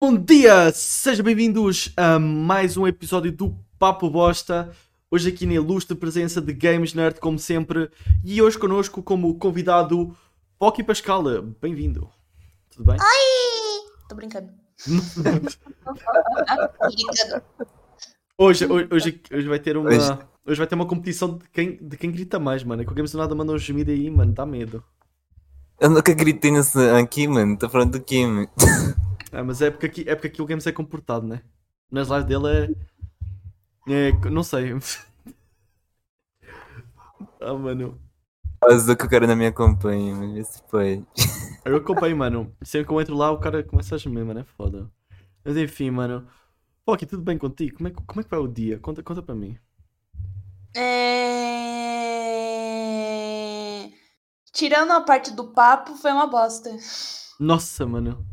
[0.00, 0.70] Bom dia!
[0.72, 4.70] Sejam bem-vindos a mais um episódio do Papo Bosta.
[5.10, 7.90] Hoje aqui na ilustre presença de Games Nerd, como sempre.
[8.24, 10.16] E hoje connosco como convidado
[10.58, 11.24] Pocky Pascal.
[11.60, 12.08] Bem-vindo.
[12.70, 12.96] Tudo bem?
[13.00, 13.90] Ai!
[14.08, 14.50] Tô brincando.
[15.18, 15.52] brincando.
[18.38, 19.90] Hoje, hoje, hoje, hoje vai ter uma.
[19.90, 22.80] Hoje- Hoje vai ter uma competição de quem, de quem grita mais, mano.
[22.80, 24.32] É que o Games do Nada mandou um gemido aí, mano.
[24.32, 24.82] Dá medo.
[25.78, 27.58] Eu nunca gritei nesse aqui, mano.
[27.58, 28.48] Tô falando do quê, mano?
[29.32, 31.42] É, mas é porque aqui, é porque aqui o Games é comportado, né?
[31.90, 32.76] Nas lives dele
[33.86, 34.08] é.
[34.10, 34.30] É.
[34.30, 34.72] Não sei.
[37.40, 37.98] ah, mano.
[38.62, 40.34] Azul que o cara não me acompanha, mano.
[40.34, 41.04] Vê se foi.
[41.64, 42.56] Eu acompanho, mano.
[42.62, 44.40] Sempre que eu entro lá, o cara começa a gemer, mano.
[44.40, 44.90] É foda.
[45.44, 46.26] Mas enfim, mano.
[46.88, 47.76] Aqui tudo bem contigo?
[47.78, 48.78] Como é, que- como é que vai o dia?
[48.80, 49.58] Conta, conta para mim.
[50.74, 50.88] É...
[54.52, 56.70] Tirando a parte do papo, foi uma bosta.
[57.38, 58.24] Nossa, mano.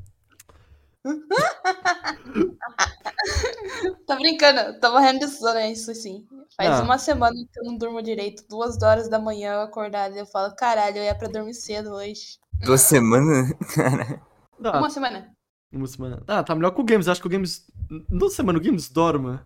[4.08, 6.26] Tô brincando, tô morrendo de sono, é isso sim.
[6.58, 6.84] Faz Ah.
[6.84, 8.44] uma semana que eu não durmo direito.
[8.50, 11.92] Duas horas da manhã eu acordada e eu falo, caralho, eu ia pra dormir cedo
[11.92, 12.38] hoje.
[12.64, 13.54] Duas semanas?
[14.60, 15.36] Uma semana.
[15.72, 16.24] uma semana.
[16.28, 17.08] Ah, tá melhor que o Games.
[17.10, 17.70] Acho que o Games.
[18.10, 18.58] Não sei, mano.
[18.58, 19.38] O Games dorme.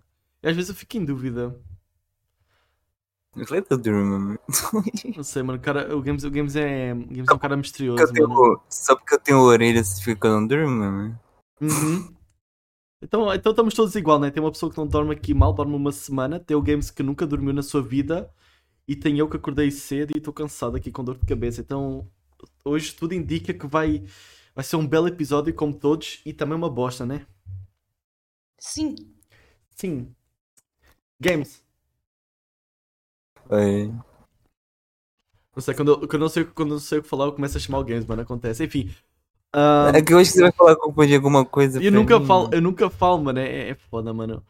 [0.43, 1.55] E às vezes eu fico em dúvida.
[3.35, 5.57] Não sei, mano.
[5.57, 6.93] O, cara, o, Games, o Games é.
[6.93, 8.61] O Games é um cara misterioso, Porque tenho...
[8.69, 11.19] Só porque eu tenho orelha significa que eu não durmo, mano.
[11.61, 12.15] Uhum.
[13.01, 14.29] Então, então estamos todos igual, né?
[14.31, 16.39] Tem uma pessoa que não dorme aqui mal, dorme uma semana.
[16.39, 18.33] Tem o Games que nunca dormiu na sua vida.
[18.87, 21.61] E tem eu que acordei cedo e estou cansado aqui com dor de cabeça.
[21.61, 22.07] Então,
[22.65, 24.03] hoje tudo indica que vai,
[24.55, 27.25] vai ser um belo episódio, como todos, e também uma bosta, né?
[28.59, 28.95] Sim.
[29.75, 30.15] Sim.
[31.19, 31.63] Games.
[33.49, 33.91] Oi.
[35.55, 37.25] Não sei, quando eu, quando eu não sei, quando eu não sei o que falar,
[37.25, 38.21] eu começo a chamar o Games, mano.
[38.21, 38.63] Acontece.
[38.63, 38.89] Enfim.
[39.53, 41.81] Ah, É que hoje você vai falar com de alguma coisa.
[41.81, 42.25] eu nunca mim.
[42.25, 43.39] falo, eu nunca falo, mano.
[43.39, 44.43] É, é foda, mano.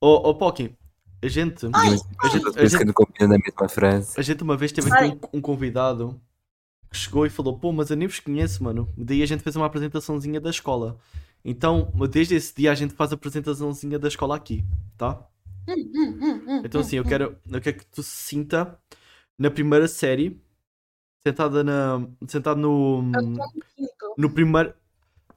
[0.00, 0.74] Ô, ô Pocky,
[1.22, 1.66] a gente.
[1.68, 1.82] Mas
[2.22, 4.14] A gente- a gente- na mesma frase.
[4.18, 6.20] A gente uma vez teve aqui um, um convidado
[6.90, 8.88] que chegou e falou: Pô, mas eu nem vos conheço, mano.
[8.96, 10.98] Daí a gente fez uma apresentaçãozinha da escola.
[11.44, 14.64] Então, desde esse dia a gente faz a apresentaçãozinha da escola aqui,
[14.96, 15.20] tá?
[15.68, 18.78] Hum, hum, hum, Então, assim, eu quero, eu quero que tu se sinta
[19.38, 20.40] na primeira série,
[21.26, 22.06] sentada na.
[22.26, 23.00] sentado no.
[23.00, 23.36] hum.
[24.16, 24.74] No primeiro.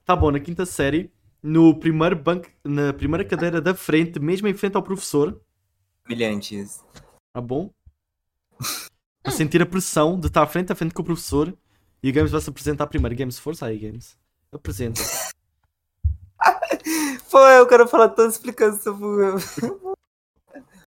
[0.05, 1.11] Tá bom, na quinta série,
[1.41, 5.39] no primeiro banco, na primeira cadeira da frente, mesmo em frente ao professor.
[6.05, 6.83] Brilhantes.
[7.33, 7.69] Tá bom?
[9.23, 11.55] A sentir a pressão de estar frente a frente com o professor
[12.03, 13.15] e o Games vai se apresentar primeiro.
[13.15, 14.17] Games, força aí, Games.
[14.51, 15.01] Apresenta.
[17.29, 19.37] Pô, eu quero falar toda a explicação pro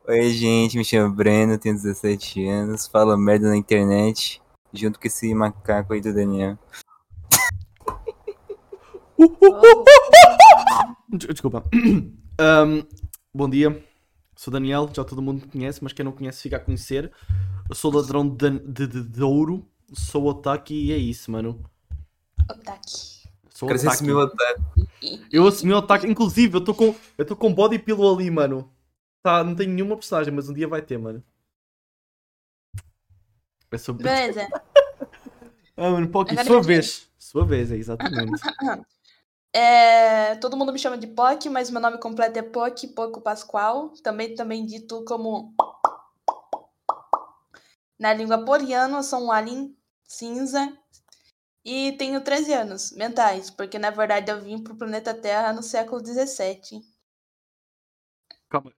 [0.08, 4.42] Oi, gente, me chamo Breno, tenho 17 anos, falo merda na internet,
[4.72, 6.58] junto com esse macaco aí do Daniel.
[9.18, 9.84] Uh, uh, uh.
[11.12, 11.64] Oh, Des- Desculpa.
[12.38, 12.82] Ahm,
[13.34, 13.84] bom dia.
[14.36, 17.12] Sou Daniel, já todo mundo me conhece, mas quem não conhece fica a conhecer.
[17.68, 21.62] Eu sou ladrão de, de, de, de ouro, sou otaki e é isso, mano.
[22.50, 23.20] Otaki.
[23.50, 24.04] Sou Quero esse otaki.
[24.04, 24.64] meu otário.
[25.30, 26.06] Eu assumi o ataque.
[26.06, 26.94] Inclusive, eu estou com.
[27.18, 28.70] Eu estou com body pillow ali, mano.
[29.22, 31.22] Tá, não tenho nenhuma personagem, mas um dia vai ter, mano.
[33.72, 34.04] É sobre.
[34.04, 34.46] Beleza.
[35.76, 37.08] Ah, mano, Pocky, Agora sua vez.
[37.18, 38.42] Sua vez, é exatamente.
[39.52, 43.88] É, todo mundo me chama de Poc, mas meu nome completo é Poc Poco Pascoal,
[44.02, 45.52] também também dito como
[47.98, 50.72] na língua poriana, eu sou um alien cinza
[51.64, 56.00] e tenho 13 anos mentais, porque na verdade eu vim pro planeta Terra no século
[56.00, 56.80] 17.
[58.48, 58.72] calma.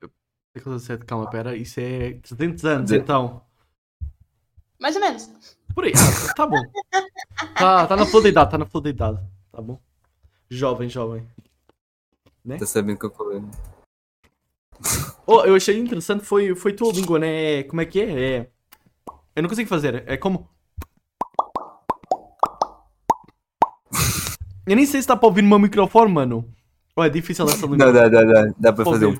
[0.56, 1.54] século XVII, Calma, pera.
[1.54, 3.44] Isso é 300 anos, De- então.
[4.82, 5.30] Mais ou menos.
[5.76, 5.92] Por aí.
[5.94, 6.60] Ah, tá bom.
[7.54, 9.20] Tá, tá na flor da idade, tá na flor da idade.
[9.52, 9.78] Tá bom?
[10.50, 11.24] Jovem, jovem.
[12.58, 13.40] Tá sabendo que eu falei.
[15.24, 17.60] Oh, eu achei interessante foi, foi tua língua, né?
[17.60, 18.38] É- Como é que é?
[18.38, 18.50] É.
[19.36, 20.02] Eu não consigo fazer.
[20.08, 20.48] É como.
[24.66, 26.52] Eu nem sei se dá para ouvir no meu microfone, mano.
[26.96, 27.86] Oh, é difícil essa língua.
[27.86, 28.52] Não, dá, dá, dá.
[28.58, 29.16] Dá pra Pode fazer um.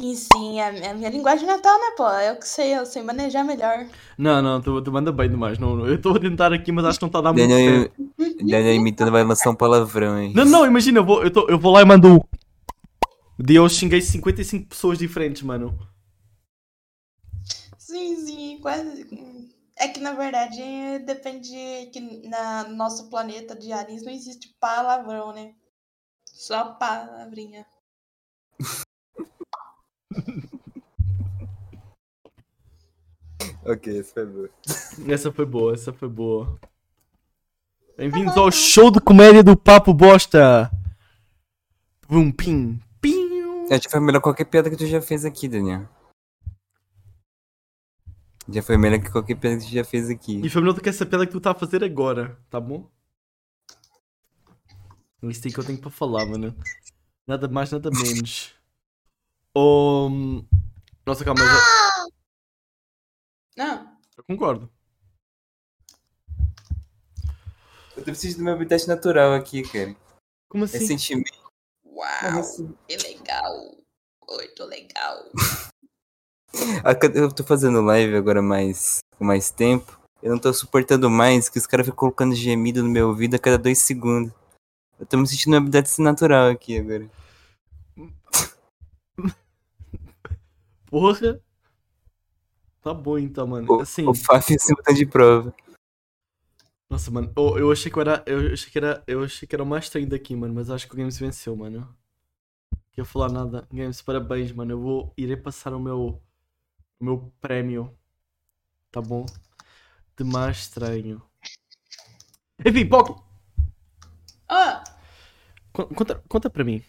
[0.00, 2.08] E sim, é a minha linguagem natal, né, pô?
[2.08, 3.84] Eu que sei, eu sei manejar melhor.
[4.16, 5.58] Não, não, tu, tu manda bem demais.
[5.58, 5.86] Não, não.
[5.88, 7.94] eu estou a tentar aqui, mas acho que não está a dar muito Daniel, certo.
[8.38, 10.32] Daniel imitando vai lançar um palavrão, hein?
[10.36, 12.20] Não, não, imagina, eu vou, eu, tô- eu vou lá e mando um.
[13.36, 15.76] De eu xinguei 55 pessoas diferentes, mano.
[17.76, 19.04] Sim, sim, quase.
[19.76, 20.60] É que na verdade
[21.06, 25.54] depende que na no nosso planeta de aliens não existe palavrão, né?
[26.24, 27.66] Só palavrinha.
[33.64, 34.48] Ok, esse foi bom.
[35.12, 36.58] Essa foi boa, essa foi boa.
[37.96, 40.70] Bem-vindos ao show de comédia do Papo Bosta.
[42.08, 43.66] Bum, pim, pim.
[43.70, 45.86] Acho que foi melhor qualquer piada que tu já fez aqui, Daniel.
[48.48, 50.40] Já foi melhor que qualquer piada que tu já fez aqui.
[50.42, 52.88] E foi melhor do que essa piada que tu tá a fazer agora, tá bom?
[55.24, 56.56] Isto aí que eu tenho para falar, mano.
[57.26, 58.57] Nada mais, nada menos.
[59.56, 60.44] Um...
[61.06, 61.52] Nossa, calma, mas
[62.06, 62.12] eu-
[63.56, 63.96] Não.
[64.16, 64.70] eu concordo.
[67.96, 69.94] Eu preciso do meu habitat natural aqui, cara.
[70.48, 70.78] Como assim?
[70.78, 71.38] Recentemente.
[71.84, 72.44] Uau,
[72.86, 73.76] que legal.
[74.28, 75.24] Muito legal.
[76.84, 79.98] Ah, Eu tô fazendo live agora mais, com mais tempo.
[80.22, 83.38] Eu não tô suportando mais que os caras ficam colocando gemido no meu ouvido a
[83.38, 84.32] cada dois segundos.
[84.98, 87.08] Eu tô me sentindo um habitat natural aqui agora.
[90.90, 91.40] Porra.
[92.82, 93.70] Tá bom então, mano.
[93.70, 95.54] O, Assim, o Faf em cima tá de prova.
[96.88, 97.32] nossa, mano.
[97.36, 98.22] Eu, eu achei que eu era.
[98.26, 99.02] Eu achei que era.
[99.06, 100.54] Eu achei que era o mais estranho daqui, mano.
[100.54, 101.80] Mas acho que o Games venceu, mano.
[102.72, 103.66] Não quero falar nada.
[103.72, 104.72] Games, parabéns, mano.
[104.72, 105.12] Eu vou.
[105.16, 106.22] Irei passar o meu.
[107.00, 107.96] O meu prémio.
[108.90, 109.26] Tá bom?
[110.16, 111.22] De mais estranho.
[112.64, 113.24] Enfim, Poco!
[114.48, 114.82] Ah,
[115.72, 116.82] Con- Conta, conta pra mim.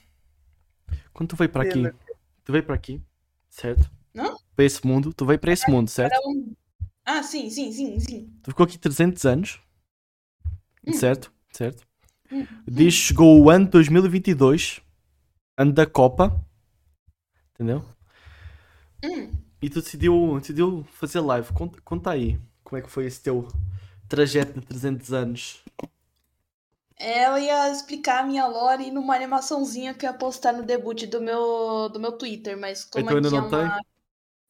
[1.14, 1.84] Quando tu veio pra aqui,
[2.44, 3.00] tu veio pra aqui,
[3.50, 3.90] certo?
[4.14, 4.38] Não?
[4.56, 6.16] Pra esse mundo, tu veio pra esse mundo, certo?
[6.28, 6.54] um...
[7.06, 8.34] ah, sim, sim, sim, sim.
[8.44, 9.60] Tu ficou aqui 300 anos,
[10.88, 10.94] Hum.
[10.94, 11.32] certo?
[11.52, 11.86] Certo?
[12.32, 12.46] Hum.
[12.68, 14.82] Diz que chegou o ano 2022,
[15.58, 16.44] ano da Copa,
[17.54, 17.84] entendeu?
[19.04, 19.32] Hum.
[19.62, 21.52] E tu decidiu, decidiu fazer live.
[21.54, 23.48] Conta, conta aí, como é que foi esse teu
[24.08, 25.64] trajeto de 300 anos?
[27.00, 31.22] Eu ia explicar a minha lore numa animaçãozinha que eu ia postar no debut do
[31.22, 33.82] meu, do meu Twitter, mas como Então ainda aqui é não uma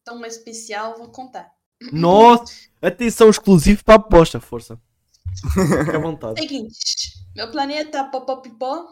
[0.04, 1.52] tão especial, vou contar.
[1.92, 2.52] Nossa!
[2.82, 4.80] Atenção exclusivo para a aposta, força.
[5.52, 6.40] Fica à vontade.
[6.40, 8.86] Seguinte, meu planeta Popopipó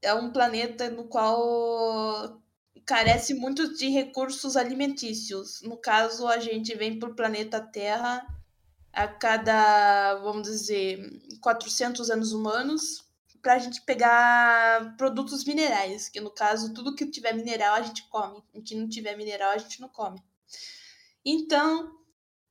[0.00, 2.40] é um planeta no qual
[2.86, 5.60] carece muito de recursos alimentícios.
[5.62, 8.26] No caso, a gente vem para o planeta Terra
[8.92, 13.01] a cada, vamos dizer, 400 anos humanos
[13.42, 18.08] para a gente pegar produtos minerais, que no caso, tudo que tiver mineral a gente
[18.08, 20.22] come, o que não tiver mineral a gente não come.
[21.24, 21.98] Então,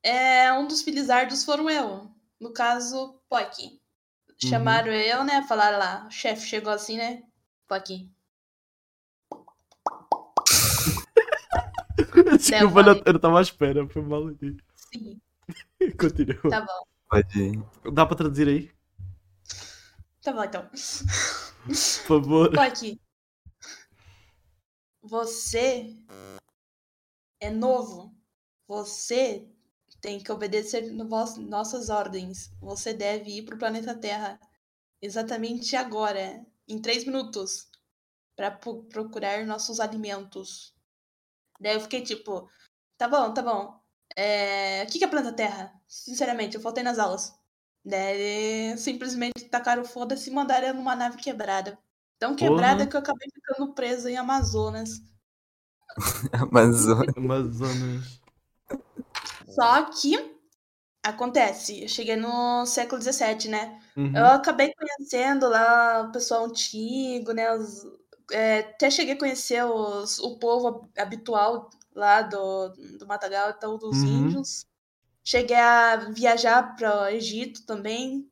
[0.04, 3.80] é, um dos felizardos foram eu, no caso, Pock.
[4.38, 5.46] Chamaram eu, né?
[5.48, 7.24] Falaram lá, o chefe chegou assim, né?
[7.68, 8.10] Pock.
[12.38, 14.58] Desculpa, eu eu não estava à espera, foi mal aqui.
[14.76, 15.22] Sim,
[16.00, 16.50] Continua.
[16.50, 16.84] tá bom.
[17.10, 17.64] Pode ir.
[17.94, 18.81] Dá para traduzir aí?
[20.22, 20.70] Tá bom, então.
[20.70, 22.52] Por favor.
[22.54, 23.02] Pock.
[25.02, 25.98] Você
[27.40, 28.16] é novo.
[28.68, 29.50] Você
[30.00, 32.52] tem que obedecer nossas ordens.
[32.62, 34.40] Você deve ir pro planeta Terra
[35.02, 37.68] exatamente agora, em três minutos,
[38.36, 40.74] para procurar nossos alimentos.
[41.60, 42.50] Daí eu fiquei tipo,
[42.98, 43.80] tá bom, tá bom.
[44.16, 45.82] É, O que que é planeta Terra?
[45.88, 47.34] Sinceramente, eu faltei nas aulas.
[47.86, 51.78] Daí simplesmente tacaram foda-se e mandaram eu numa nave quebrada.
[52.20, 52.88] Tão quebrada Porra.
[52.88, 55.02] que eu acabei ficando presa em Amazonas.
[56.34, 57.14] Amazônia.
[57.18, 58.22] Amazonas.
[59.48, 60.38] Só que
[61.04, 63.80] acontece, eu cheguei no século XVII, né?
[63.96, 64.16] Uhum.
[64.16, 67.54] Eu acabei conhecendo lá o pessoal antigo, né?
[67.56, 67.84] os-
[68.32, 72.70] é, até cheguei a conhecer os, o povo habitual lá do,
[73.00, 74.08] do Matagal, então dos Uhum.
[74.08, 74.66] índios.
[75.32, 78.30] Cheguei a viajar para o Egito também.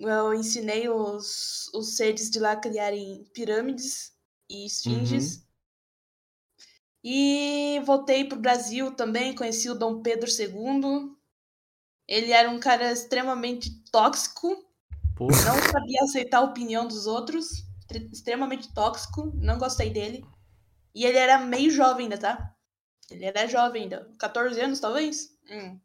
[0.00, 4.12] Eu ensinei os, os seres de lá a criarem pirâmides
[4.48, 5.46] e esfinges.
[7.04, 11.14] E voltei pro Brasil também, conheci o Dom Pedro II.
[12.08, 14.48] Ele era um cara extremamente tóxico,
[15.14, 15.44] Porra.
[15.44, 17.48] não sabia aceitar a opinião dos outros,
[17.86, 20.24] tre- extremamente tóxico, não gostei dele.
[20.94, 22.57] E ele era meio jovem ainda, tá?
[23.10, 25.36] Ele era jovem ainda, 14 anos talvez.
[25.50, 25.78] Hum.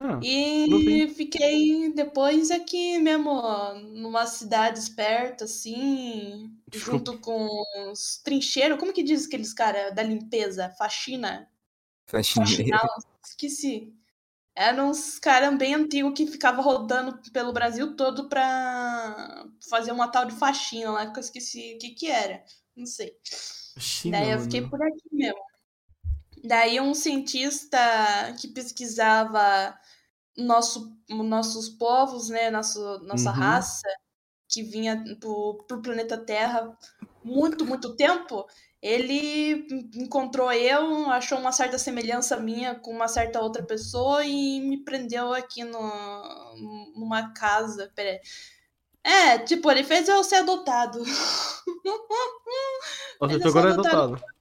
[0.00, 7.12] Ah, E fiquei depois aqui mesmo, ó, numa cidade esperta, assim, Desculpa.
[7.12, 7.48] junto com
[7.90, 8.78] os trincheiros.
[8.78, 10.68] Como que diz aqueles caras da limpeza?
[10.78, 11.50] Faxina?
[12.06, 12.70] Faxineiro.
[12.70, 12.86] Faxinal?
[13.24, 13.94] Esqueci.
[14.54, 20.26] Eram uns caras bem antigos que ficavam rodando pelo Brasil todo pra fazer uma tal
[20.26, 22.44] de faxina lá, que eu esqueci o que que era.
[22.76, 23.16] Não sei.
[23.78, 24.70] China, Daí eu fiquei mano.
[24.70, 25.38] por aqui mesmo.
[26.44, 27.78] Daí um cientista
[28.40, 29.76] que pesquisava
[30.36, 33.36] nosso, nossos povos, né, nosso, nossa Uhum.
[33.36, 33.88] raça,
[34.48, 36.76] que vinha pro, pro planeta Terra
[37.24, 38.46] muito, muito tempo,
[38.80, 39.66] ele
[39.96, 45.32] encontrou eu, achou uma certa semelhança minha com uma certa outra pessoa e me prendeu
[45.32, 47.90] aqui no, numa casa.
[47.96, 48.20] Pera aí.
[49.02, 51.02] É, tipo, ele fez eu ser adotado.
[53.18, 53.96] Tu eu agora é adotado.
[53.98, 54.35] adotado.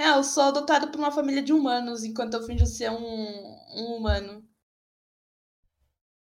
[0.00, 3.96] É, eu sou adotado por uma família de humanos, enquanto eu finjo ser um, um
[3.98, 4.42] humano.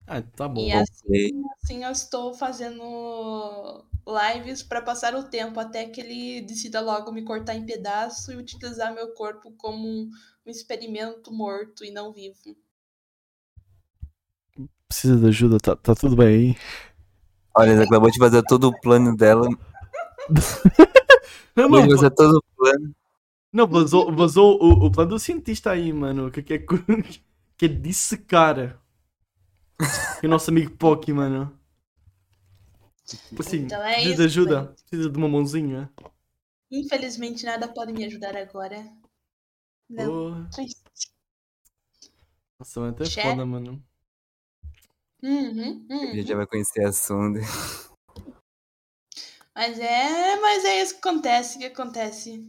[0.06, 0.60] Ah, tá bom.
[0.60, 6.80] E assim, assim eu estou fazendo lives para passar o tempo até que ele decida
[6.80, 10.10] logo me cortar em pedaço e utilizar meu corpo como um,
[10.46, 12.56] um experimento morto e não vivo.
[14.86, 16.56] Precisa de ajuda, tá, tá tudo bem aí.
[17.52, 19.48] Olha, ela acabou de fazer todo o plano dela.
[21.56, 22.94] Não, não, fazer todo o plano.
[23.56, 26.30] Não vazou, vazou o, o plano do cientista aí, mano.
[26.30, 26.58] Que, que, é,
[27.56, 28.80] que é dissecar.
[30.20, 31.58] Que o nosso amigo Pocky, mano.
[33.38, 34.74] Assim, Então é precisa de ajuda.
[34.88, 35.90] Precisa de uma mãozinha.
[36.70, 38.84] Infelizmente nada pode me ajudar agora.
[39.88, 40.44] Não.
[40.44, 40.82] Oh, triste.
[42.58, 43.82] nossa, mano, até Che- foda, mano.
[45.22, 46.14] Uhum, A uhum.
[46.14, 47.40] gente já vai conhecer a sonda.
[49.54, 52.44] Mas é, mas é isso que acontece, que acontece.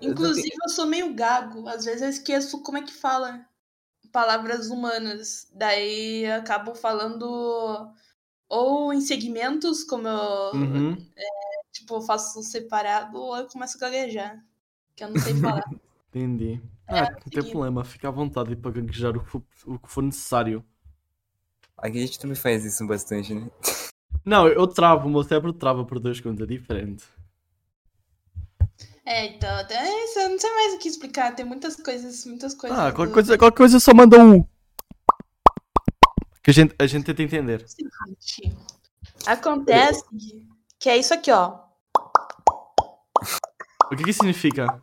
[0.00, 1.68] Eu Inclusive, eu sou meio gago.
[1.68, 3.46] Às vezes eu esqueço como é que fala
[4.12, 5.48] palavras humanas.
[5.52, 7.92] Daí eu acabo falando
[8.48, 10.96] ou em segmentos, como eu, Uhum.
[11.72, 14.44] tipo, eu faço separado, ou eu começo a gaguejar.
[14.94, 15.62] Que eu não sei falar.
[16.08, 16.62] Entendi.
[16.88, 17.84] Ah, não tem problema.
[17.84, 20.64] Fica à vontade para gaguejar o que for, o que for necessário.
[21.76, 23.50] Aqui a gente também faz isso bastante, né?
[24.24, 27.04] Não, eu travo, o meu cérebro trava por duas contas, é diferente.
[29.06, 31.34] É, então, é isso, eu não sei mais o que explicar.
[31.34, 32.76] Tem muitas coisas, muitas coisas.
[32.78, 34.42] Ah, do- qualquer coisa, qualquer coisa só manda um.
[36.42, 37.64] Que a gente, a gente tenta entender.
[37.68, 38.56] seguinte.
[39.26, 40.04] Acontece
[40.78, 41.58] que é isso aqui, ó.
[43.92, 44.80] O que que significa?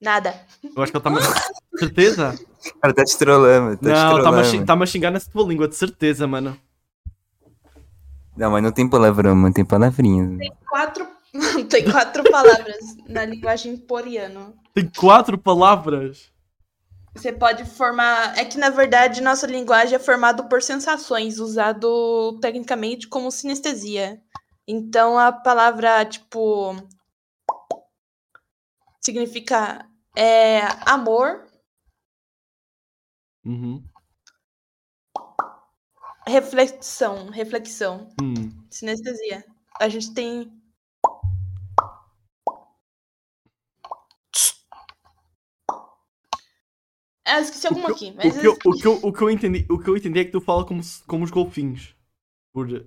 [0.00, 0.46] Nada.
[0.74, 1.18] Eu acho que ele tá me...
[1.78, 2.38] Certeza?
[2.80, 4.44] Cara tá te trollando, tá te não, tá-me a, trollando.
[4.44, 6.58] xing- tá-me a xingar nessa tua língua, de certeza, mano.
[8.36, 10.38] Não, mas não tem palavrão, tem palavrinhas.
[10.68, 11.16] Quatro.
[11.68, 14.56] Tem quatro palavras na linguagem poriano.
[14.72, 16.32] Tem quatro palavras.
[17.14, 18.38] Você pode formar.
[18.38, 24.18] É que na verdade nossa linguagem é formada por sensações, usado tecnicamente como sinestesia.
[24.66, 26.74] Então a palavra tipo
[29.02, 31.46] significa é, amor,
[33.46, 33.80] Uhum.
[36.26, 38.50] Reflexão, reflexão, Hum.
[38.70, 39.44] sinestesia.
[39.80, 40.52] A gente tem
[47.28, 49.66] Ah, eu esqueci alguma aqui, o, que eu, o, que eu, o, que eu entendi,
[49.68, 51.96] o que eu entendi é que tu fala como, como os golfinhos.
[52.52, 52.86] Por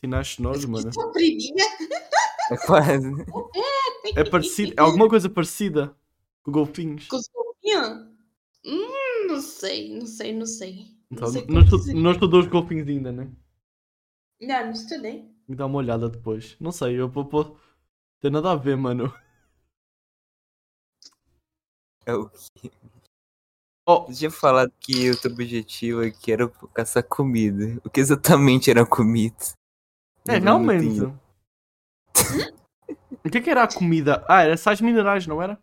[0.00, 0.90] sinais sonoros, mano.
[0.90, 1.64] Compridinha.
[2.50, 3.08] É quase.
[4.16, 5.94] É parecido, é alguma coisa parecida
[6.42, 7.06] com golfinhos.
[7.08, 8.08] Com os golfinhos?
[8.64, 10.93] Hum, não sei, não sei, não sei.
[11.14, 13.30] Então, não não, estu, não estudou os golfinhos ainda, né?
[14.40, 15.30] Não, não estudei.
[15.46, 16.56] Me dá uma olhada depois.
[16.58, 17.24] Não sei, eu vou.
[17.28, 17.56] vou-
[18.20, 19.12] Tem nada a ver, mano.
[22.06, 22.30] É o
[23.86, 27.78] Oh, Eu tinha falado que o teu objetivo aqui era caçar comida.
[27.84, 29.36] O que exatamente era comida?
[30.26, 31.00] é, não realmente.
[33.24, 34.24] o que é que era a comida?
[34.26, 35.62] Ah, era sais minerais, não era?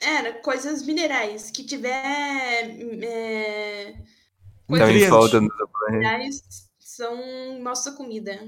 [0.00, 1.50] Era coisas minerais.
[1.50, 1.92] Que tiver.
[3.02, 3.96] É,
[4.68, 5.08] Tava Nutrientes.
[5.08, 5.48] falta no
[6.78, 8.38] são nossa comida.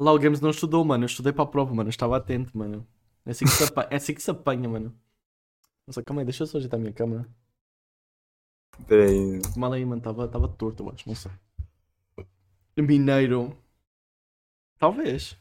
[0.00, 1.04] Lá o Games não estudou, mano.
[1.04, 1.88] Eu estudei para a prova, mano.
[1.88, 2.86] Eu estava atento, mano.
[3.24, 4.94] É assim que se apanha, é assim que se apanha mano.
[5.86, 7.26] Nossa, calma aí, deixa eu só ajeitar a minha câmera.
[8.86, 9.40] Peraí.
[9.56, 9.98] Mal aí, mano.
[9.98, 11.08] Estava tava torto, eu acho.
[11.08, 11.32] Não sei.
[12.76, 13.56] Mineiro.
[14.78, 15.36] Talvez.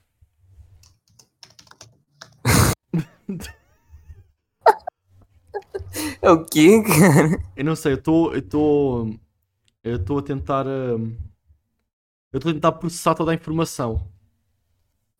[6.22, 7.44] É o quê, cara?
[7.56, 8.34] Eu não sei, eu estou.
[8.34, 9.20] Eu estou.
[9.88, 10.68] Eu estou a tentar.
[10.68, 11.16] hum,
[12.32, 14.08] Eu estou a tentar processar toda a informação.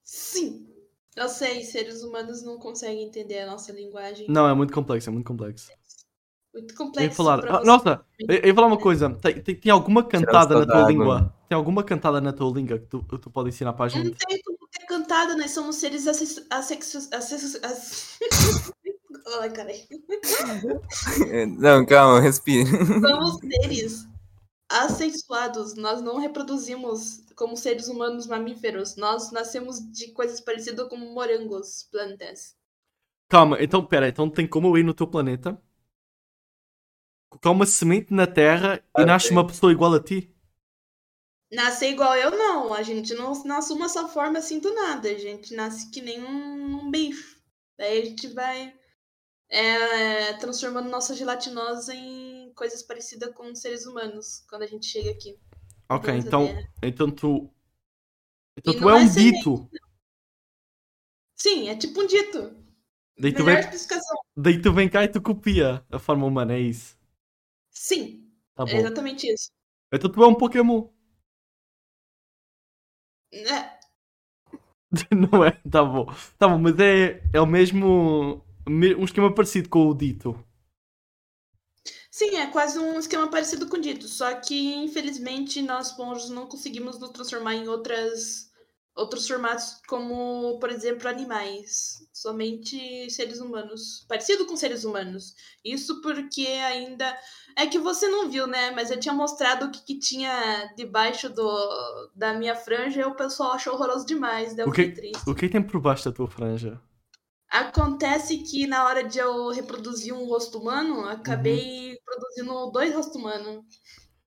[0.04, 0.68] Sim.
[1.16, 4.28] Eu sei, seres humanos não conseguem entender a nossa linguagem.
[4.30, 5.72] Não, é muito complexo, é muito complexo.
[6.54, 7.10] Muito Eu complexo.
[7.10, 7.42] ia falar.
[7.42, 7.66] pra Ah, você.
[7.66, 9.10] nossa, eu eu ia falar uma coisa.
[9.16, 10.90] Tem, tem, tem alguma cantada na tua água.
[10.92, 11.36] língua?
[11.50, 14.18] Tem alguma cantada na tua língua que tu, tu pode ensinar para a Não gente?
[14.28, 16.46] tem como ter cantada, nós somos seres assexu...
[16.50, 16.98] assexu...
[17.14, 17.60] assexu...
[17.64, 18.20] ass-
[19.42, 19.78] Ai, caralho.
[21.60, 22.70] Não, calma, respira.
[22.70, 24.08] Somos seres
[24.70, 25.76] assexuados.
[25.76, 28.96] Nós não reproduzimos como seres humanos mamíferos.
[28.96, 32.56] Nós nascemos de coisas parecidas com morangos, plantas.
[33.30, 35.58] Calma, então pera, então tem como eu ir no teu planeta,
[37.30, 39.32] colocar uma semente na terra e Ah, nasce tem.
[39.32, 40.30] uma pessoa igual a ti?
[41.52, 42.74] Nascer igual eu, não.
[42.74, 45.10] A gente não nasce uma só forma assim do nada.
[45.10, 47.38] A gente nasce que nem um, um bicho.
[47.78, 48.74] Daí a gente vai
[49.50, 52.27] é, transformando nossa gelatinosa em
[52.58, 55.40] coisas parecidas com seres humanos quando a gente chega aqui.
[55.90, 56.70] Ok, então, Terra.
[56.82, 57.52] então tu.
[58.58, 59.56] Então E tu não é um é semente.
[59.56, 59.68] dito.
[61.38, 62.54] Sim, é tipo um dito.
[63.20, 63.58] Daí tu, vem,
[64.38, 66.98] daí tu vem cá e tu copia a forma humana, é isso.
[67.72, 69.52] Sim, Tá é exatamente isso.
[69.92, 70.88] Então tu é um Pokémon.
[73.32, 73.78] É,
[75.12, 75.52] Não é?
[75.70, 76.06] Tá bom.
[76.38, 78.44] Tá bom, mas é, é o mesmo.
[78.68, 80.38] me- Um esquema parecido com o dito.
[82.18, 86.48] Sim, é quase um esquema parecido com o dito, só que infelizmente nós monstros não
[86.48, 88.48] conseguimos nos transformar em outras
[88.96, 95.36] outros formatos, como por exemplo animais, somente seres humanos, parecido com seres humanos.
[95.64, 97.16] Isso porque ainda
[97.56, 98.72] é que você não viu, né?
[98.72, 103.14] Mas eu tinha mostrado o que, que tinha debaixo do da minha franja e o
[103.14, 105.30] pessoal achou horroroso demais, daí eu O que- triste.
[105.30, 106.82] O que tem por baixo da tua franja?
[107.50, 111.98] Acontece que na hora de eu reproduzir um rosto humano, acabei Uhum.
[112.06, 113.66] produzindo dois rostos humanos.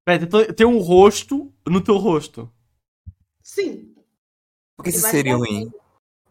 [0.04, 2.50] Pera, então tem um rosto no teu rosto.
[3.42, 3.94] Sim.
[4.76, 5.70] Por que isso seria ruim?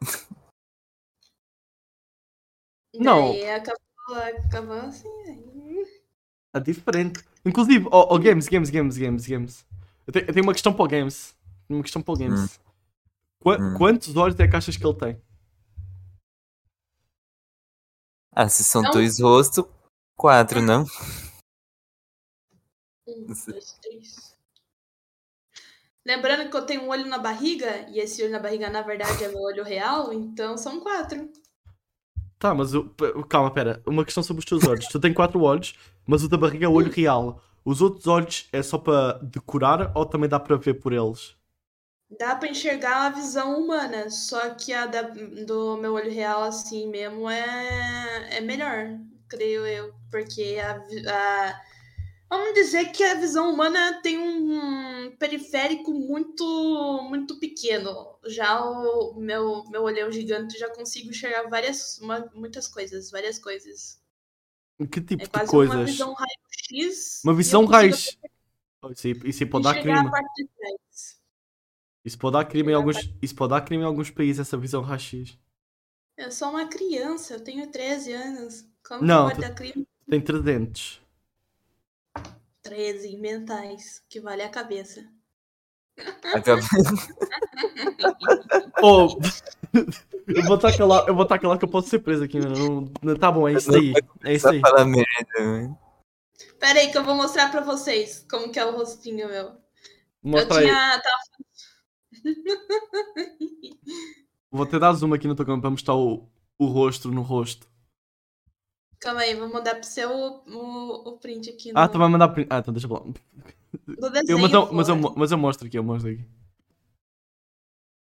[2.96, 3.32] Não.
[3.34, 4.16] Daí acabou,
[4.48, 5.08] acabou assim.
[5.28, 6.00] aí-
[6.56, 7.24] É diferente.
[7.46, 9.66] Inclusive, oh, oh, Games, Games, Games, Games, Games.
[10.08, 11.36] Eu tenho, eu tenho uma questão para o Games.
[11.70, 12.60] Uma questão para o Games.
[13.40, 13.76] Qua- Hum.
[13.78, 15.22] Quantos olhos é que achas que ele tem?
[18.42, 18.92] Ah, se são Não.
[18.92, 19.66] dois rostos,
[20.18, 20.86] quatro, não?
[23.06, 24.34] Um, dois, três.
[26.06, 29.26] Lembrando que eu tenho um olho na barriga, e esse olho na barriga, na verdade,
[29.26, 31.30] é meu olho real, então são quatro.
[32.40, 32.86] Tá, mas o,
[33.28, 33.84] calma, pera.
[33.86, 34.88] Uma questão sobre os teus olhos.
[34.88, 35.74] tu tens quatro olhos,
[36.08, 37.44] mas o da barriga é o olho real.
[37.66, 41.36] Os outros olhos é só para decorar ou também dá para ver por eles?
[42.18, 46.88] Dá pra enxergar a visão humana, só que a da- do meu olho real, assim
[46.90, 48.98] mesmo, é, é melhor,
[49.28, 49.94] creio eu.
[50.10, 50.76] Porque a,
[51.12, 51.62] a-
[52.32, 56.44] Vamos dizer que a visão humana tem um periférico muito
[57.10, 58.20] muito pequeno.
[58.28, 64.00] Já o meu, meu olhão gigante já consigo enxergar várias, uma- muitas coisas, várias coisas.
[64.92, 65.90] Que tipo É de quase uma coisas?
[65.92, 67.22] visão raio-x.
[67.24, 67.96] Uma visão eu consigo raio.
[68.84, 70.04] Oh, Isso, isso pode dar enxergar
[72.10, 74.82] Isso pode dar crime em alguns, isso pode dar crime em alguns países, essa visão
[74.82, 75.38] raio-x.
[76.18, 78.66] Eu sou uma criança, eu tenho 13 anos.
[78.84, 79.88] Como Não, que pode dar crime?
[80.10, 81.00] Tem 300.
[82.64, 85.08] 13 mentais, que vale a cabeça.
[86.34, 86.62] Acaba-
[88.82, 89.10] Oh!
[90.28, 92.56] eu vou estar calado, eu vou estar calado que eu posso ser preso aqui, mano.
[92.56, 93.94] Não, não- tá bom, é isso aí.
[94.24, 94.60] É isso aí.
[94.62, 95.78] falar merda.
[96.58, 99.52] Pera aí que eu vou mostrar pra vocês como que é o rostinho meu.
[100.24, 100.66] Mostra eu aí.
[100.66, 101.02] tinha...
[101.04, 101.49] Tava...
[104.52, 106.28] Vou até dar zoom aqui no teu campo para mostrar o,
[106.58, 107.68] o rosto no rosto.
[109.00, 112.30] Calma aí, vou mandar pro seu o, o print aqui no, Ah, tu vai mandar.
[112.30, 113.06] print- Ah, então deixa pra lá.
[114.12, 114.26] desenho.
[114.28, 116.26] Eu, mas, eu, mas, eu, mas eu mostro aqui, eu mostro aqui.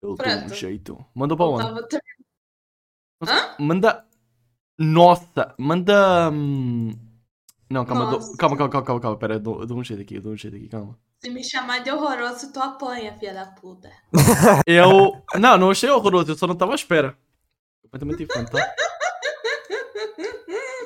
[0.03, 0.55] Eu dou um Pronto.
[0.55, 1.05] jeito.
[1.15, 1.89] Manda para Eu onde?
[1.89, 2.01] ter-
[3.59, 4.07] Manda.
[4.79, 6.31] Nossa, manda.
[6.31, 6.93] hum,
[7.69, 8.37] Não, calma, dou- Nossa.
[8.39, 9.19] calma, calma, calma, calma, calma.
[9.19, 10.99] Pera, eu dou, eu dou um jeito aqui, eu dou um jeito aqui, calma.
[11.23, 13.91] Se me chamar de horroroso, tu apanha, filha da puta.
[14.67, 15.23] Eu.
[15.39, 17.17] Não, não achei horroroso, eu só não estava à espera.
[17.83, 18.75] Completamente diferente, tá?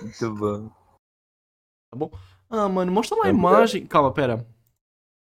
[0.02, 2.10] Muito bom.
[2.50, 3.86] Ah, mano, mostra lá a imagem.
[3.86, 4.44] Calma, pera.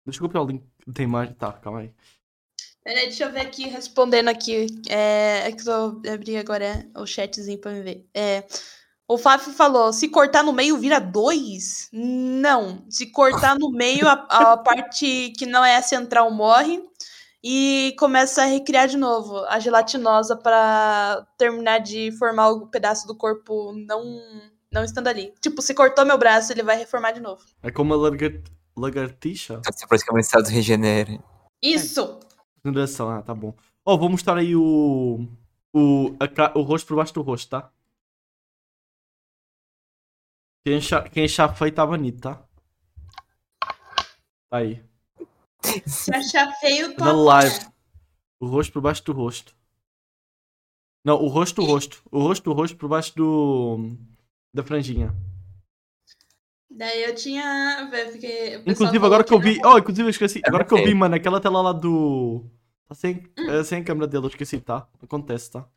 [0.06, 1.34] Deixa eu copiar o link da imagem.
[1.36, 1.94] Tá, calma aí.
[2.84, 4.68] Peraí, deixa eu ver aqui, respondendo aqui.
[4.90, 8.10] É, é que eu abri agora o chatzinho pra me ver.
[8.14, 8.46] É,
[9.10, 11.90] o Fábio falou: se cortar no meio vira dois?
[11.92, 12.86] Não.
[12.88, 16.80] Se cortar no meio, a, a parte que não é a central morre
[17.44, 23.16] e começa a recriar de novo a gelatinosa pra terminar de formar o pedaço do
[23.16, 24.22] corpo não,
[24.72, 25.34] não estando ali.
[25.42, 27.42] Tipo, se cortou meu braço, ele vai reformar de novo.
[27.64, 28.32] É como a largar...
[28.78, 29.60] lagartixa?
[29.66, 31.18] Você praticamente se auto-regenera.
[31.64, 32.20] Isso!
[32.64, 33.56] Regeneração, ah, tá bom.
[33.84, 35.26] Oh, vou mostrar aí o.
[35.74, 37.72] O, a o rosto por baixo do rosto, tá?
[40.70, 42.44] Quem achar, quem tá bonito, tá?
[44.50, 44.84] Tá aí.
[45.88, 47.66] Se achar feio, tu Na live.
[48.40, 49.56] O rosto por baixo do rosto.
[51.04, 52.04] Não, o rosto do rosto.
[52.12, 53.98] O rosto do rosto por baixo do.
[54.54, 55.16] Da franjinha.
[56.70, 57.90] Daí eu tinha.
[57.90, 59.60] Porque o Inclusive, agora que eu vi.
[59.66, 60.40] Oh, inclusive, eu esqueci.
[60.46, 62.46] Agora que eu vi, mano, aquela tela lá do.
[62.88, 64.88] Tá sem, é, sem a câmera dele, eu esqueci, tá?
[65.02, 65.68] Acontece, tá?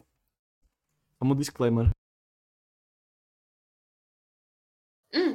[1.19, 1.91] Como um disclaimer.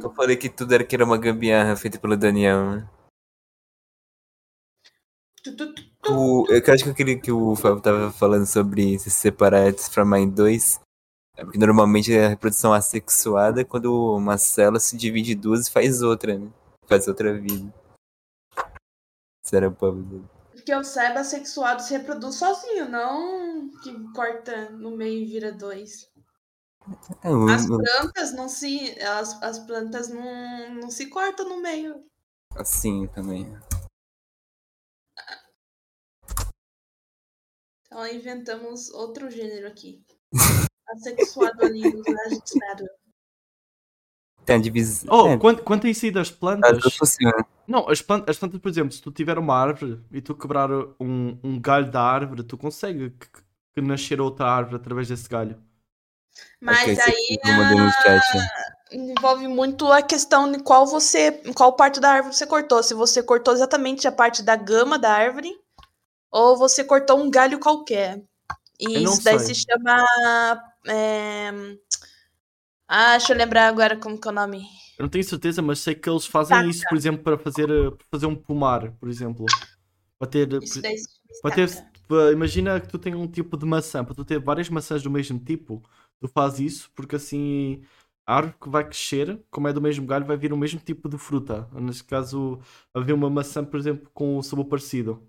[0.02, 2.72] Eu falei que tudo era que era uma gambiarra feita pelo Daniel.
[2.72, 2.90] né?
[6.10, 10.20] O, eu acho que queria que o Fábio tava falando sobre se separar e transformar
[10.20, 10.80] em dois.
[11.36, 15.72] É porque normalmente a reprodução assexuada é quando uma célula se divide em duas e
[15.72, 16.50] faz outra, né?
[16.88, 17.72] Faz outra vida.
[19.44, 20.26] Se era pobre dele.
[20.66, 26.10] Que eu saiba, sexuado se reproduz sozinho, não que corta no meio e vira dois.
[27.24, 29.00] É, As plantas não se.
[29.02, 32.04] As, as plantas não, não se cortam no meio.
[32.56, 33.58] assim também.
[37.86, 40.04] Então inventamos outro gênero aqui.
[40.90, 42.86] Assexuado ali, legislado.
[44.46, 45.10] Tem a divisão.
[45.12, 46.82] Oh, é, quanto, quanto a isso aí das as plantas.
[47.68, 50.72] Não, as plantas, as plantas, por exemplo, se tu tiver uma árvore e tu quebrar
[51.00, 53.28] um, um galho da árvore, tu consegue que,
[53.76, 55.62] que nascer outra árvore através desse galho.
[56.62, 58.24] Mas Ok, você aí mandei no chat.
[58.92, 61.32] envolve muito a questão de qual você.
[61.56, 62.82] qual parte da árvore você cortou.
[62.84, 65.54] Se você cortou exatamente a parte da gama da árvore,
[66.32, 68.22] ou você cortou um galho qualquer.
[68.80, 69.56] E isso daí sei.
[69.56, 70.06] se chama.
[70.88, 71.52] é,
[72.88, 74.66] Ah, deixa eu lembrar agora como que é o nome.
[74.98, 76.70] Eu não tenho certeza, mas sei que eles fazem Estaca.
[76.70, 79.46] isso, por exemplo, para fazer, eh, para fazer um pomar, por exemplo.
[80.18, 81.70] Para ter, Isso daí se chama para ter
[82.08, 85.12] para- imagina que tu tem um tipo de maçã, para tu ter várias maçãs do
[85.12, 85.84] mesmo tipo,
[86.20, 87.82] tu fazes isso porque assim
[88.26, 91.08] a árvore que vai crescer, como é do mesmo galho, vai vir o mesmo tipo
[91.10, 91.70] de fruta.
[91.74, 92.60] Neste caso,
[92.94, 95.26] haver uma maçã, por exemplo, com um sabor parecido.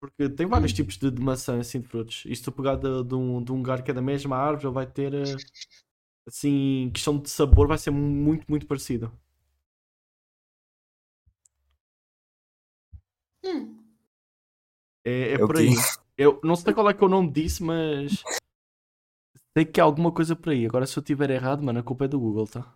[0.00, 0.74] Porque tem vários Hum.
[0.74, 2.24] tipos de, de maçã, assim, de frutos.
[2.26, 4.66] E se tu pegar de, de um, de um galho que é da mesma árvore,
[4.66, 5.42] ele vai ter, eh,
[6.28, 9.12] assim, questão de sabor, vai ser muito, muito parecido.
[13.44, 13.84] Hum,
[15.04, 15.86] É, é É por aí.
[16.16, 18.26] Eu não sei qual é que é o nome disso, mas
[19.56, 20.66] sei que há alguma coisa por aí.
[20.66, 22.74] Agora, se eu tiver errado, mano, a culpa é do Google, tá?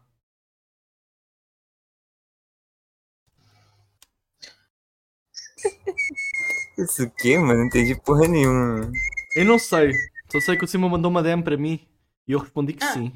[6.78, 7.58] Isso o quê, mano?
[7.60, 8.90] Não entendi porra nenhuma.
[9.36, 9.92] Eu não sei.
[10.30, 11.86] Só sei que o Simon mandou uma DM para mim
[12.26, 12.92] e eu respondi que Ah.
[12.92, 13.12] sim.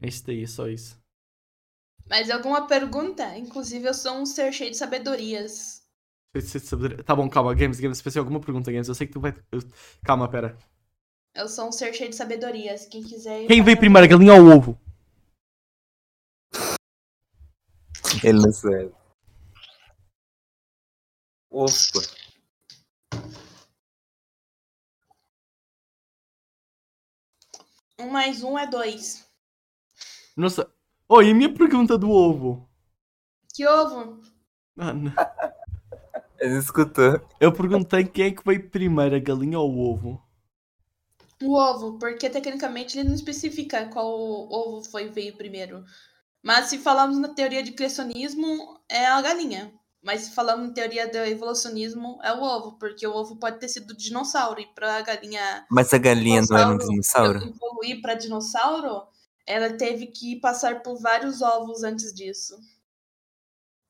[0.00, 1.00] É isso daí, é só isso.
[2.08, 3.36] Mais alguma pergunta?
[3.38, 5.82] Inclusive, eu sou um ser cheio de sabedorias.
[6.34, 7.98] Sei se- se- Tá bom, calma, Games, Games.
[7.98, 9.34] Se alguma pergunta, Games, eu sei que tu vai.
[9.52, 9.60] eu-
[10.04, 10.56] Calma, pera.
[11.34, 12.84] Eu sou um ser cheio de sabedorias.
[12.86, 13.46] Quem quiser.
[13.46, 14.78] Quem veio primeiro, a galinha ou o ovo?
[18.22, 18.92] Ele não sabe.
[21.50, 21.72] Opa.
[27.98, 29.26] Um mais um é dois.
[30.36, 30.70] Nossa.
[31.08, 32.68] Oh, e a minha pergunta do ovo?
[33.54, 34.20] Que ovo?
[34.76, 35.12] Ah, não.
[36.38, 37.26] Ele escutou.
[37.40, 40.31] Eu perguntei quem é que veio primeiro, a galinha ou o ovo?
[41.42, 44.08] O ovo, porque tecnicamente ele não especifica qual
[44.50, 45.84] ovo foi veio primeiro.
[46.42, 49.72] Mas se falamos na teoria de criacionismo, é a galinha.
[50.02, 53.68] Mas se falamos na teoria do evolucionismo, é o ovo, porque o ovo pode ter
[53.68, 57.38] sido do dinossauro e para a galinha Mas a galinha não era um dinossauro?
[57.38, 59.06] evoluir para dinossauro,
[59.46, 62.58] ela teve que passar por vários ovos antes disso.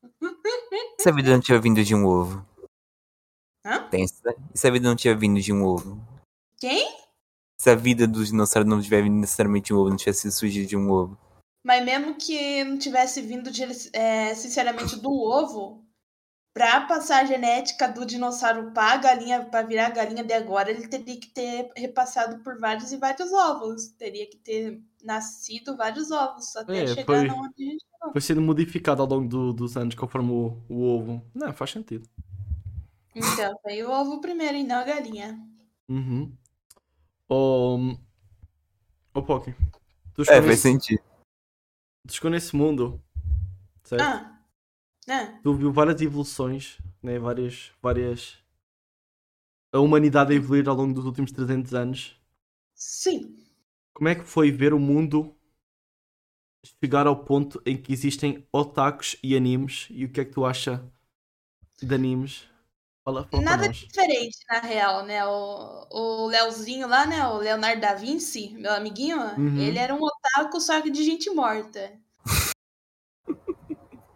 [1.01, 2.45] Se a vida não tinha vindo de um ovo?
[3.65, 3.87] Hã?
[3.89, 4.35] Pensa.
[4.53, 5.99] E se a vida não tinha vindo de um ovo?
[6.57, 7.02] Quem?
[7.63, 10.75] Se a vida dos dinossauros não tiver vindo necessariamente um ovo, não tivesse surgido de
[10.75, 11.17] um ovo.
[11.65, 15.81] Mas mesmo que não tivesse vindo de, é, sinceramente do ovo,
[16.53, 20.89] pra passar a genética do dinossauro pra galinha, pra virar a galinha de agora, ele
[20.89, 23.87] teria que ter repassado por vários e vários ovos.
[23.97, 27.27] Teria que ter nascido vários ovos até É, chegar foi.
[27.27, 30.81] na onde a gente Foi sendo modificado ao longo do- dos anos conforme o, o
[30.83, 31.23] ovo.
[31.33, 32.05] Não, faz sentido.
[33.15, 35.39] Então, foi o ovo primeiro e não a galinha.
[35.87, 36.29] Uhum.
[37.29, 37.77] Ô.
[39.13, 39.55] Ô, Poké.
[40.13, 41.01] Tu É, faz nesse, sentido.
[42.07, 43.01] tu chegou nesse mundo.
[43.83, 44.03] Certo?
[44.03, 44.39] Ah,
[45.09, 47.19] ah, Tu viu várias evoluções, né?
[47.19, 47.71] Várias.
[47.81, 48.37] várias.
[49.73, 52.15] A humanidade a evoluir ao longo dos últimos 300 anos.
[52.75, 53.35] sim.
[53.93, 55.35] Como é que foi ver o mundo
[56.81, 59.87] chegar ao ponto em que existem otakus e animes?
[59.91, 60.83] E o que é que tu acha
[61.81, 62.47] de animes?
[63.03, 65.25] Fala, fala Nada diferente, na real, né?
[65.25, 67.27] O, o Leozinho lá, né?
[67.27, 69.57] O Leonardo da Vinci, meu amiguinho, Uhum.
[69.59, 71.99] ele era um otaku, só que de gente morta.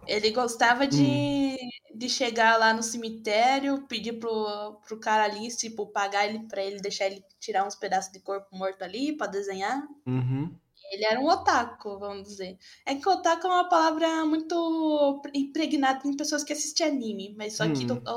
[0.08, 1.58] Ele gostava de,
[1.94, 6.80] de chegar lá no cemitério, pedir pro, pro cara ali, tipo, pagar ele pra ele
[6.80, 9.86] deixar ele tirar uns pedaços de corpo morto ali pra desenhar.
[10.06, 10.56] Uhum.
[10.92, 12.58] Ele era um otaku, vamos dizer.
[12.86, 17.66] É que otaku é uma palavra muito impregnada em pessoas que assistem anime, mas só
[17.70, 18.02] que Hum.
[18.06, 18.10] o-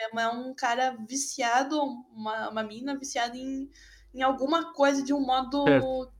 [0.00, 3.70] é um cara viciado, uma, uma menina viciada em,
[4.14, 6.12] em alguma coisa de um modo, Certo.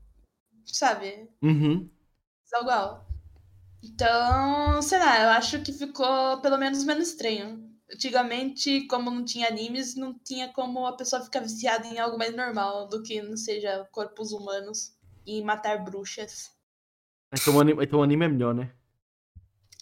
[0.65, 1.89] sabe, Uhum.
[2.59, 3.05] igual.
[3.83, 7.69] Então, sei lá, eu acho que ficou pelo menos menos estranho.
[7.93, 12.35] Antigamente, como não tinha animes, não tinha como a pessoa ficar viciada em algo mais
[12.35, 16.51] normal do que não seja corpos humanos e matar bruxas.
[17.31, 18.73] Então o anime, então o anime é melhor, né?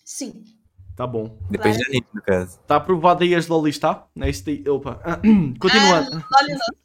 [0.06, 0.63] Sim.
[0.96, 1.38] Tá bom.
[1.50, 2.60] Depende do anime, no caso.
[2.68, 4.06] Tá aprovado aí as lolis, tá?
[4.20, 4.64] É isso daí.
[4.70, 5.00] Opa.
[5.60, 6.18] Continuando.
[6.18, 6.84] Ah.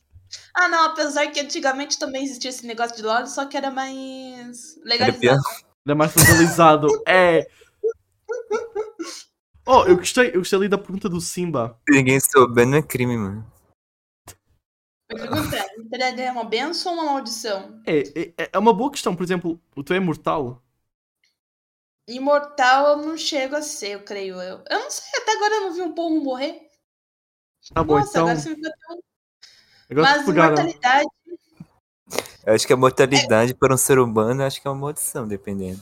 [0.54, 4.76] Ah, não, apesar que antigamente também existia esse negócio de LOL, só que era mais
[4.78, 5.40] Era legalizado.
[5.86, 6.88] Ainda mais personalizado.
[7.06, 7.48] é.
[9.64, 11.78] Oh, eu gostei, eu gostei ali da pergunta do Simba.
[11.88, 13.46] Se ninguém souber, não é crime, mano.
[15.06, 17.80] Pergunta, Internet é uma benção ou uma maldição?
[17.86, 20.62] É, é, é uma boa questão, por exemplo, o tu é imortal?
[22.08, 24.62] Imortal eu não chego a ser, eu creio eu.
[24.68, 26.66] Eu não sei, até agora eu não vi um povo morrer.
[27.74, 28.22] Tá bom, Nossa, então.
[28.22, 29.04] agora você me bateu.
[29.90, 31.08] Agora Mas imortalidade,
[32.44, 35.80] Eu acho que a mortalidade para um ser humano, acho que é uma maldição, dependendo.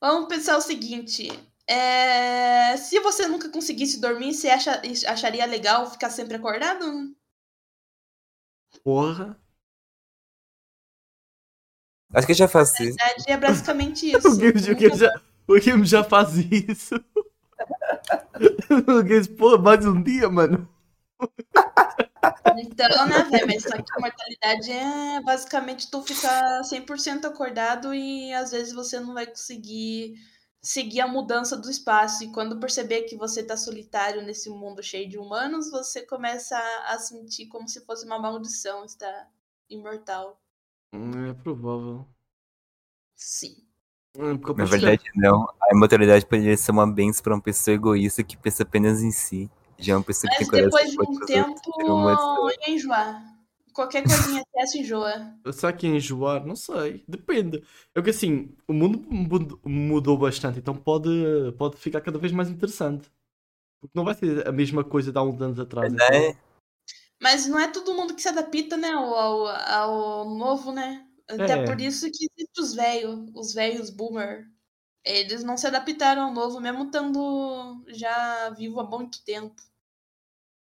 [0.00, 1.28] vamos pensar o seguinte.
[1.66, 6.84] é, Se você nunca conseguisse dormir, você acha- acharia legal ficar sempre acordado?
[8.84, 9.36] Porra.
[12.12, 12.96] Acho que eu já faço isso.
[12.96, 14.28] Verdade, é basicamente isso.
[14.28, 15.10] O Games já,
[15.48, 16.94] o Games já faz isso.
[19.38, 20.68] pô, mais um dia, mano.
[22.56, 23.46] Então, né, velho?
[23.48, 29.00] Mas só que a mortalidade é basicamente tu ficar 100% acordado e às vezes você
[29.00, 30.14] não vai conseguir
[30.62, 32.22] seguir a mudança do espaço.
[32.24, 36.94] E quando perceber que você tá solitário nesse mundo cheio de humanos, você começa a,
[36.94, 39.28] a sentir como se fosse uma maldição estar
[39.68, 40.40] imortal.
[40.94, 42.08] Hum, É provável.
[43.16, 43.63] Sim.
[44.16, 45.48] Hum, Na verdade, não.
[45.62, 49.50] A imortalidade poderia ser uma benção para uma pessoa egoísta que pensa apenas em si.
[49.78, 51.60] Já é uma pessoa que Mas tem coração depois de um tempo,
[51.92, 53.24] uma ia enjoar.
[53.72, 55.34] Qualquer coisinha excesso enjoa.
[55.52, 56.46] Será que enjoar?
[56.46, 57.02] Não sei.
[57.08, 57.60] Depende.
[57.92, 61.10] É que assim, o mundo mud- mudou bastante, então pode,
[61.58, 63.10] pode ficar cada vez mais interessante.
[63.80, 65.92] Porque não vai ser a mesma coisa de há uns anos atrás.
[65.92, 66.36] Mas então- é,
[67.20, 71.04] Mas não é todo mundo que se adapta, né, ao, ao, ao novo, né?
[71.28, 71.64] Até É.
[71.64, 74.46] por isso que existem os velhos, os velhos boomer.
[75.04, 79.54] Eles não se adaptaram ao novo, mesmo estando já vivo há muito tempo.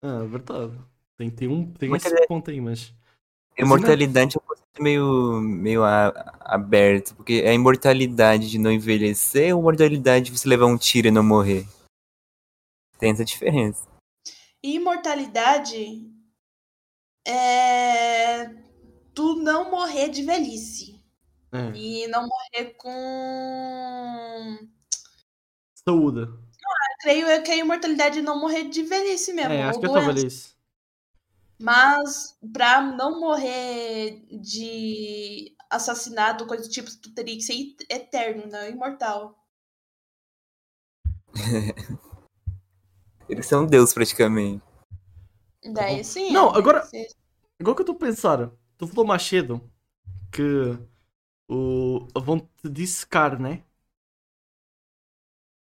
[0.02, 0.78] Ah, verdade.
[1.16, 2.92] Tem, tem, um, tem Mas esse é- ponto aí, mas.
[3.58, 9.52] imortalidade é um conceito meio, meio a- aberto, porque é a imortalidade de não envelhecer
[9.54, 11.66] ou a imortalidade de você levar um tiro e não morrer?
[12.98, 13.86] Tem essa diferença.
[14.62, 16.08] E imortalidade
[17.26, 18.46] é
[19.14, 20.98] tu não morrer de velhice.
[21.52, 21.72] É.
[21.76, 24.58] E não morrer com.
[25.74, 26.28] Saúde.
[27.00, 29.52] Creio eu que a imortalidade é não morrer de velhice mesmo.
[29.52, 30.26] É, acho que eu tava doença.
[30.26, 30.56] isso.
[31.58, 37.54] Mas pra não morrer de assassinato, coisa do tipo, tu teria que ser
[37.88, 39.36] eterno, não imortal.
[43.28, 44.62] Eles são Deus praticamente.
[45.72, 46.32] Daí sim.
[46.32, 46.88] Não, é, agora-
[47.60, 49.60] Agora que eu a pensar, tu falou mais cedo
[50.32, 50.42] que
[51.48, 53.64] o, vão te dissecar, né?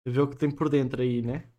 [0.06, 1.50] Ver o que tem por dentro aí, né?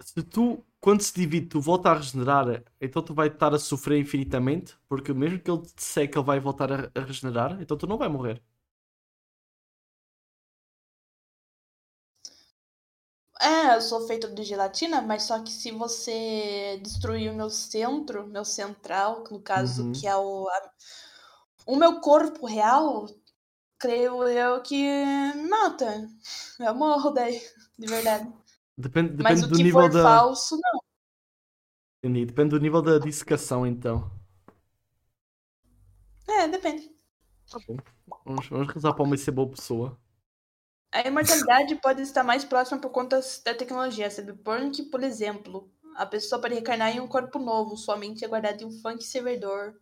[0.00, 3.98] Se tu, quando se divide, tu volta a regenerar, então tu vai estar a sofrer
[4.00, 7.86] infinitamente, porque mesmo que ele te seque, ele vai voltar a, a regenerar, então tu
[7.86, 8.42] não vai morrer.
[13.40, 18.26] É, eu sou feito de gelatina, mas só que se você destruir o meu centro,
[18.26, 19.92] meu central, no caso, Uhum.
[19.92, 20.70] que é o, a-
[21.66, 23.06] o meu corpo real,
[23.78, 24.76] creio eu que
[25.36, 26.08] me mata.
[26.60, 27.40] Eu morro daí,
[27.78, 28.32] de verdade.
[28.78, 30.02] Depende, Mas depende o do que nível for da.
[30.02, 30.80] falso, não.
[32.02, 34.10] Entendi, Depende do nível da dissecação, então.
[36.28, 36.94] É, depende.
[37.50, 37.76] Tá bom.
[38.24, 39.98] Vamos, vamos rezar para uma ser boa pessoa.
[40.96, 44.10] A imortalidade pode estar mais próxima por conta da tecnologia.
[44.10, 48.62] Cyberpunk, por exemplo, a pessoa pode reencarnar em um corpo novo, sua mente é guardada
[48.62, 49.74] em um funk servidor.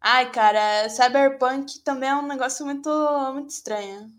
[0.00, 2.88] Ai, cara, Cyberpunk também é um negócio muito,
[3.34, 4.10] muito estranho.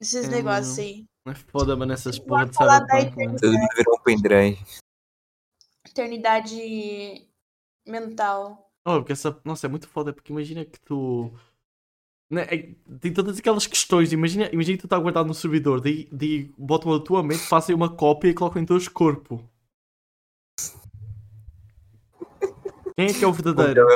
[0.00, 1.04] Esses É, negócios aí.
[1.26, 4.58] É foda, mano, essas porra de falar da cyberpunk, virou um pendrive.
[5.86, 7.28] Eternidade
[7.86, 8.72] mental.
[8.86, 9.38] Oh, porque essa.
[9.44, 11.30] Nossa, é muito foda, porque imagina que tu.
[12.30, 12.68] Né, é-
[13.00, 14.12] tem todas aquelas questões.
[14.12, 17.74] Imagina, imagina que tu está guardado no servidor, daí, daí botam a tua mente, fazem
[17.74, 19.42] uma cópia e colocam em teu corpo.
[22.94, 23.86] Quem é que é o verdadeiro?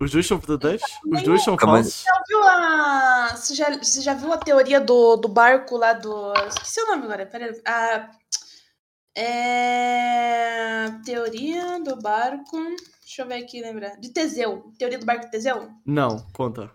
[0.00, 0.82] Os dois são verdadeiros?
[1.06, 2.02] Os dois são falsos?
[2.02, 3.36] Já viu a.
[3.36, 6.34] Você já, você já viu a teoria do, do barco lá do.
[6.48, 7.62] Esqueci o nome agora, peraí.
[7.64, 8.10] A.
[9.16, 10.90] É.
[11.04, 12.58] Teoria do barco.
[13.14, 13.96] Deixa eu ver aqui, lembrar.
[14.00, 14.72] De Teseu.
[14.76, 15.70] Teoria do barco de Teseu?
[15.86, 16.68] Não, conta.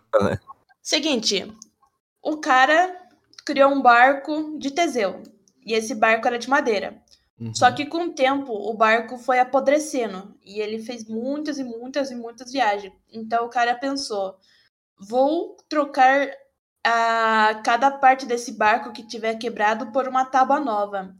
[0.81, 1.53] Seguinte.
[2.23, 2.97] O cara
[3.45, 5.21] criou um barco de Teseu.
[5.65, 7.03] E esse barco era de madeira.
[7.37, 7.53] Uhum.
[7.53, 12.09] Só que com o tempo o barco foi apodrecendo e ele fez muitas e muitas
[12.09, 12.93] e muitas viagens.
[13.11, 14.37] Então o cara pensou:
[14.97, 16.29] vou trocar
[16.85, 21.13] a cada parte desse barco que tiver quebrado por uma tábua nova.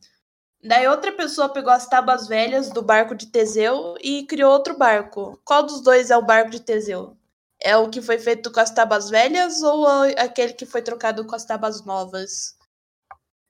[0.62, 5.39] Daí outra pessoa pegou as tábuas velhas do barco de Teseu e criou outro barco.
[5.45, 7.17] Qual dos dois é o barco de Teseu?
[7.62, 9.86] É o que foi feito com as tábuas velhas ou
[10.17, 12.58] aquele que foi trocado com as tábuas novas?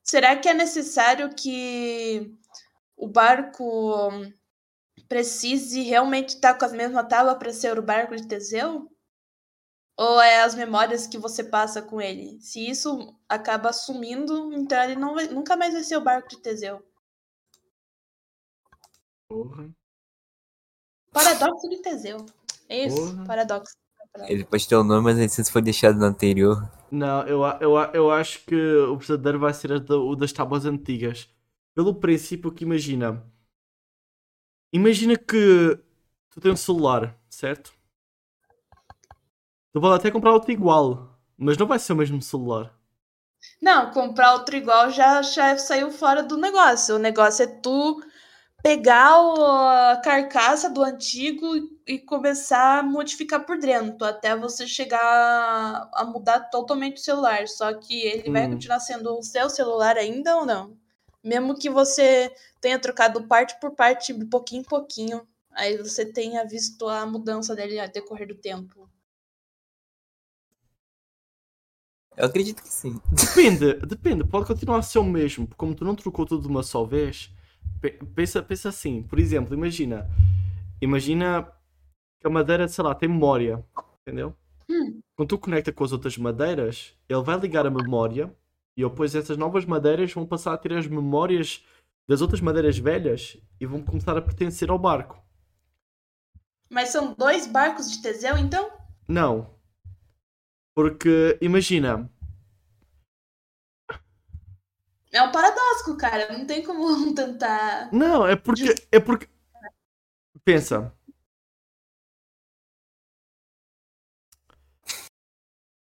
[0.04, 2.32] Será que é necessário que
[2.96, 4.12] o barco
[5.08, 8.88] precise realmente estar com as mesmas tábuas para ser o barco de Teseu?
[9.98, 12.40] Ou é as memórias que você passa com ele?
[12.40, 16.38] Se isso acaba sumindo, então ele não vai, nunca mais vai ser o barco de
[16.42, 16.89] Teseu.
[19.30, 19.70] Porra.
[21.14, 22.26] Paradoxo de Teseu.
[22.68, 23.26] É isso, Porra.
[23.26, 23.74] paradoxo.
[24.28, 26.70] Ele pode ter o nome, mas a licença foi deixada no anterior.
[26.92, 31.30] Não, eu, eu, eu acho que o verdadeiro vai ser o das tábuas antigas.
[31.76, 33.24] Pelo princípio que imagina.
[34.74, 35.80] Imagina que
[36.32, 37.72] tu tens um celular, certo?
[39.72, 42.76] Tu pode até comprar outro igual, mas não vai ser o mesmo celular.
[43.62, 46.96] Não, comprar outro igual já, já saiu fora do negócio.
[46.96, 48.04] O negócio é tu
[48.64, 51.46] pegar o- a carcaça do antigo
[51.88, 57.48] e começar a modificar por dentro, até você chegar a mudar totalmente o celular.
[57.48, 58.52] Só que ele vai Hum.
[58.52, 60.78] continuar sendo o seu celular ainda ou não?
[61.24, 66.46] Mesmo que você tenha trocado parte por parte, de pouquinho em pouquinho, aí você tenha
[66.46, 68.90] visto a mudança dele ao decorrer do tempo.
[72.18, 73.00] Eu acredito que sim.
[73.12, 76.48] Depende, depende, pode continuar a ser o mesmo, porque como tu não trocou tudo de
[76.48, 77.32] uma só vez,
[78.16, 80.10] pensa, pensa assim, por exemplo, imagina,
[80.82, 81.44] imagina
[82.20, 83.64] que a madeira, sei lá, tem memória,
[84.02, 84.36] entendeu?
[84.70, 85.00] Hum.
[85.16, 88.34] Quando tu conecta com as outras madeiras, ele vai ligar a memória
[88.78, 91.66] e depois essas novas madeiras vão passar a ter as memórias
[92.08, 95.22] das outras madeiras velhas e vão começar a pertencer ao barco.
[96.70, 98.72] Mas são dois barcos de Teseu, então?
[99.08, 99.50] Não.
[100.76, 102.10] Porque, imagina,
[105.12, 106.38] É um paradoxo, cara.
[106.38, 107.92] Não tem como tentar.
[107.92, 108.76] Não, é porque.
[108.92, 109.28] É porque.
[110.44, 110.94] Pensa.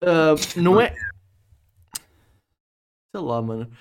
[0.02, 0.94] Ah, não é.
[3.14, 3.72] Sei lá, mano.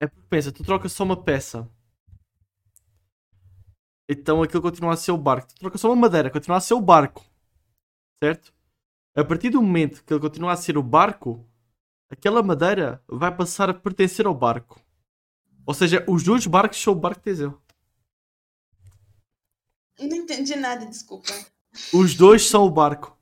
[0.00, 1.68] É porque pensa, tu trocas só uma peça.
[4.08, 5.48] Então aquilo continua a ser o barco.
[5.48, 7.24] Tu trocas só uma madeira, continua a ser o barco.
[8.22, 8.52] Certo?
[9.14, 11.46] A partir do momento que ele continua a ser o barco,
[12.10, 14.80] aquela madeira vai passar a pertencer ao barco.
[15.66, 17.60] Ou seja, os dois barcos são o barco de Teseu.
[19.98, 21.28] Não entendi nada, desculpa.
[21.92, 23.16] Os dois são o barco.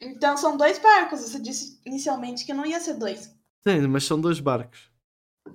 [0.00, 1.20] Então são dois barcos.
[1.20, 3.34] Você disse inicialmente que não ia ser dois.
[3.66, 4.90] Sim, mas são dois barcos.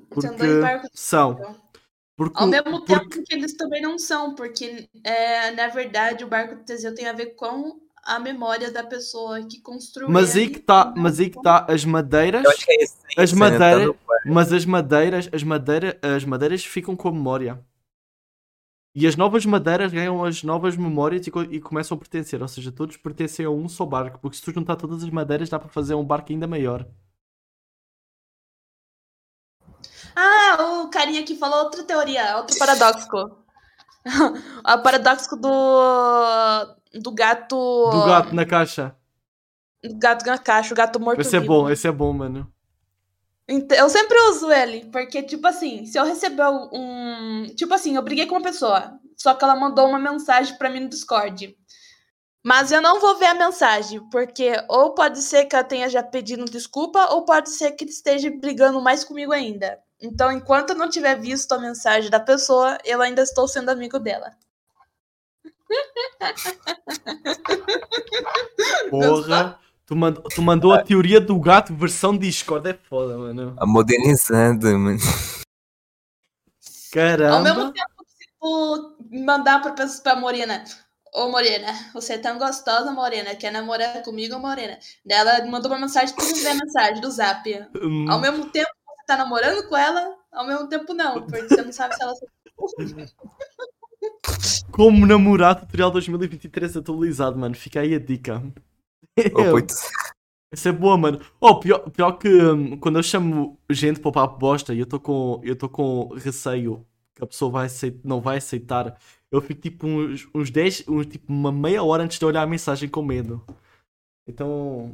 [0.09, 0.89] Porque São dois barcos.
[0.93, 1.61] são.
[2.15, 6.27] Porque, Ao mesmo porque- tempo que eles também não são, porque é, na verdade o
[6.29, 10.09] barco de Teseu tem a ver com a memória da pessoa que construiu.
[10.09, 12.95] Mas aí que tá, mas aí que tá as madeiras, Eu acho que é isso.
[13.17, 14.27] As madeiras- quarto.
[14.27, 17.65] mas as madeiras, as madeiras, as madeiras ficam com a memória.
[18.97, 22.47] E as novas madeiras ganham as novas memórias e, co- e começam a pertencer, ou
[22.47, 25.59] seja, todos pertencem a um só barco, porque se tu juntar todas as madeiras dá
[25.59, 26.87] para fazer um barco ainda maior.
[30.15, 33.07] Ah, o carinha que falou outra teoria, outro paradoxo.
[34.63, 36.75] o paradoxo do.
[36.93, 37.89] do gato.
[37.91, 38.95] Do gato na caixa.
[39.83, 41.21] do gato na caixa, o gato morto.
[41.21, 42.51] Esse é bom, esse é bom, mano.
[43.47, 47.45] Eu sempre uso ele, porque, tipo assim, se eu receber um.
[47.55, 50.81] Tipo assim, eu briguei com uma pessoa, só que ela mandou uma mensagem pra mim
[50.81, 51.55] no Discord.
[52.43, 56.03] Mas eu não vou ver a mensagem, porque ou pode ser que ela tenha já
[56.03, 59.79] pedido desculpa, ou pode ser que esteja brigando mais comigo ainda.
[60.05, 63.97] Então, enquanto eu não tiver visto a mensagem da pessoa, eu ainda estou sendo amigo
[63.99, 64.31] dela.
[68.89, 73.55] Porra, tu, mand- tu mandou a teoria do gato versão Discord, é foda, mano.
[73.59, 74.97] A modernizada, mano.
[74.99, 75.05] Ao
[76.91, 77.73] mesmo Caramba.
[77.73, 78.05] tempo
[78.39, 80.63] tu mandar pra, pra Morena,
[81.13, 84.77] ô Morena, você é tão gostosa, Morena, quer namorar comigo, Morena?
[85.05, 87.67] Daí ela mandou uma mensagem, tu não vê a mensagem do zap.
[87.81, 88.69] Hum, Ao mesmo tempo
[89.05, 92.13] tá namorando com ela, ao mesmo tempo não, porque você não sabe se ela.
[94.71, 97.55] Como namorar tutorial 2023 atualizado, mano.
[97.55, 98.41] Fica aí a dica.
[99.61, 99.75] Tu-
[100.51, 101.19] Essa é boa, mano.
[101.39, 104.83] Oh, pior, pior que hum, quando eu chamo gente para o papo bosta e eu
[104.83, 106.85] estou com, eu tô com receio
[107.15, 108.97] que a pessoa vai aceit- não vai aceitar,
[109.31, 112.47] eu fico tipo uns, uns 10, uns, tipo uma meia hora antes de olhar a
[112.47, 113.43] mensagem com medo.
[114.27, 114.93] Então,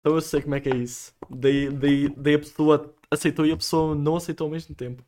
[0.00, 1.14] então eu sei como é que é isso.
[1.30, 5.02] Daí, daí, daí a pessoa aceitou e a pessoa não aceitou ao mesmo tempo.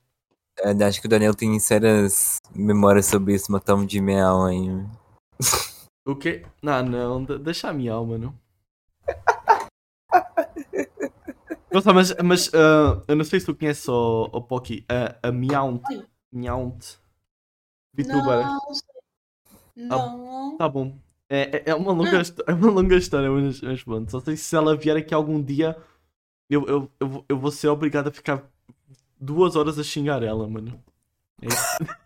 [0.86, 4.68] Acho que o Daniel tem sérias memórias sobre isso, matamos de meal aí.
[4.68, 4.90] mano.
[6.06, 6.46] O quê?
[6.62, 8.34] Não, não, de- deixa a minha alma, não.
[11.70, 15.32] Nossa, mas, mas ah, eu não sei se tu conheces o, o Poki, a, a
[15.32, 15.82] Meownt.
[15.90, 16.06] Oi.
[16.32, 16.96] Meownt.
[17.92, 18.46] VTuber.
[19.76, 20.56] Não, não.
[20.56, 20.96] Tá bom.
[21.28, 24.10] É, é, é uma longa, é uma longa história, mas, mas pronto.
[24.10, 25.76] Só sei se ela vier aqui algum dia,
[26.48, 28.42] eu, eu, eu, vou- eu vou ser obrigado a ficar
[29.20, 30.78] duas horas a xingar ela, mano.
[31.42, 31.66] É isso.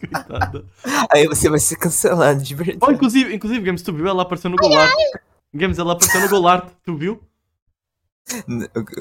[0.00, 0.64] Coitada.
[1.10, 2.78] Aí você vai ser cancelado, de verdade.
[2.82, 4.06] Oh, inclusive, inclusive, Games, tu viu?
[4.08, 4.92] Ela apareceu no Golart.
[5.54, 7.20] Games, ela apareceu no Golart, tu viu?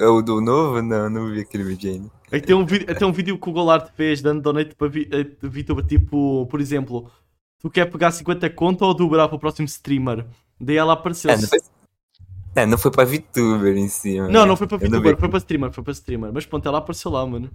[0.10, 0.82] O, do novo?
[0.82, 2.12] Não, não vi aquele vídeo ainda.
[2.32, 5.10] Aí tem um, vídeo, tem um vídeo que o Golart fez dando donate para vi-
[5.12, 7.10] eh, VTuber, tipo, por exemplo,
[7.60, 10.26] tu quer pegar 50 conto ou dobrar para o próximo streamer?
[10.60, 11.30] Daí ela apareceu.
[11.32, 11.60] É, não foi,
[12.58, 14.18] é, não foi pra VTuber em si.
[14.20, 14.32] mano.
[14.32, 15.20] Não, não foi não VTuber, vi.
[15.20, 16.34] foi para streamer, foi para streamer.
[16.34, 17.50] Mas pronto, ela apareceu lá, mano.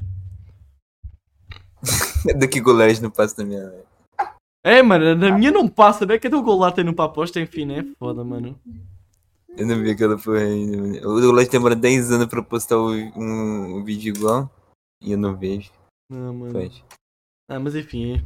[2.51, 3.85] Que Golard não passa na minha live.
[4.65, 6.19] É, mano, na minha não passa, né?
[6.19, 7.41] Cadê o Golart aí no pra aposta?
[7.41, 7.85] Enfim, né?
[7.99, 8.57] Foda, mano.
[9.57, 10.77] Eu não vi aquela porra ainda.
[10.77, 10.97] mano.
[10.99, 14.49] O Golard demora 10 anos pra postar o- um, um vídeo igual.
[15.03, 15.73] E eu não vejo.
[16.09, 16.53] Não, mano.
[16.53, 16.85] Faz.
[17.51, 18.25] Ah, mas enfim.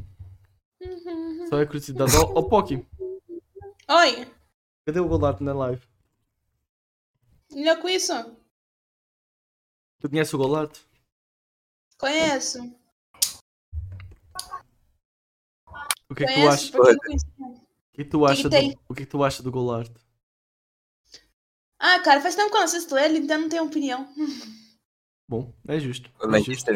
[1.48, 2.14] Só é curiosidade.
[2.18, 2.84] Ó, ó, Poki,
[3.88, 4.26] Oi,
[4.86, 5.80] cadê o Golart na live?
[7.52, 8.12] Olha com isso.
[10.00, 10.78] Tu conheces o Golart?
[11.98, 12.58] Conheço.
[16.08, 16.74] O que é que tu achas?
[16.74, 19.92] O que é que tu achas do, o que é tu achas do Golart?
[21.78, 24.08] Ah, cara, faz tempo que eu não assisto ele, então não tenho opinião.
[25.28, 26.10] Bom, é justo.
[26.16, 26.70] É Golard, justo.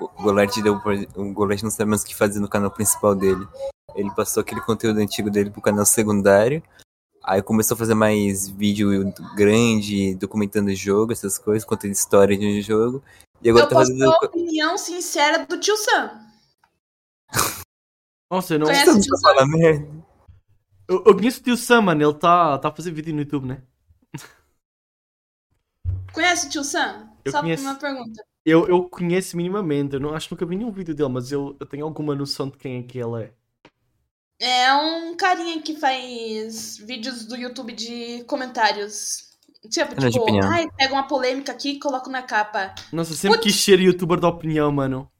[0.00, 0.74] o Golard deu.
[1.14, 3.46] O Golard não sabe mais o que fazer no canal principal dele.
[3.94, 6.62] Ele passou aquele conteúdo antigo dele pro canal secundário.
[7.26, 12.46] Aí começou a fazer mais vídeo grande, documentando o jogo, essas coisas, contando história de
[12.46, 13.02] um jogo.
[13.42, 14.10] E agora eu tá posso fazendo.
[14.10, 16.20] opinião sincera do tio Sam.
[18.30, 18.66] Nossa, eu não.
[18.68, 18.92] Conhece?
[18.92, 19.88] Você não fala merda.
[20.86, 22.00] Eu, eu conheço o tio Sam, mano.
[22.00, 23.60] Ele tá, tá a fazer vídeo no YouTube, né?
[26.12, 27.10] Conhece o tio Sam?
[27.24, 27.64] Eu Só conheço.
[27.64, 28.24] uma pergunta.
[28.44, 29.94] Eu, eu conheço minimamente.
[29.94, 32.48] Eu não, acho que nunca vi nenhum vídeo dele, mas eu, eu tenho alguma noção
[32.48, 33.32] de quem é que ele é.
[34.38, 39.24] É um carinha que faz vídeos do YouTube de comentários.
[39.70, 42.74] Tipo, de tipo, ai, pega uma polêmica aqui e coloca na capa.
[42.92, 43.52] Nossa, sempre Putz.
[43.52, 45.10] quis ser youtuber da opinião, mano.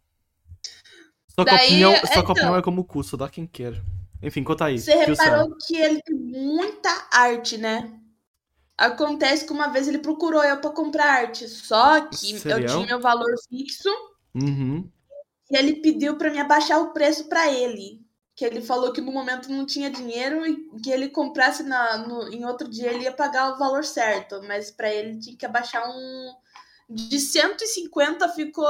[1.35, 2.31] Só que, a opinião, só que a então.
[2.33, 3.83] opinião é como o cu, só dá quem quer.
[4.23, 4.79] Enfim, conta aí.
[4.79, 7.93] Você reparou que ele tem muita arte, né?
[8.79, 12.67] Acontece que uma vez ele procurou eu pra comprar arte, só que Sério?
[12.67, 13.89] eu tinha meu valor fixo
[14.35, 14.89] Uhum.
[15.51, 18.06] e ele pediu pra me abaixar o preço pra ele.
[18.37, 22.28] Que ele falou que no momento não tinha dinheiro e que ele comprasse na, no,
[22.28, 25.82] em outro dia ele ia pagar o valor certo, mas pra ele tinha que abaixar
[25.89, 26.34] um.
[26.89, 28.64] De 150 ficou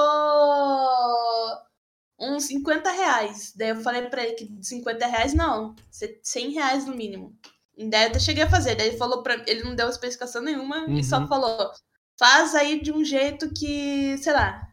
[2.19, 3.53] uns 50 reais.
[3.57, 5.75] Daí eu falei pra ele que de 50 reais não,
[6.23, 7.37] 100 reais no mínimo.
[7.77, 8.75] Daí eu até cheguei a fazer.
[8.75, 11.27] Daí ele falou pra ele não deu especificação nenhuma e só Uhum.
[11.29, 11.73] falou:
[12.19, 14.67] faz aí de um jeito que, sei lá,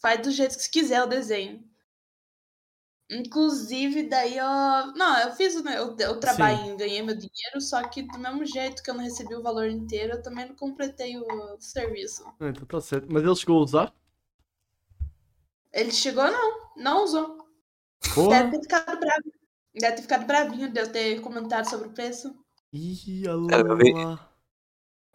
[0.00, 1.62] faz do jeito que você quiser o desenho.
[3.08, 4.44] Inclusive, daí eu.
[4.96, 8.82] Não, eu fiz o meu o trabalho, ganhei meu dinheiro, só que do mesmo jeito
[8.82, 12.24] que eu não recebi o valor inteiro, eu também não completei o serviço.
[12.40, 13.06] Ah, Então tá certo.
[13.10, 13.94] Mas ele chegou a usar?
[15.72, 17.46] Ele chegou, não, não usou.
[18.02, 18.50] Deve Porra.
[18.50, 19.32] ter ficado bravo.
[19.74, 22.34] Deve ter ficado bravinho de eu ter comentado sobre o preço.
[22.72, 24.35] Ih, alá.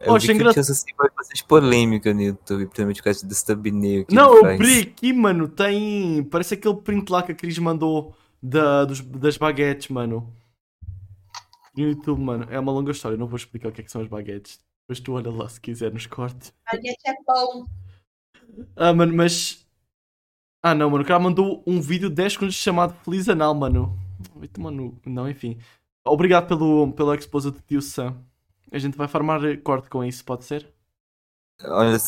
[0.02, 3.34] Eu Poxa, vi que engra- Saci faz bastante polêmica no YouTube, principalmente por causa do
[3.34, 5.48] thumbnail que Não, ele eu aqui, mano.
[5.48, 6.24] Tem.
[6.24, 10.34] Parece aquele print lá que a Cris mandou da, dos, das baguetes, mano.
[11.76, 12.46] No YouTube, mano.
[12.50, 13.16] É uma longa história.
[13.16, 14.58] Não vou explicar o que, é que são as baguetes.
[14.82, 16.52] Depois tu olha lá se quiser nos cortes.
[16.70, 17.66] Baguete é pão.
[18.76, 19.64] Ah, mano, mas.
[20.62, 21.04] Ah, não, mano.
[21.04, 23.96] O cara mandou um vídeo de 10 segundos chamado Feliz Anal, mano.
[24.34, 24.98] Vai tomar no.
[25.06, 25.58] Não, enfim.
[26.04, 28.16] Obrigado pelo, pelo exposa do tio Sam.
[28.72, 30.72] A gente vai farmar corte com isso, pode ser?
[31.62, 31.98] Olha,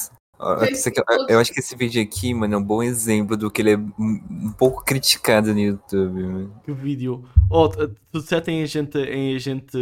[1.28, 3.76] eu, acho que esse vídeo aqui, mano, é um bom exemplo do que ele é
[3.76, 6.60] um, pouco criticado no YouTube, mano.
[6.64, 7.22] Que vídeo.
[7.50, 9.78] Oh, tu certo em a gente, em a gente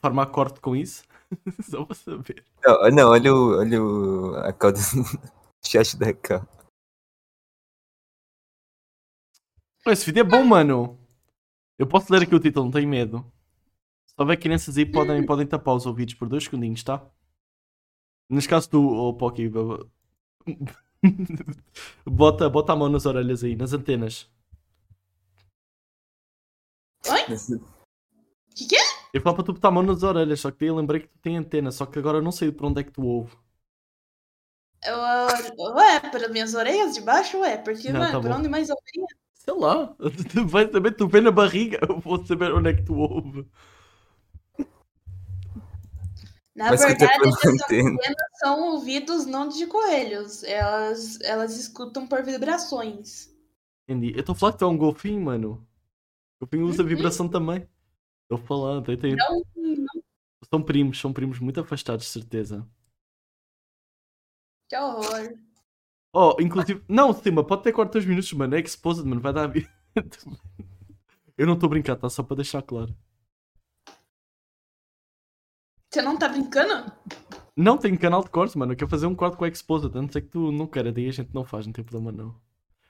[0.00, 1.04] farmar corte com isso?
[1.62, 2.42] Só para saber.
[2.64, 4.78] Não, não, olha o, olha o, a cauda
[5.64, 6.06] chat da.
[9.86, 10.98] Oh, Esse vídeo é bom, mano.
[11.78, 13.24] Eu posso ler aqui o título, não tenho medo.
[14.18, 17.08] Se houver crianças aí, podem, podem tapar os ouvidos por dois segundinhos, tá?
[18.28, 19.86] Neste caso, tu, oh, Pocky, b-
[22.04, 24.28] bota, bota a mão nas orelhas aí, nas antenas.
[28.56, 28.82] Que que é?
[29.14, 31.06] Eu falo para tu botar a mão nas orelhas, só que daí eu lembrei que
[31.08, 33.36] tu tem antena, só que agora eu não sei para onde é que tu ouve.
[34.84, 38.68] Eu- ué, pelas minhas orelhas de baixo, ué, porque, Não, mano, tá por onde mais
[38.68, 38.76] eu?
[39.32, 39.94] Sei lá,
[40.48, 43.46] vai saber, tu vê na barriga, eu vou saber onde é que tu ouve.
[46.58, 47.60] Na Mas verdade, essas
[48.40, 50.42] são ouvidos não de coelhos.
[50.42, 53.32] Elas, elas escutam por vibrações.
[53.88, 54.12] Entendi.
[54.12, 55.64] Eu a falar que tu é um golfinho, mano.
[56.40, 56.88] O golfinho usa Uhum.
[56.88, 57.68] vibração também.
[58.24, 59.40] Estou falando, Não,
[60.52, 62.68] São primos, são primos muito afastados, de certeza.
[64.68, 65.38] que horror.
[66.12, 66.82] Oh, inclusive.
[66.88, 68.56] Não, Cima, pode ter 42 minutos, mano.
[68.56, 69.20] É exposed, mano.
[69.20, 69.46] Vai dar.
[69.46, 69.68] vi-
[71.38, 72.10] Eu não estou a brincar, tá?
[72.10, 72.92] Só para deixar claro.
[75.98, 76.92] Você não tá brincando?
[77.56, 78.70] Não, tem canal de cortes, mano.
[78.72, 79.90] Eu quero fazer um corte com a exposed.
[79.98, 82.12] A não ser que tu não queira, daí a gente não faz, não tem problema
[82.12, 82.36] não.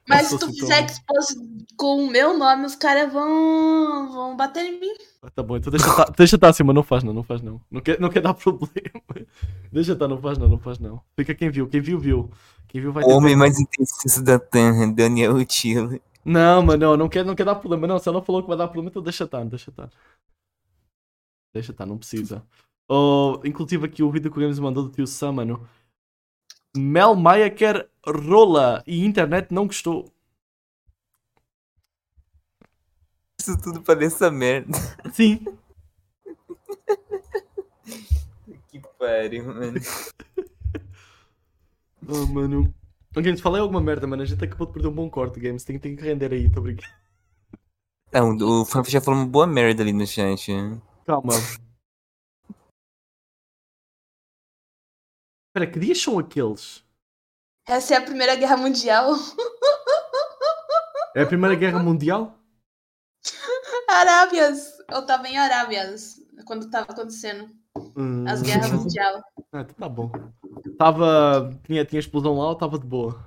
[0.06, 1.34] Mas se tu fizer expose
[1.74, 4.92] com o meu nome, os caras vão, vão bater em mim.
[5.22, 7.59] Ah, Tá bom, então deixa estar, deixa estar acima, não faz não, não faz não.
[7.70, 9.02] Não quer, não quer dar problema.
[9.72, 11.00] Deixa estar, não faz não, não faz não.
[11.16, 12.30] Fica quem viu, quem viu, viu.
[12.68, 13.12] Quem viu vai O ter.
[13.14, 15.98] homem mais intenso da Terra, Daniel Utila.
[16.26, 17.86] Não, mano, não, não quer, não quer dar problema.
[17.86, 19.88] Não, se ela falou que vai dar problema, então deixa estar, deixa estar.
[21.54, 22.44] Deixa estar, não precisa.
[22.89, 25.68] Oh, inclusive aqui o vídeo que o Games mandou do tio Sam, mano.
[26.76, 30.11] Mel Maia quer rola e internet não gostou.
[33.39, 34.72] Isso tudo pra dessa merda.
[35.12, 35.45] Sim.
[38.70, 39.80] Que pariu, mano.
[42.11, 42.74] Oh, mano.
[43.14, 44.22] Oh, Games, falei alguma merda, mano.
[44.22, 45.62] A gente acabou de perder um bom corte, Games.
[45.62, 46.89] Tem, tem que render aí, tô brincando.
[48.11, 50.51] Não, o Fanf já falou uma boa merda ali no chat.
[51.05, 51.34] Calma.
[55.49, 56.84] Espera, que dias são aqueles?
[57.66, 59.12] Essa é a Primeira Guerra Mundial.
[61.16, 62.38] É a Primeira Guerra Mundial?
[63.88, 64.78] Arábias.
[64.90, 67.51] Eu tava em Arábias quando tava acontecendo
[67.96, 68.24] Hum.
[68.28, 69.22] as guerras mundiais.
[69.53, 70.11] Ah, tá bom.
[70.76, 71.59] Tava.
[71.64, 73.24] Tinha, tinha explosão lá ou tava de boa?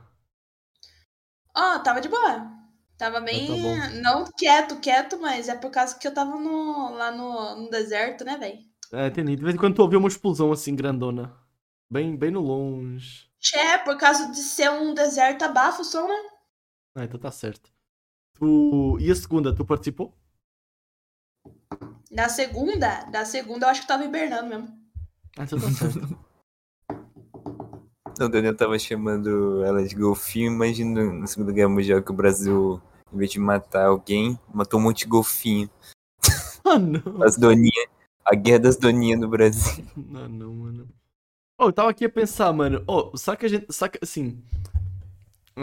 [1.55, 2.49] Ó, tava de boa.
[2.97, 3.47] Tava bem.
[3.47, 4.01] tá bom.
[4.01, 8.23] não quieto, quieto, mas é por causa que eu tava no, lá no, no deserto,
[8.23, 8.59] né, velho?
[8.93, 9.35] É, entendi.
[9.35, 11.33] De vez em quando tu ouviu uma explosão assim grandona.
[11.91, 13.29] Bem, bem no longe.
[13.53, 16.29] É, por causa de ser um deserto abafa o som, né?
[16.95, 17.69] Ah, então tá certo.
[18.39, 18.97] Tu...
[19.01, 20.17] E a segunda, tu participou?
[22.09, 24.67] Da segunda, da segunda eu acho que tava hibernando mesmo.
[25.37, 25.99] Ah, então tá certo.
[28.19, 30.51] O Daniel tava chamando ela de golfinho.
[30.51, 32.79] Imagina na Segunda Guerra Mundial que o Brasil,
[33.11, 35.67] em vez de matar alguém, matou um monte de golfinho.
[36.63, 37.23] ah, não.
[37.23, 37.87] As doninhas.
[38.23, 39.83] A guerra das doninhas no Brasil.
[39.97, 41.00] Não, não, mano.
[41.61, 42.83] Oh, eu tava aqui a pensar, mano.
[42.87, 43.71] Oh, será que a gente.
[43.71, 44.43] Será que, assim.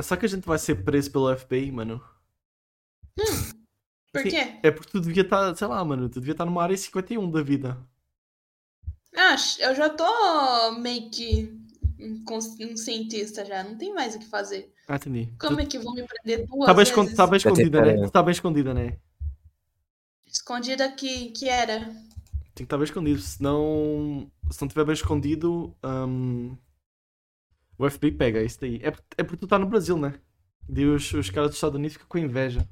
[0.01, 2.01] Será que a gente vai ser preso pelo FBI, mano?
[4.13, 4.31] Por Sim.
[4.31, 4.61] quê?
[4.63, 7.43] É porque tu devia estar, sei lá, mano, tu devia estar numa área 51 da
[7.43, 7.77] vida.
[9.17, 11.53] Ah, eu já tô meio que
[11.99, 13.65] um cientista já.
[13.65, 14.73] Não tem mais o que fazer.
[14.87, 15.29] Ah, entendi.
[15.41, 16.91] Como é que vão me prender duas Tá bem, vezes?
[16.97, 18.07] escon- tá bem Já escondida, né?
[18.07, 18.97] Tu tá bem escondida, né?
[20.27, 21.93] Escondida que, que era.
[22.59, 24.29] Tem que estar bem escondido, senão.
[24.51, 26.57] Se não estiver bem escondido, hum,
[27.79, 28.81] o FBI pega isso daí.
[28.83, 30.21] É, é porque tu tá no Brasil, né?
[30.69, 32.69] E os, os caras dos Estados Unidos ficam com inveja.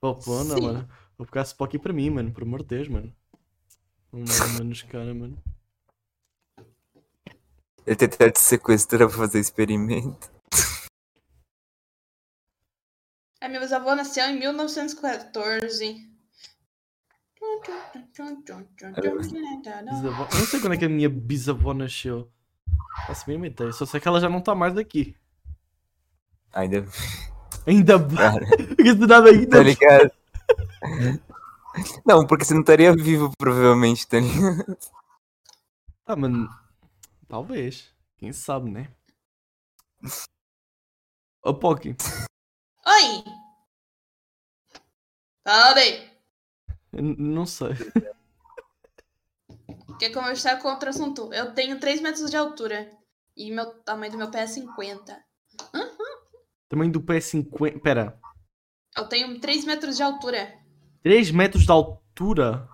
[0.00, 0.62] Pô, pô, não, Sim.
[0.62, 0.88] mano.
[1.16, 2.32] Vou pegar esse aqui pra mim, mano.
[2.32, 3.14] Por amor de Deus, mano.
[4.12, 5.38] Não, mano, mano, os caras, mano.
[7.86, 10.32] Ele tentou te sequestrar pra fazer experimento.
[13.40, 16.15] A minha bisavó nasceu em 1914.
[19.90, 20.28] Bisavó.
[20.32, 22.30] Eu não sei quando é que a minha bisavó nasceu.
[23.06, 23.72] Faço a mínima ideia.
[23.72, 25.16] Só sei que ela já não tá mais aqui.
[26.52, 26.86] Ainda.
[27.66, 28.16] Ainda bem.
[28.68, 30.10] Porque se nada ainda tá ligado?
[32.04, 34.78] Não, porque você não estaria vivo, provavelmente, tá ligado?
[36.06, 36.48] Ah, mano.
[37.28, 37.92] Talvez.
[38.16, 38.88] Quem sabe, né?
[41.42, 41.96] Ô, Poki.
[42.86, 43.24] Oi!
[45.44, 46.15] Fala aí!
[47.00, 47.70] N- Não sei.
[49.98, 51.32] Quer conversar com outro assunto?
[51.32, 52.90] Eu tenho 3 metros de altura.
[53.36, 55.18] E meu tamanho do meu pé é 50.
[56.68, 57.78] Tamanho do pé é 50.
[57.80, 58.18] Pera.
[58.96, 60.52] Eu tenho 3 metros de altura.
[61.02, 62.68] 3 metros de altura?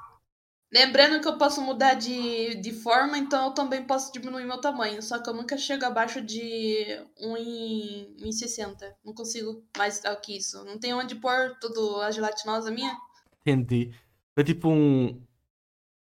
[0.73, 5.03] Lembrando que eu posso mudar de, de forma, então eu também posso diminuir meu tamanho.
[5.03, 6.87] Só que eu nunca chego abaixo de
[7.21, 8.95] 1,60.
[9.05, 10.65] Não consigo mais do que isso.
[10.65, 12.97] Não tem onde pôr tudo a gelatinosa minha.
[13.45, 13.93] Entendi.
[14.37, 15.23] É tipo um.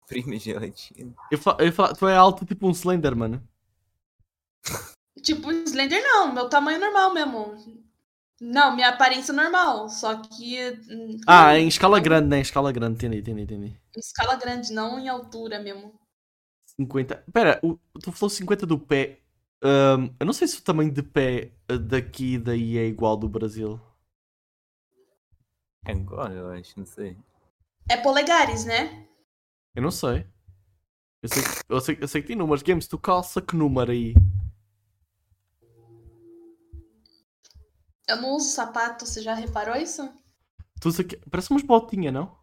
[0.06, 1.14] Prima gelatina.
[1.30, 1.56] Eu fa...
[1.60, 1.94] eu fa...
[1.94, 3.42] Tu é alto tipo um Slender, mano.
[5.22, 7.84] Tipo, Slender não, meu tamanho normal mesmo.
[8.40, 9.88] Não, minha aparência normal.
[9.88, 10.60] Só que.
[10.90, 12.38] hum, Ah, em escala grande, né?
[12.38, 12.96] Em escala grande.
[12.96, 13.66] Entendi, entendi, entendi.
[13.96, 15.98] Em escala grande, não em altura mesmo.
[16.78, 17.24] 50.
[17.32, 17.78] Pera, o...
[18.02, 19.20] tu falou 50 do pé.
[19.62, 23.16] Ahm, eu não sei se o tamanho de pé eh, daqui e daí é igual
[23.16, 23.80] do Brasil.
[25.86, 27.16] É igual, eu acho, não sei.
[27.88, 29.06] É polegares, né?
[29.74, 30.26] Eu não sei.
[31.22, 32.62] Eu sei, que- eu, sei, eu sei que tem números.
[32.62, 34.14] Games, tu calça que número aí?
[38.06, 40.02] Eu não uso sapato, você já reparou isso?
[40.80, 41.16] Tu usa que...
[41.30, 42.36] Parece umas botinhas, não?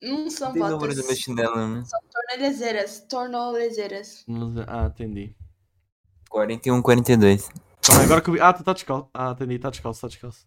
[0.00, 0.96] Não são Tem número botas.
[0.96, 1.82] do meu chinelo, né?
[2.12, 3.00] Tornolezeiras.
[3.08, 4.24] Tornolezeiras.
[4.28, 5.34] Não sei- Ah, entendi.
[6.28, 7.48] 41, 42.
[7.82, 8.40] Calma aí, agora que eu vi.
[8.40, 9.08] Ah, tu tá descalço.
[9.14, 10.46] Ah, entendi, tá descalço, tá descalço.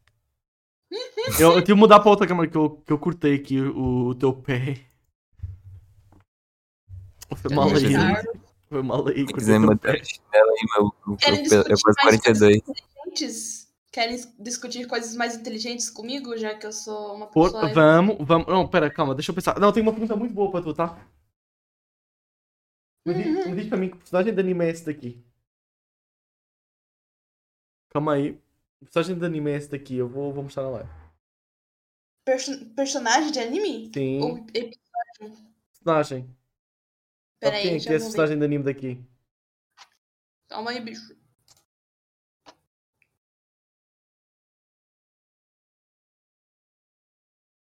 [1.39, 4.07] Eu, eu tive que mudar para outra câmera que eu, que eu cortei aqui o,
[4.07, 4.85] o teu pé.
[7.35, 7.93] Foi mal aí.
[8.69, 9.25] Foi mal aí.
[9.25, 10.01] Quiser o teu mudar pé.
[10.01, 10.93] o chinelo aí, meu.
[11.69, 12.61] Eu faço mais 42.
[12.61, 13.67] coisas inteligentes?
[13.91, 17.73] Querem discutir coisas mais inteligentes comigo, já que eu sou uma Por- pessoa...
[17.73, 18.47] vamos, vamos.
[18.47, 19.59] Não, pera, calma, deixa eu pensar.
[19.59, 21.03] Não, tem uma pergunta muito boa para tu, tá?
[23.05, 25.25] Me diz, me diz para mim que personagem de anime é esse daqui.
[27.89, 28.39] Calma aí.
[28.79, 29.95] Que personagem de anime é esse daqui?
[29.95, 30.89] Eu vou, vou mostrar na live.
[32.25, 33.91] Perso- personagem de anime?
[33.93, 34.21] Sim.
[34.21, 34.77] Ou epi-
[35.83, 36.23] Personagem.
[36.23, 36.35] Sabe
[37.39, 39.03] Pera quem é que é esse personagem de anime daqui?
[40.49, 41.15] Calma aí, bicho.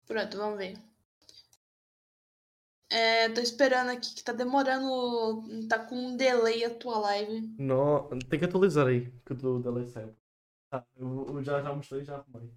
[0.06, 0.78] Pronto, vamos ver.
[2.90, 5.68] É, tô esperando aqui que tá demorando.
[5.68, 7.56] Tá com um delay a tua live.
[7.58, 9.36] Não, tem que atualizar aí, que o
[9.72, 10.21] lei sempre.
[10.72, 12.50] Tá, eu, eu já, já mostrei, já arrumei.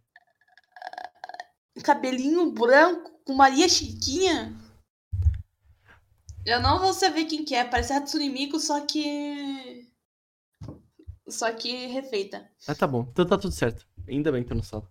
[1.82, 4.54] Cabelinho branco com Maria Chiquinha.
[6.46, 7.64] Eu não vou saber quem que é.
[7.64, 9.90] Parece a Hatsune Miku, só que.
[11.28, 12.48] Só que refeita.
[12.68, 13.84] Ah, tá bom, então tá tudo certo.
[14.06, 14.86] Ainda bem que tu não sabe.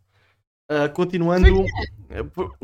[0.67, 1.47] Ah, continuando.
[2.09, 2.57] é, por-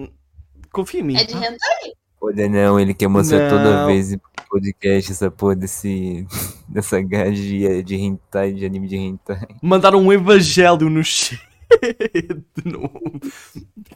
[0.73, 1.15] Confia em mim.
[1.15, 1.39] É de tá?
[1.39, 1.93] hentai?
[2.19, 3.57] Pô, Daniel, ele quer mostrar Não.
[3.57, 6.27] toda vez em podcast essa porra desse.
[6.67, 9.47] dessa gaja de hentai, de anime de hentai.
[9.61, 11.39] Mandaram um evangelho no chat.
[12.65, 12.91] Não.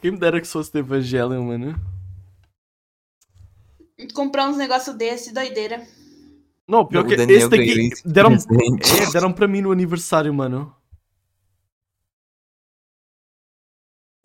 [0.02, 1.76] Quem me dera que fosse de evangelho, mano.
[4.14, 5.84] Comprar uns negócios desse, doideira.
[6.68, 10.74] Não, pior O que Daniel esse daqui deram, é, deram para mim no aniversário, mano.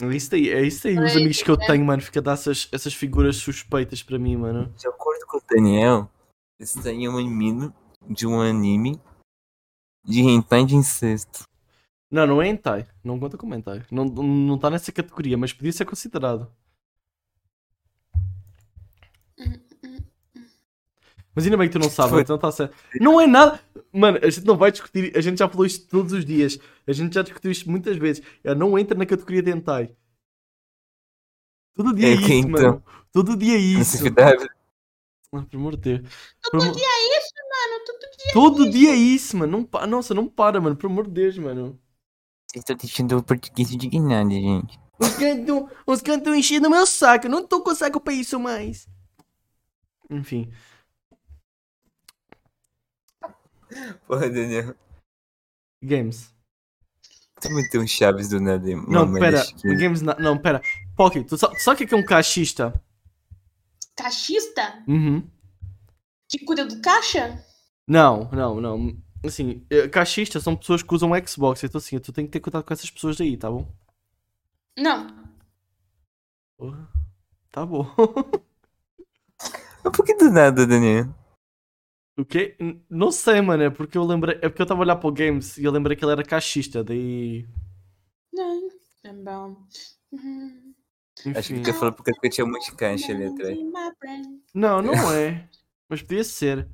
[0.01, 1.67] É isso aí, é isso aí, os amigos que eu é.
[1.67, 2.01] tenho, mano.
[2.01, 4.73] Fica a dar essas, essas figuras suspeitas para mim, mano.
[4.77, 6.09] De acordo com o Daniel,
[6.59, 7.73] esse daí é um anime
[8.09, 9.01] de um anime
[10.05, 11.45] de hentai de incesto.
[12.11, 12.87] Não, não é hentai.
[13.03, 13.85] Não conta como hentai.
[13.91, 16.51] Não, não tá nessa categoria, mas podia ser considerado.
[21.39, 22.75] Mas ainda bem que tu não sabes, então tá certo.
[23.01, 23.61] Não é nada.
[23.93, 25.17] Mano, a gente não vai discutir.
[25.17, 26.59] A gente já falou isto todos os dias.
[26.85, 28.23] A gente já discutiu isto muitas vezes.
[28.43, 29.95] Eu não entra na categoria de hentai.
[31.77, 32.51] Todo dia É é isso, então?
[32.51, 32.85] mano.
[33.13, 33.97] Todo dia é isso.
[35.33, 36.01] Ah, pelo amor de Deus.
[36.51, 37.85] Todo Pelo- dia é isso, mano.
[37.85, 38.33] Todo dia.
[38.33, 39.53] Todo dia é isso, mano.
[39.59, 39.87] Não pa...
[39.87, 40.75] Nossa, não para, mano.
[40.77, 41.79] Pelo amor de Deus, mano.
[42.51, 44.79] Vocês estão deixando o português indignado, gente.
[44.99, 47.27] Os cantos os cantos enchendo o meu saco.
[47.27, 48.89] Eu não tô com saco pra isso mais.
[50.11, 50.51] Enfim.
[54.07, 54.75] Porra, Daniel.
[55.83, 56.35] Games.
[57.41, 58.67] Tu meteu um Chaves do nada.
[58.67, 59.45] Não, pera.
[59.63, 60.03] Games.
[60.03, 60.15] Na...
[60.17, 60.61] Não, pera.
[60.97, 62.83] Pocky, tu sa- tu sabe o que é que é um caixista?
[63.97, 64.83] Caixista?
[64.89, 65.29] Uhum.
[66.29, 67.45] Que cuida do caixa?
[67.87, 68.97] Não, não, não.
[69.25, 71.63] Assim, eh, caixistas são pessoas que usam Xbox.
[71.65, 73.67] Então, assim, tu tem que ter cuidado com essas pessoas daí, tá bom?
[74.77, 75.07] Não.
[76.57, 76.89] Porra.
[77.51, 77.87] Tá bom.
[79.85, 81.09] Mas por que do nada, Daniel?
[82.19, 82.57] O quê?
[82.91, 83.63] Não sei, mano.
[83.63, 84.37] É porque eu lembrei.
[84.43, 86.25] É porque eu tava a olhar para o Games e eu lembrei que ele era
[86.25, 86.83] caixista.
[86.83, 87.47] Daí.
[88.33, 88.69] Não.
[89.05, 89.57] É bom.
[90.13, 90.75] Uhum.
[91.35, 93.59] Acho que falou porque eu tinha um monte de caixa ali atrás.
[94.55, 95.49] Não, não é.
[95.89, 96.69] Mas podia ser.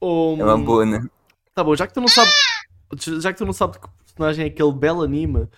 [0.00, 1.08] Ou, É uma boa, né?
[1.54, 2.34] Tá bom, já que tu não sabes.
[3.20, 5.48] Já que tu não sabes que personagem é aquele belo anime,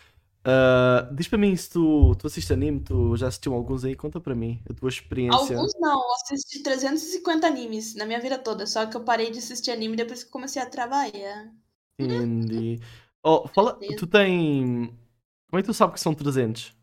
[0.47, 4.21] ah, diz para mim se tu, tu assistes anime, tu já assistiu alguns aí, conta
[4.21, 5.59] para mim a tua experiência.
[5.59, 9.39] Alguns não, eu assisti 350 animes na minha vida toda, só que eu parei de
[9.39, 11.53] assistir anime depois que comecei a trabalhar.
[11.99, 12.81] Entendi.
[13.23, 14.89] Oh, fala, tu tem.
[15.51, 16.75] Como é que tu sabes que são 300?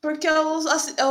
[0.00, 0.34] Porque eu,
[0.98, 1.08] eu,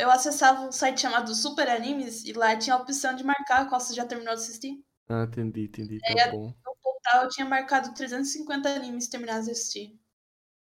[0.00, 3.80] eu acessava um site chamado Super Animes e lá tinha a opção de marcar qual
[3.80, 4.84] você já terminou de assistir.
[5.08, 6.00] Ah, entendi, entendi.
[6.00, 6.52] Tá É, bom.
[6.64, 10.00] No total eu tinha marcado 350 animes terminados de assistir.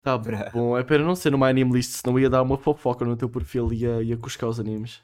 [0.00, 0.76] Tá bom.
[0.78, 3.72] É para não ser numa anime list, senão ia dar uma fofoca no teu perfil
[3.72, 5.00] e ia, ia cuscar os animes.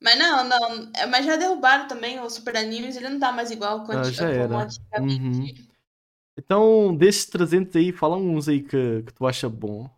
[0.00, 0.90] Mas não, não.
[0.94, 4.10] é, Mas já derrubaram também o Super Animes, ele não tá mais igual quanto Ah,
[4.10, 4.56] já era.
[4.60, 5.68] antigamente.
[6.36, 9.90] Então, desses 300 aí, fala uns aí que, que tu acha bom.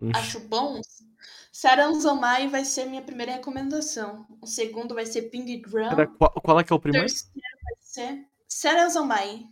[0.00, 0.82] Uns- Acho bom.
[1.50, 4.26] Saranzomai vai ser minha primeira recomendação.
[4.40, 6.06] O segundo vai ser Ping Drum.
[6.18, 7.06] Qual, qual é que é o O primeiro?
[7.06, 9.48] terceiro vai ser Saranzomai.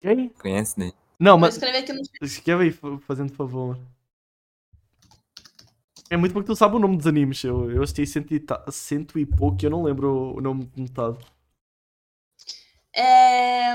[0.00, 0.28] Quem?
[0.30, 0.92] Conhece, né?
[1.20, 3.78] Não, Vou mas escrever aqui no escreve aí, fa- fazendo favor.
[6.10, 7.42] É muito bom que tu sabe o nome dos animes.
[7.44, 10.64] Eu, eu assisti cento e, ta- cento e pouco e eu não lembro o nome
[10.66, 11.18] de metade.
[12.94, 13.74] É,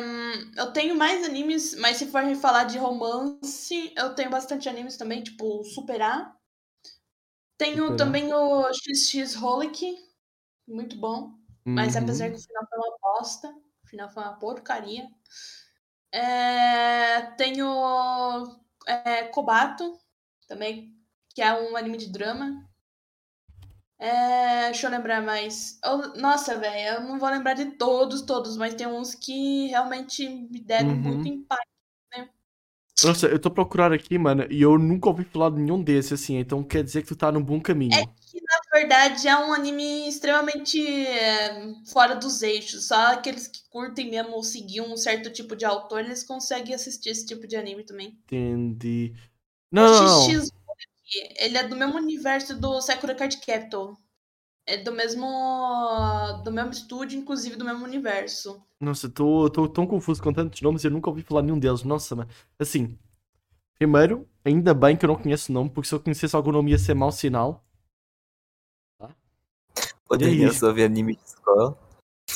[0.58, 5.24] eu tenho mais animes, mas se for falar de romance, eu tenho bastante animes também,
[5.24, 6.36] tipo Super A.
[7.58, 8.20] Tenho Super A.
[8.20, 9.98] também o XX Holic,
[10.68, 11.34] muito bom.
[11.76, 12.04] Mas Uhum.
[12.04, 13.50] apesar que o final foi uma bosta,
[13.84, 15.08] o final foi uma porcaria.
[16.14, 17.68] É, tenho
[18.88, 19.98] é, Kobato,
[20.48, 20.96] também,
[21.34, 22.68] que é um anime de drama.
[24.00, 25.80] É, deixa eu lembrar mais.
[25.84, 30.28] Eu- nossa, velho, eu não vou lembrar de todos, todos, mas tem uns que realmente
[30.28, 30.98] me deram Uhum.
[30.98, 31.72] muito impacto.
[33.02, 36.38] Nossa, eu a procurar aqui, mano, e eu nunca ouvi falar de nenhum desses, assim,
[36.38, 38.12] então quer dizer que tu tá num bom caminho.
[38.30, 42.88] Que na verdade é um anime extremamente é, fora dos eixos.
[42.88, 47.26] Só aqueles que curtem mesmo seguir um certo tipo de autor, eles conseguem assistir esse
[47.26, 48.18] tipo de anime também.
[48.26, 49.14] Entendi.
[49.72, 50.08] Não, o.
[50.08, 50.50] XX,
[51.38, 53.98] ele é do mesmo universo do Sakura Card Capital.
[54.66, 55.26] É do mesmo
[56.44, 58.62] do mesmo estúdio, inclusive do mesmo universo.
[58.80, 61.84] Nossa, estou tão confuso com tantos nomes, eu nunca ouvi falar nenhum deles.
[61.84, 62.30] Nossa, mano.
[62.60, 62.98] Assim,
[63.78, 66.72] primeiro, ainda bem que eu não conheço o nome, porque se eu conhecesse algum nome
[66.72, 67.66] ia ser mau sinal.
[70.12, 70.56] O E Daniel aí?
[70.56, 71.78] só vê anime de escola.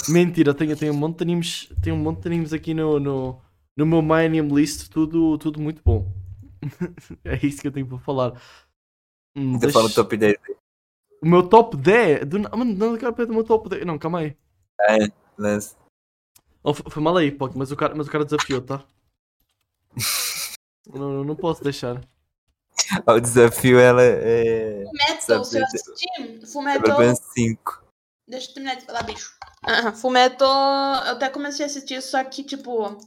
[0.07, 3.41] Mentira, tenho, tenho um monte de animes, tenho um monte de animes aqui no, no,
[3.75, 6.09] no meu My Anime List, tudo, tudo muito bom.
[7.25, 8.41] é isso que eu tenho para falar.
[9.35, 10.57] Hum, deixa- fala o top 10 dele.
[11.21, 12.25] O meu top 10?
[12.25, 12.39] Do...
[12.57, 13.85] Mano, não quero perder o meu top 10.
[13.85, 14.37] Não, calma aí.
[15.37, 15.75] Lance.
[16.63, 18.85] Oh, f- foi mal aí, Poc, mas o cara, mas o cara desafiou, tá?
[20.87, 22.01] não, não, não posso deixar.
[23.07, 24.83] O desafio ela é.
[25.19, 25.65] Sabe, se eu
[27.15, 27.83] 5.
[28.27, 29.35] Deixa eu terminar de falar, bicho.
[29.63, 32.97] Ah, Fullmetal, eu até comecei a assistir, só que, tipo,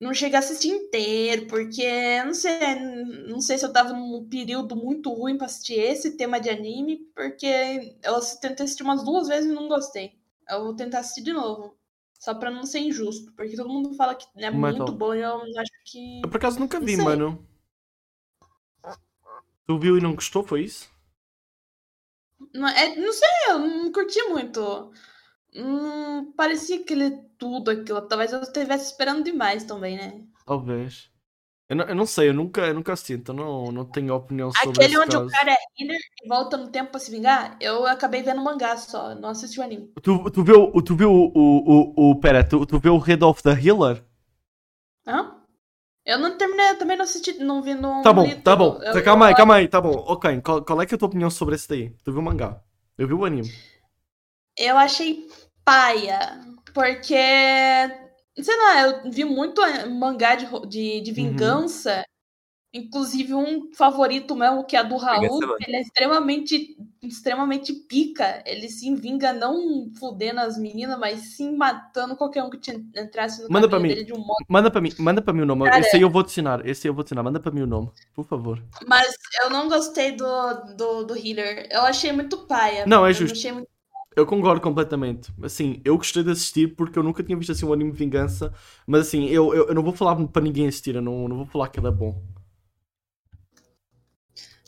[0.00, 2.74] não cheguei a assistir inteiro, porque, não sei,
[3.28, 6.98] não sei se eu tava num período muito ruim pra assistir esse tema de anime,
[7.14, 10.18] porque eu tentei assistir umas duas vezes e não gostei.
[10.48, 11.76] Eu vou tentar assistir de novo,
[12.18, 15.36] só pra não ser injusto, porque todo mundo fala que é muito bom e eu
[15.58, 16.20] acho que...
[16.24, 17.47] Eu por acaso nunca vi, mano.
[19.68, 20.90] Tu viu e não gostou, foi isso?
[22.54, 24.92] Não, é, não sei, eu não curti muito.
[25.54, 28.02] Hum, parecia que ele tudo aquilo.
[28.02, 30.24] Talvez eu estivesse esperando demais também, né?
[30.46, 31.10] Talvez.
[31.68, 34.50] Eu não, eu não sei, eu nunca, eu nunca assisti, então não, não tenho opinião
[34.52, 35.26] sobre Aquele onde caso.
[35.26, 38.74] o cara é healer e volta no tempo pra se vingar, eu acabei vendo mangá
[38.78, 39.92] só, não assisti o anime.
[40.02, 42.20] Tu, tu viu, tu viu o, o, o, o.
[42.20, 44.02] Pera, tu, tu viu o Head of the Healer?
[45.06, 45.37] Hã?
[46.08, 48.02] Eu não terminei, eu também não assisti, não vi no.
[48.02, 48.80] Tá bom, li tá bom.
[48.82, 49.92] Eu- Calma aí, calma aí, tá bom.
[50.06, 51.90] Ok, qual, qual é que é a tua opinião sobre esse daí?
[52.02, 52.60] Tu viu o mangá?
[52.96, 53.50] Eu vi o anime.
[54.56, 55.26] Eu achei
[55.64, 56.18] paia,
[56.74, 57.14] porque.
[58.40, 61.02] Sei lá, eu vi muito mangá de, ro- de, Uhum.
[61.02, 62.04] de vingança.
[62.72, 68.42] Inclusive um favorito meu, que é do Raul, ele é extremamente, extremamente pica.
[68.44, 73.42] Ele se vinga não fudendo as meninas, mas sim matando qualquer um que te entrasse
[73.42, 73.88] no Manda pra mim.
[73.88, 74.44] dele de um modo.
[74.48, 75.64] Manda pra mim, manda pra mim o nome.
[75.64, 76.66] Cara- Esse aí eu vou te ensinar.
[76.66, 77.22] Esse aí eu vou te ensinar.
[77.22, 78.62] Manda pra mim o nome, por favor.
[78.86, 80.26] Mas eu não gostei do,
[80.76, 81.66] do, do healer.
[81.70, 82.84] Eu achei muito paia.
[82.86, 83.36] Não, é Eu justo.
[83.38, 83.68] achei muito-
[84.14, 85.32] Eu concordo completamente.
[85.42, 88.52] Assim, eu gostei de assistir porque eu nunca tinha visto assim um anime de vingança.
[88.86, 90.96] Mas assim, eu, eu, eu não vou falar para ninguém assistir.
[90.96, 92.20] Eu não, não vou falar que ele é bom.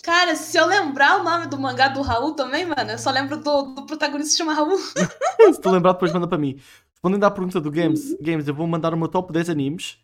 [0.02, 3.36] Cara, se eu lembrar o nome do mangá do Raul também, mano, eu só lembro
[3.36, 4.78] do, do protagonista que se chama Raul.
[5.52, 6.58] Se tu lembrar, depois manda para mim.
[6.92, 9.98] Respondendo à pergunta do Games, Games, eu vou mandar o meu top 10 animes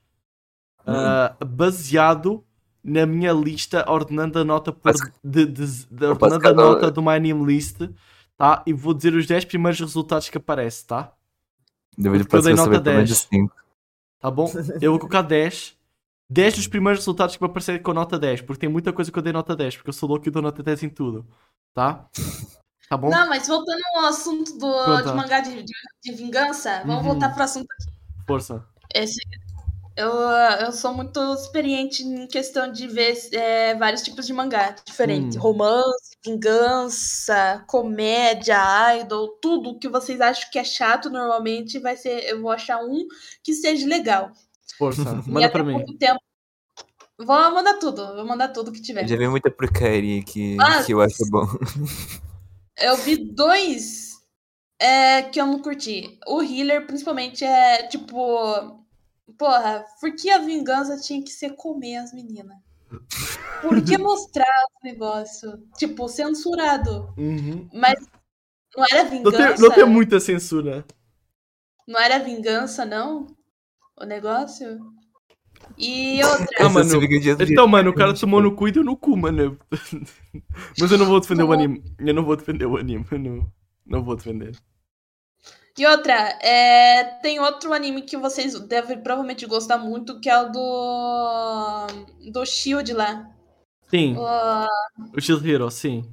[0.87, 2.45] ah, baseado
[2.83, 4.93] na minha lista, ordenando a nota por.
[5.25, 7.79] De, de- de- ordenando a nota do My Anime List,
[8.37, 8.63] tá?
[8.67, 11.13] E vou dizer os 10 primeiros resultados que aparece, tá?
[11.99, 13.29] Devido Porque eu dei nota pelo menos 10.
[13.31, 13.55] 5.
[14.21, 14.53] Tá bom?
[14.81, 15.77] Eu vou colocar 10.
[16.29, 19.19] 10 dos primeiros resultados que vão aparecer com nota 10, porque tem muita coisa que
[19.19, 21.27] eu dei nota 10, porque eu sou louco e dou nota 10 em tudo.
[21.73, 22.09] Tá?
[22.89, 23.11] Tá bom?
[23.11, 25.73] Não, mas voltando ao assunto do, de mangá de, de,
[26.05, 27.11] de vingança, vamos Uhum.
[27.11, 27.67] voltar pro assunto
[28.27, 28.65] Força.
[28.95, 29.21] Esse,
[29.97, 35.37] eu, eu sou muito experiente em questão de ver é, vários tipos de mangá diferentes.
[35.37, 35.41] Hum.
[35.41, 38.59] Romance, vingança, comédia,
[39.01, 42.25] idol, tudo que vocês acham que é chato normalmente vai ser.
[42.29, 43.07] Eu vou achar um
[43.43, 44.33] que seja legal.
[44.79, 45.03] Força.
[45.27, 45.85] Manda pra mim.
[45.99, 46.21] tempo.
[47.19, 49.05] Vou mandar tudo, vou mandar tudo que tiver.
[49.05, 51.47] Eu já vi muita porcaria que, Mas- que eu acho bom.
[52.79, 54.17] Eu vi dois
[54.79, 56.19] é, que eu não curti.
[56.27, 58.85] O Healer, principalmente, é tipo.
[59.39, 62.59] Porra, por que a vingança tinha que ser comer as meninas?
[63.63, 64.45] Por que mostrar
[64.83, 65.59] o negócio?
[65.79, 67.15] Tipo, censurado.
[67.17, 67.67] Uhum.
[67.73, 67.95] Mas
[68.77, 69.37] não era Não, vingança.
[69.55, 70.85] tem, não tem muita censura.
[71.89, 73.27] Não era vingança, não?
[73.99, 74.79] O negócio?
[75.79, 76.47] E outra.
[76.61, 76.91] Ah, mano,
[77.49, 79.59] Então, mano, o cara tomou no cu e deu no cu, mano.
[80.79, 81.83] Mas eu não vou defender o anime.
[81.99, 83.05] Eu não vou defender o anime.
[83.11, 83.53] Eu não,
[83.87, 84.57] não vou defender.
[85.79, 90.51] E outra, é, tem outro anime que vocês devem provavelmente gostar muito, que é o
[90.51, 91.87] do.
[92.33, 93.31] do Shield lá.
[93.89, 94.67] Sim, O,
[95.17, 96.05] o Shield Hero, sim.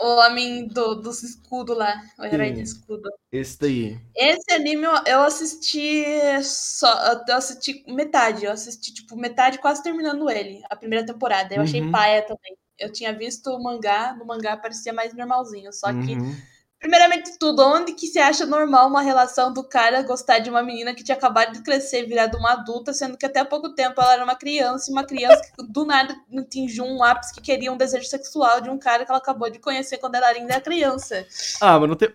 [0.00, 2.00] O homem do, dos escudos lá.
[2.18, 2.54] O herói Sim.
[2.54, 3.10] do escudo.
[3.32, 3.98] Esse daí.
[4.16, 6.04] Esse anime eu- assisti
[6.42, 6.88] só.
[7.28, 8.44] Eu assisti metade.
[8.44, 11.54] Eu assisti, tipo, metade quase terminando ele, a primeira temporada.
[11.54, 11.92] Eu achei Uhum.
[11.92, 12.56] paia também.
[12.78, 15.72] Eu tinha visto o mangá, no mangá parecia mais normalzinho.
[15.72, 16.36] Só que, Uhum.
[16.84, 20.62] Primeiramente de tudo, onde que se acha normal uma relação do cara gostar de uma
[20.62, 23.70] menina que tinha acabado de crescer e virado uma adulta, sendo que até há pouco
[23.74, 27.40] tempo ela era uma criança, e uma criança que do nada atingiu um ápice que
[27.40, 30.52] queria um desejo sexual de um cara que ela acabou de conhecer quando ela ainda
[30.52, 31.26] era criança.
[31.58, 32.14] Ah, mas não tem.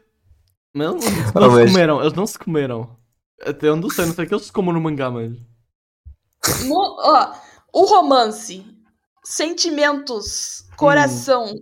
[0.72, 0.98] Não,
[1.34, 2.96] Ah, não se mas- comeram, eles não se comeram.
[3.42, 5.32] Até onde eu sei, não sei que eles se comam no mangá, mas.
[6.68, 7.34] No- ó,
[7.74, 8.64] o romance,
[9.24, 11.56] sentimentos, coração,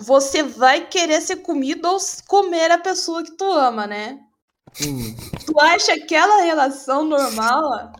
[0.00, 4.18] você vai querer ser comido ou comer a pessoa que tu ama, né?
[4.80, 5.14] Hum.
[5.46, 7.92] Tu acha aquela relação normal?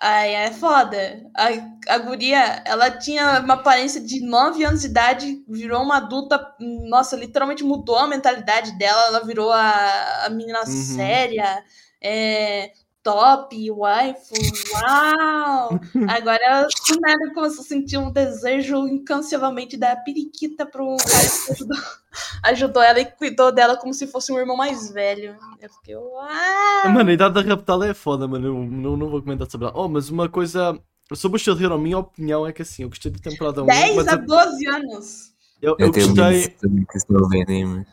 [0.00, 1.24] Ai, é foda.
[1.36, 6.54] A, a guria, ela tinha uma aparência de 9 anos de idade, virou uma adulta,
[6.60, 10.66] nossa, literalmente mudou a mentalidade dela, ela virou a, a menina Uhum.
[10.66, 11.64] séria,
[12.02, 12.72] é,
[13.04, 14.34] top, waifu,
[14.72, 15.78] uau!
[16.08, 21.78] Agora, do nada, começou a sentir um desejo incansavelmente da periquita pro cara que ajudou,
[22.42, 25.36] ajudou ela e cuidou dela como se fosse um irmão mais velho.
[25.60, 26.88] Eu fiquei, uau!
[26.90, 28.48] Mano, a idade da Raptal é foda, mano.
[28.48, 29.76] Eu não, não vou comentar sobre ela.
[29.76, 30.76] Oh, mas uma coisa.
[31.12, 33.66] Sobre o Shield Hero, a minha opinião é que assim, eu gostei da temporada 1.
[33.66, 35.34] 10 mas a eu, 12 anos.
[35.60, 36.56] eu, eu Eu tenho gostei.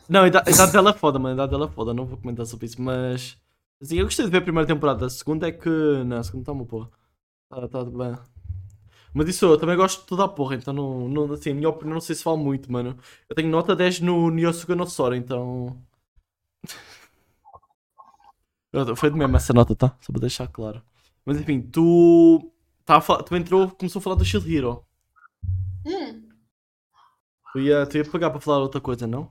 [0.08, 1.32] Não, a idade, a idade dela é foda, mano.
[1.32, 1.92] A idade dela é foda.
[1.92, 3.36] Não vou comentar sobre isso, mas.
[3.82, 5.06] Assim, eu gostei de ver a primeira temporada.
[5.06, 5.68] A segunda é que.
[5.68, 6.90] Não, a segunda tá uma porra.
[7.50, 8.16] Tá, tá bem.
[9.14, 11.68] Mas isso eu também gosto de toda a porra, então não, não, assim, a minha
[11.68, 12.96] opinião não sei se vale muito, mano.
[13.28, 15.82] Eu tenho nota 10 no Nyosuga no Sora, então.
[18.96, 19.96] Foi de mesmo essa nota, tá?
[20.00, 20.82] Só para deixar claro.
[21.24, 22.50] Mas enfim, tu.
[22.84, 24.84] Tá tu entrou, começou a falar do Shield Hero.
[25.86, 26.22] Hum,
[27.52, 29.30] Tu ia, tu ia pagar para falar outra coisa, não?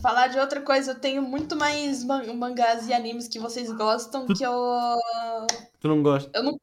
[0.00, 4.26] Falar de outra coisa, eu tenho muito mais man- mangás e animes que vocês gostam
[4.26, 4.52] que eu.
[5.80, 6.30] Tu não gosta?
[6.34, 6.58] Eu não.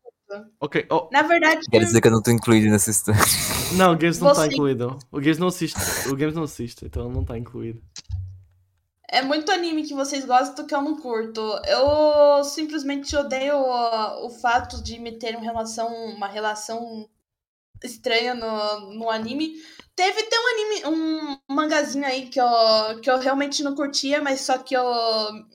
[0.62, 3.20] Ok, oh, Na verdade, Quer dizer que eu não tô incluído nessa história.
[3.76, 4.98] Não, o Games não está Você- incluído.
[5.12, 5.78] O Games não assiste.
[6.10, 7.82] O Games não assiste, então ele não está incluído.
[9.10, 11.42] é muito anime que vocês gostam que eu não curto.
[11.68, 17.10] Eu simplesmente odeio o, o fato de me ter uma relação, uma relação
[17.84, 19.54] estranha no, no anime.
[19.96, 24.42] Teve até um anime, um mangazinho aí que eu, que eu realmente não curtia, mas
[24.42, 24.86] só que eu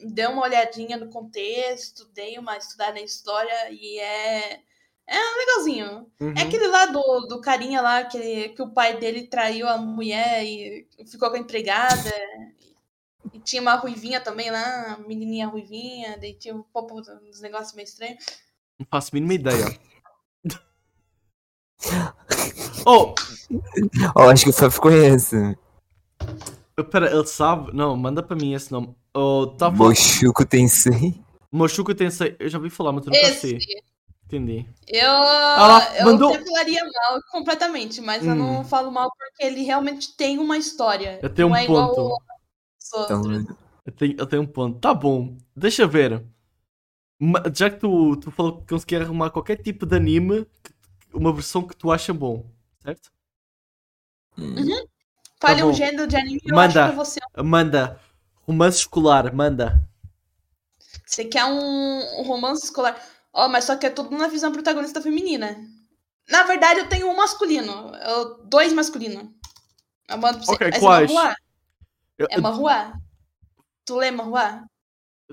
[0.04, 4.60] dei uma olhadinha no contexto, dei uma estudada na história e é.
[5.08, 6.10] É legalzinho.
[6.20, 6.34] Uhum.
[6.36, 10.44] É aquele lá do, do carinha lá, que, que o pai dele traiu a mulher
[10.44, 12.12] e ficou com a empregada.
[13.32, 17.86] E tinha uma ruivinha também lá, menininha ruivinha, daí tinha um pouco uns negócios meio
[17.86, 18.24] estranhos.
[18.78, 19.66] Não faço a mínima ideia.
[22.86, 23.14] Oh,
[24.14, 25.56] Ó, acho que o Fábio conhece.
[26.90, 27.72] pera, ele sabe?
[27.74, 28.94] Não, manda para mim esse nome.
[29.14, 29.70] Oh, tá.
[29.70, 31.18] Boshuko Tensei.
[31.50, 32.36] Moshuko Tensei.
[32.38, 33.58] Eu já ouvi falar, mas eu nunca sei.
[34.26, 34.66] Entendi.
[34.88, 38.34] Eu, lá, eu mandou- até falaria mal completamente, mas eu Hum.
[38.34, 41.20] não falo mal porque ele realmente tem uma história.
[41.22, 42.18] Eu tenho não um é ponto.
[43.04, 43.22] Então.
[43.86, 44.80] Eu tenho, eu tenho um ponto.
[44.80, 46.24] Tá bom, deixa eu ver.
[47.54, 50.44] Já que tu, tu falou que conseguia arrumar qualquer tipo de anime,
[51.16, 52.44] uma versão que tu acha bom,
[52.82, 53.10] certo?
[55.40, 55.72] Fale tá um bom.
[55.72, 56.84] gênero de anime, eu Manda.
[56.86, 57.20] acho pra você.
[57.42, 58.00] Manda.
[58.46, 59.82] Romance escolar, manda.
[61.04, 63.00] Você quer um, um romance escolar.
[63.32, 65.56] Ó, mas só que é tudo na visão protagonista feminina.
[66.28, 67.92] Na verdade, eu tenho um masculino.
[67.96, 69.28] Eu, dois masculinos.
[70.08, 70.52] Eu mando pra você.
[70.54, 71.10] Ok, Mas quais?
[71.10, 71.36] É manhua.
[72.18, 72.92] Eu- É manhua.
[73.84, 74.64] Tu lê manhua?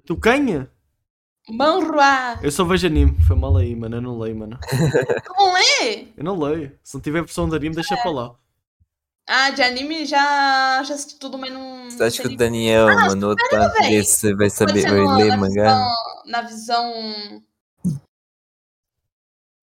[0.06, 0.70] Tu ganha?
[1.50, 2.40] Manhua.
[2.42, 3.18] Eu só vejo anime.
[3.28, 3.98] Foi mal aí, mano.
[3.98, 4.58] Eu não leio, mano.
[4.70, 6.08] Tu não lê?
[6.16, 6.78] Eu não leio.
[6.84, 8.36] Se não tiver versão de anime, deixa para lá.
[9.28, 11.90] Ah, de anime já, já assisti tudo, mas não.
[11.90, 13.90] Você acha que o Daniel, Ah, véi.
[13.92, 15.74] desse vai saber, no- ler na mangá?
[15.74, 17.44] Visão, na visão.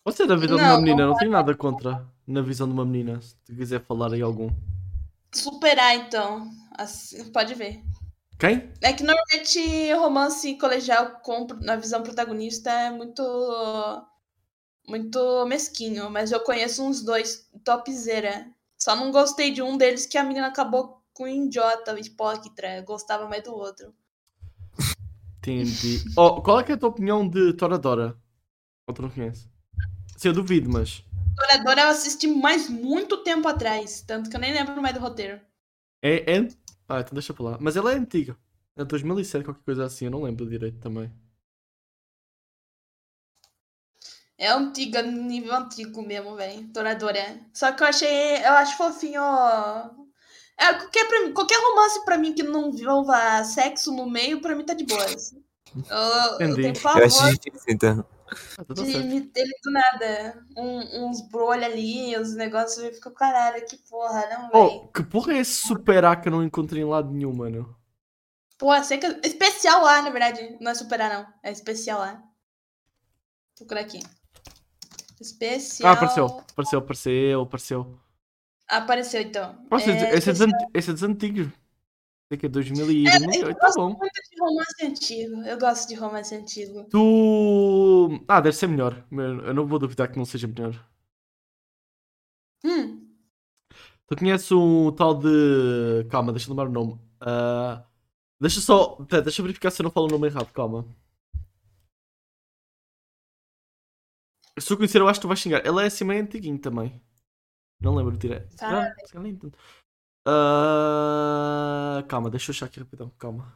[0.05, 2.67] Você é da vida de Não, uma menina, não não tenho nada contra na visão
[2.67, 3.21] de uma menina.
[3.21, 4.51] Se tu quiser falar aí algum.
[5.33, 6.51] Superar, então.
[6.77, 7.83] Assim, pode ver.
[8.41, 8.73] Quem?
[8.81, 13.23] É que normalmente romance colegial com, na visão protagonista é muito.
[14.89, 18.47] Muito mesquinho, mas eu conheço uns dois topzera.
[18.77, 22.81] Só não gostei de um deles que a menina acabou com o idiota, o hipócrita.
[22.81, 23.95] Gostava mais do outro.
[25.39, 26.03] Entendi.
[26.17, 28.19] Oh, qual é, é a tua opinião de Toradora?
[28.89, 29.49] Ou tu não conhece?
[30.17, 31.05] Sim, eu duvido, mas.
[31.37, 34.01] Toradora eu assisti mais muito tempo atrás.
[34.01, 35.41] Tanto que eu nem lembro mais do roteiro.
[36.03, 36.49] É, é...
[36.91, 37.59] Ah, então deixa pra lá.
[37.61, 38.37] Mas ela é antiga.
[38.77, 41.13] É 2007, qualquer coisa assim, eu não lembro direito também.
[44.39, 46.67] É antiga, nível antigo mesmo, velho.
[46.73, 47.39] Toradora.
[47.53, 48.37] Só que eu achei.
[48.39, 49.21] Eu acho fofinho.
[49.23, 49.91] ó.
[50.59, 54.55] É, qualquer, pra mim- qualquer romance pra mim que não envolva sexo no meio, pra
[54.55, 55.33] mim tá de boas.
[55.75, 56.55] Eu, eu Entendi.
[56.63, 58.05] tenho Eu favor acho difícil, então.
[58.57, 59.63] Tá, de certo.
[59.65, 60.47] do nada.
[60.57, 64.89] Um- uns brolhos ali, os negócios, eu fico, caralho, que porra, não, Oh, velho.
[64.93, 67.77] que porra é esse Super A que eu não encontrei em lado nenhum, mano?
[68.59, 69.07] Porra, sei que.
[69.27, 70.57] Especial A, na verdade.
[70.61, 71.27] Não é superar, não.
[71.43, 72.13] É especial A.
[72.13, 72.23] Vou
[73.67, 74.01] procurar aqui.
[75.21, 75.89] Especial.
[75.91, 78.01] Ah, apareceu, apareceu, apareceu, apareceu.
[78.69, 79.67] Apareceu, então.
[79.71, 80.71] Nossa, É, esse, é dos, especial.
[80.75, 81.49] esse é dos antigos.
[82.39, 83.97] Que é 2008, Eu tá bom.
[83.99, 85.43] muito de romance antigo.
[85.43, 86.85] Eu gosto de romance antigo.
[86.89, 88.25] Tu.
[88.29, 89.05] Ah, deve ser melhor.
[89.11, 90.73] Eu não vou duvidar que não seja melhor.
[92.65, 93.09] Hum,
[94.07, 96.05] Tu conheces um tal de.
[96.11, 97.01] Calma, deixa eu lembrar o nome.
[97.21, 97.85] Ah,
[98.41, 98.97] deixa só.
[99.25, 100.87] Deixa eu verificar se eu não falo o nome errado, calma.
[104.59, 105.65] Se eu conhecer, eu acho que tu vais xingar.
[105.67, 107.01] Ele é assim meio antiguinho também.
[107.81, 108.55] Não lembro direito.
[108.57, 108.95] Caralho.
[109.15, 109.21] Ah,
[110.33, 113.53] Ah, calma, deixa eu achar aqui rapidão, calma.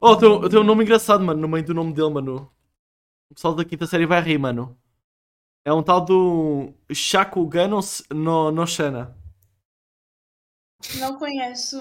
[0.00, 2.50] Oh, eu tenho, eu tenho um nome engraçado, mano, no meio do nome dele, mano.
[3.30, 4.76] O pessoal da quinta série vai rir, mano.
[5.64, 7.80] É um tal do Shakugan no,
[8.12, 9.16] no, no Shana.
[10.98, 11.80] não conheço.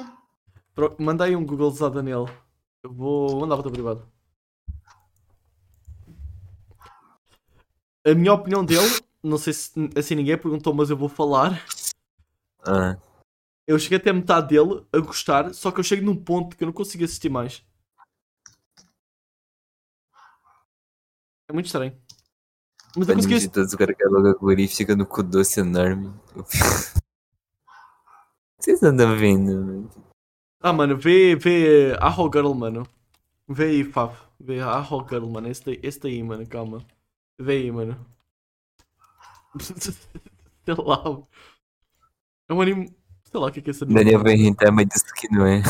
[0.75, 2.31] Pro- Manda aí um Googlezada nele.
[2.83, 4.07] Eu vou mandar para o teu privado.
[8.05, 11.65] A minha opinião dele, não sei se assim ninguém perguntou, mas eu vou falar.
[12.65, 12.97] Ah,
[13.65, 16.63] Eu cheguei até a metade dele a gostar, só que eu chego num ponto que
[16.63, 17.65] eu não consigo assistir mais.
[21.47, 21.97] É muito estranho.
[22.95, 26.13] Mas eu consegui todos, o cara que logo a guri fica no cu doce enorme.
[28.59, 29.89] Vocês andam vendo?
[30.61, 32.87] Ah, mano, vê, vê Arrow Girl, mano.
[33.47, 34.17] Vê aí, Faf.
[34.39, 35.49] Vê Arrow Girl, mano.
[35.49, 36.85] Esse daí, esse daí, mano, calma.
[37.37, 38.05] Vê aí, mano.
[39.59, 41.23] Sei lá.
[42.47, 42.95] É um anime.
[43.33, 43.97] Sei lá o que é que é esse anime.
[43.97, 45.63] Daniel vai rentar, mas disse que não é.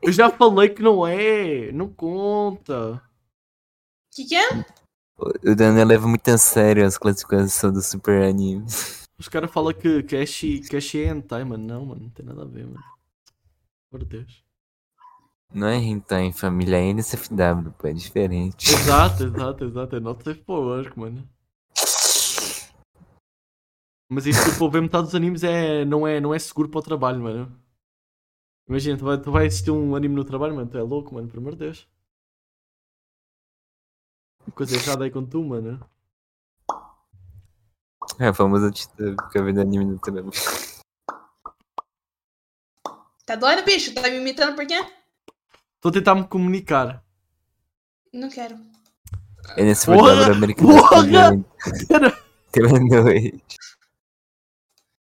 [0.00, 1.72] Eu já falei que não é.
[1.72, 2.92] Não conta.
[2.92, 3.00] O
[4.14, 4.64] que, que é?
[5.18, 8.64] O Daniel leva muito a sério as classificações do Super Anime.
[9.18, 11.66] Os caras falam que, é shi, que é hentai, mano.
[11.66, 12.02] Não, mano.
[12.02, 12.84] Não tem nada a ver, mano.
[13.90, 14.44] Por Deus.
[15.52, 18.72] Não é hentai em família, é NSFW, pô, é diferente.
[18.72, 19.96] Exato, exato, exato.
[19.96, 21.28] É not safe for work, mano.
[24.14, 26.82] Mas isso, tipo, ver metade dos animes é, não, é, não é seguro para o
[26.82, 27.60] trabalho, mano.
[28.68, 30.70] Imagina, tu vai, tu vai assistir um anime no trabalho, mano.
[30.70, 31.88] Tu é louco, mano, pelo amor de Deus.
[34.54, 35.84] Coisa errada aí com tu, mano.
[38.20, 40.30] É, a famosa tita fica vendo anime no trabalho.
[43.26, 43.92] Tá doido, bicho?
[43.94, 44.78] Tá me imitando por quê?
[45.74, 47.02] Estou a tentar me comunicar.
[48.12, 48.56] Não quero.
[49.56, 50.32] NSFW Porra!
[50.32, 50.72] americano.
[50.72, 52.24] Porra!
[52.52, 53.42] Pela noite.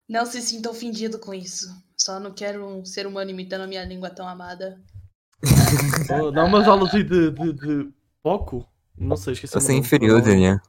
[0.08, 1.66] Não se sinta ofendido com isso.
[1.98, 4.80] Só não quero um ser humano imitando a minha língua tão amada.
[6.34, 7.92] Dá umas aulas aí de, de, de
[8.22, 8.68] Poco?
[8.96, 9.56] Não sei, esqueci.
[9.56, 9.86] o Você é nome.
[9.86, 10.60] inferior, Daniel.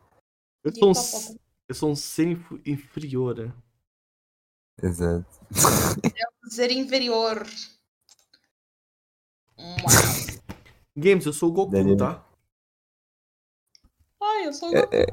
[0.64, 1.38] Eu sou um,
[1.70, 3.40] eu sou um ser inf- inferior.
[3.40, 4.86] é.
[4.86, 5.28] Exato.
[6.50, 7.46] Ser inferior.
[10.98, 11.98] Games, eu sou o Goku, Daniel.
[11.98, 12.26] tá?
[14.22, 15.06] Ai, eu sou É, é,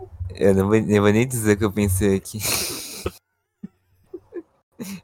[0.51, 2.39] eu não vou, eu vou nem dizer o que eu pensei aqui.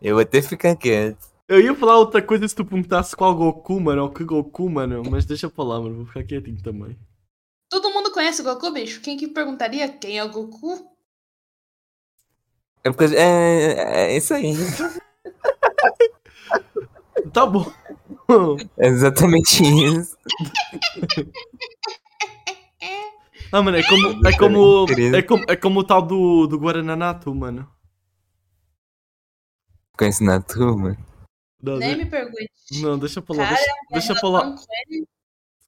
[0.01, 1.29] Eu vou até ficar quieto.
[1.49, 5.03] Eu ia falar outra coisa se tu perguntasse qual Goku, mano, ou que Goku, mano,
[5.11, 6.97] mas deixa pra lá, mano, vou ficar quietinho também.
[7.71, 9.01] Todo mundo conhece o Goku, bicho?
[9.01, 10.91] Quem que perguntaria quem é o Goku?
[12.85, 14.53] É, porque, é, é isso aí.
[17.33, 17.71] Tá bom.
[18.79, 20.17] É exatamente isso.
[23.51, 27.35] Ah, mano, é como, é como, é como, é como o tal do, do Guarananato,
[27.35, 27.67] mano.
[29.99, 30.97] Conhece na turma?
[31.63, 32.49] Não, Nem de- me pergunte.
[32.81, 33.57] não deixa pra lá, Cara,
[33.91, 35.07] deixa, deixa com ele,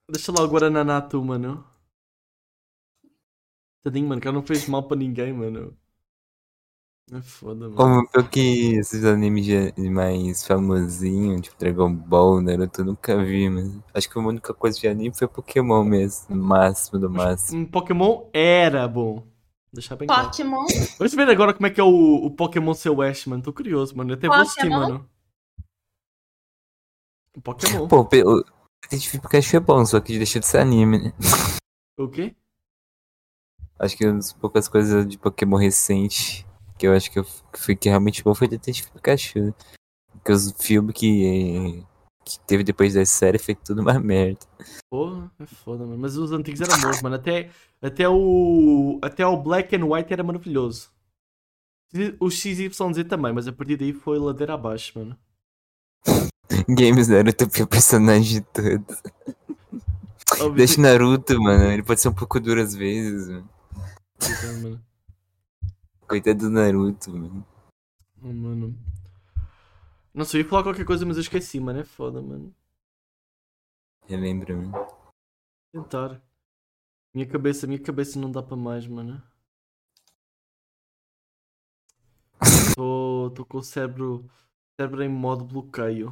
[0.09, 1.65] deixa lá o Guarananato, mano.
[3.83, 5.77] Tadinho, mano, o cara não fez mal pra ninguém, mano.
[7.13, 7.75] É foda, mano.
[7.75, 13.69] Como pior que esses animes mais famosinhos, tipo Dragon Ball, Naruto, eu nunca vi, mas
[13.93, 17.63] acho que a única coisa de anime foi Pokémon mesmo, no máximo do máximo.
[17.63, 19.27] Um Pokémon era bom.
[19.73, 20.29] Deixar bem claro.
[20.29, 20.67] Pokémon.
[20.99, 23.43] Vamos ver agora como é que é o, o Pokémon seu Ash, mano.
[23.43, 24.11] Tô curioso, mano.
[24.11, 24.81] Eu até vou assistir, Pokémon?
[24.81, 25.11] mano.
[27.37, 27.89] O Pokémon.
[27.89, 28.45] Pô, o
[28.83, 31.13] Detective Pikachu é bom, só que deixa de ser anime, né?
[31.97, 32.35] O quê?
[33.79, 36.47] Acho que uma das poucas coisas de Pokémon recente
[36.77, 39.39] que eu acho que, eu, que foi que realmente bom foi Detetive Pikachu.
[39.39, 39.55] né?
[40.13, 41.85] Porque os filmes que,
[42.39, 44.41] que teve depois da série foi tudo uma merda.
[44.91, 45.99] Porra, é foda, mano.
[45.99, 47.17] Mas os antigos eram bons, mano.
[47.17, 47.51] Até,
[47.81, 50.91] até, o, até o Black and White era maravilhoso.
[52.21, 52.77] O XYZ
[53.09, 55.17] também, mas a partir daí foi ladeira abaixo, mano.
[56.69, 59.03] Games Naruto é o personagem de todos.
[60.35, 61.65] Óbvio Deixa o Naruto, mano.
[61.65, 63.49] Ele pode ser um pouco duro às vezes, mano.
[64.21, 64.81] que- mano.
[66.07, 67.47] Coitado do Naruto, mano.
[68.23, 68.75] Oh, mano.
[70.13, 71.81] Não sei, eu ia falar qualquer coisa, mas eu esqueci, mano.
[71.81, 72.55] É foda, mano.
[74.07, 74.73] Relembra, mano.
[75.73, 76.21] Tentar.
[77.15, 79.23] Minha cabeça, minha cabeça não dá para mais, mano.
[82.77, 84.25] Tô, tô com o cérebro,
[84.81, 86.11] cérebro em modo bloqueio.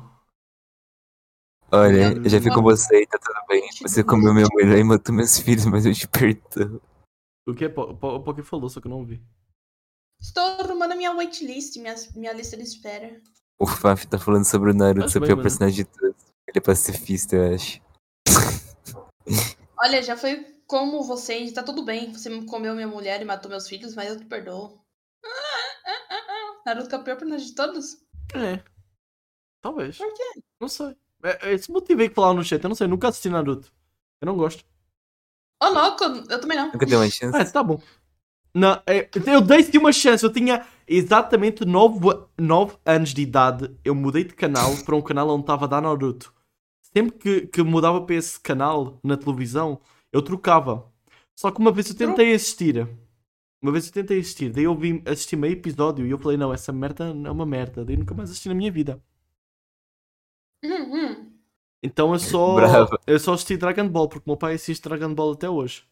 [1.71, 3.69] Olha, eu já fico com você e tá tudo bem.
[3.83, 6.81] Você comeu minha mulher e matou meus filhos, mas eu te perdoo.
[7.47, 7.69] O que é?
[7.69, 9.23] O Poké falou, só que eu não ouvi.
[10.21, 13.21] Estou arrumando minha waitlist, minha, minha lista de espera.
[13.61, 15.43] O Faf tá falando sobre o Naruto, sobre bem, o mano.
[15.43, 16.17] personagem de todos.
[16.47, 17.81] Ele é pacifista, eu acho.
[19.81, 22.13] Olha, já foi como você, tá tudo bem.
[22.13, 24.81] Você me comeu minha mulher e matou meus filhos, mas eu te perdoo.
[26.65, 27.99] Naruto é o pior personagem de todos?
[28.35, 28.63] É.
[29.61, 29.97] Talvez.
[29.97, 30.41] Por quê?
[30.61, 30.97] Não sei.
[31.25, 32.63] É, é esse motivo aí que falaram no chat.
[32.63, 33.73] Eu não sei, nunca assisti Naruto.
[34.21, 34.65] Eu não gosto.
[35.61, 36.71] Ô, louco, eu também não.
[36.71, 37.37] Nunca deu uma chance.
[37.37, 37.81] Ah, tá bom.
[38.55, 40.25] Não, é, eu dei-te uma chance.
[40.25, 41.99] Eu tinha exatamente 9,
[42.85, 43.71] anos de idade.
[43.85, 46.33] Eu mudei de canal para um canal onde estava a dar Naruto.
[46.81, 49.81] Sempre que, que mudava para esse canal na televisão,
[50.13, 50.91] eu trocava.
[51.39, 52.89] Só que uma vez eu tentei assistir.
[53.63, 54.51] Uma vez eu tentei assistir.
[54.51, 57.85] Daí eu vi, assisti meio episódio e eu falei: Não, essa merda é uma merda.
[57.85, 59.03] Daí nunca mais assisti na minha vida.
[60.65, 61.33] Hum, hum.
[61.83, 62.57] Então eu só,
[63.07, 65.85] eu só assisti Dragon Ball, porque o meu pai assiste Dragon Ball até hoje.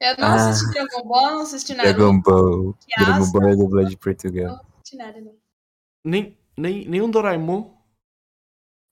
[0.00, 0.50] Eu não Ah.
[0.50, 2.74] assisti Dragon Ball, não assisti Naruto, Dragon Ball.
[2.74, 4.46] que Dragon Ball é dublagem de Portugal.
[4.46, 5.20] não assisti nada.
[5.20, 5.34] não.
[6.04, 7.76] Nem, nem, nem um Doraemon.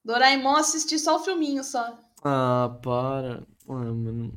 [0.05, 1.97] Doraemon assisti só o filminho só.
[2.25, 3.43] Ah, para.
[3.69, 4.33] Ah, mano.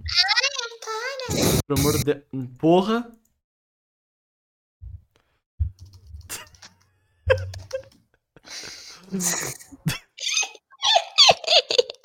[1.68, 2.24] Pelo amor de Deus.
[2.60, 3.12] Porra.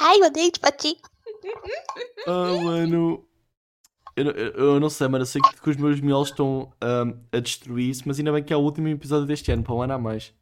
[0.01, 0.97] Ai, eu odeio de patinho.
[2.27, 3.27] Ah, mano.
[4.17, 5.23] Eu, eu, eu não sei, mano.
[5.23, 8.53] Eu sei que, que os meus miolos estão ahm, a destruir-se, mas ainda bem que
[8.53, 10.33] é o último episódio deste ano, para um ano a mais.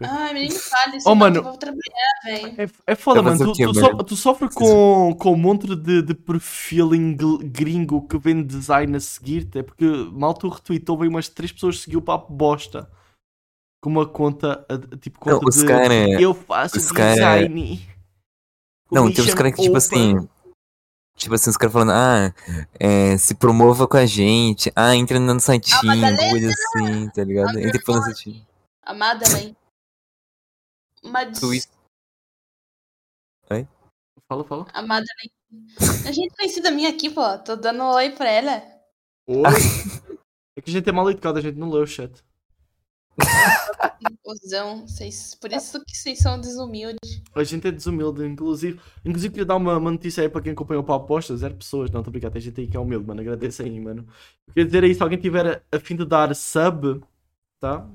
[0.00, 1.36] Ai, menino fale, Oh, senão mano.
[1.38, 2.54] eu vou trabalhar, velho.
[2.56, 3.52] É, é foda, Vai mano.
[3.52, 6.90] Tu, tu, so- tu sofres com, com um monte de, de perfil
[7.42, 9.58] gringo que vem design a seguir-te.
[9.58, 12.88] É porque mal tu retweetou, veio umas três pessoas seguiu para a bosta.
[13.82, 14.64] Com uma conta,
[15.00, 17.88] tipo, Não, conta os de cara- eu faço os cara- design.
[18.90, 20.28] Não, tem uns Commission caras que, tipo assim.
[21.18, 22.32] Tipo assim, os caras falando, ah,
[22.78, 24.72] é, se promova com a gente.
[24.74, 26.30] Ah, entra no sitinho, Madalena!
[26.30, 27.58] coisa assim, tá ligado?
[27.58, 28.46] Entra pelo sitinho.
[28.82, 29.56] A Madeleine.
[31.02, 31.40] Mas...
[31.40, 31.70] Twist.
[34.28, 34.66] Fala, fala.
[34.72, 35.32] A Madeleine.
[36.06, 37.38] A gente conhecida minha aqui, pô.
[37.38, 38.62] Tô dando um oi pra ela.
[39.26, 39.42] Oi.
[40.56, 42.22] é que a gente é mal educado, a gente não lê o chat.
[44.22, 44.86] Cusão.
[44.86, 45.34] Vocês...
[45.34, 47.22] Por isso que vocês são desumildes.
[47.34, 48.78] A gente é desumilde, inclusive.
[49.04, 51.40] Inclusive, queria dar uma, uma notícia aí para quem acompanhou para apostas.
[51.40, 52.34] Zero pessoas, não, tô brincando.
[52.34, 53.20] Tem gente aí que é humilde, mano.
[53.20, 54.06] Agradeço aí, mano.
[54.46, 57.00] Eu queria dizer aí, se alguém tiver a, a fim de dar sub,
[57.60, 57.88] tá?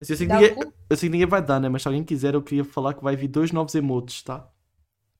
[0.00, 0.56] Assim, eu, sei que ninguém,
[0.88, 1.68] eu sei que ninguém vai dar, né?
[1.68, 4.48] Mas se alguém quiser, eu queria falar que vai vir dois novos emotes, tá?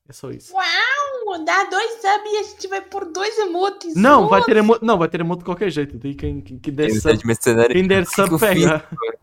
[0.07, 0.53] É só isso.
[0.53, 1.45] Uau!
[1.45, 3.95] Dá dois subs e a gente vai por dois emotes.
[3.95, 5.97] Não, vai ter emote, não, vai ter emote de qualquer jeito.
[5.97, 7.73] Daí quem, quem, quem der tá sub, mercenário.
[7.73, 8.83] quem der sub pega.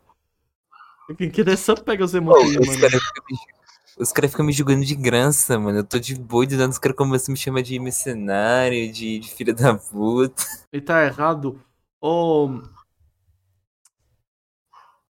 [1.16, 2.80] Quem quem der sub pega os emotes, mano.
[2.80, 3.38] caras ficam me,
[3.98, 5.78] os cara ficam me julgando de graça, mano.
[5.78, 9.18] Eu tô de boi de dando, os caras começam a me chamar de mercenário, de,
[9.18, 10.42] de filha da puta.
[10.72, 11.60] E tá errado.
[12.00, 12.60] Oh.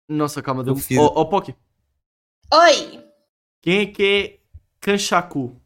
[0.08, 0.74] Nossa, calma, deu.
[0.74, 1.56] Ô, oh, Poki,
[2.52, 3.04] Oi!
[3.62, 4.40] quem é que é
[4.80, 5.58] Kanchaku?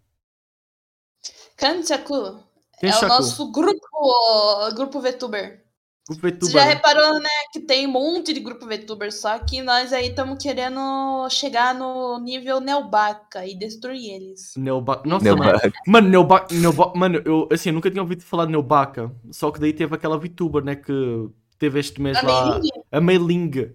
[1.57, 2.45] Kanchaku.
[2.81, 5.65] É o nosso grupo, grupo VTuber.
[6.09, 6.73] Grupo Você VTuber, já né?
[6.73, 11.29] reparou, né, que tem um monte de grupo VTuber, só que nós aí estamos querendo
[11.29, 14.55] chegar no nível Neobaca e destruir eles.
[14.57, 15.03] Neoba...
[15.05, 15.53] Nossa, Meu mano.
[15.53, 15.73] baca.
[15.87, 16.55] Mano, Neobaca.
[16.55, 16.93] Neoba...
[16.97, 19.15] Mano, eu assim, eu nunca tinha ouvido falar de Neobaca.
[19.31, 20.77] Só que daí teve aquela VTuber, né?
[20.77, 21.29] Que
[21.59, 22.51] teve este mês A lá.
[22.53, 23.75] Meiling, A Meiling.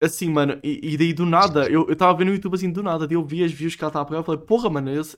[0.00, 2.82] Assim, mano, e, e daí do nada, eu, eu tava vendo no YouTube assim, do
[2.82, 4.90] nada, daí eu vi as views que ela tava a pegar, eu falei, porra, mano,
[4.90, 5.16] esse...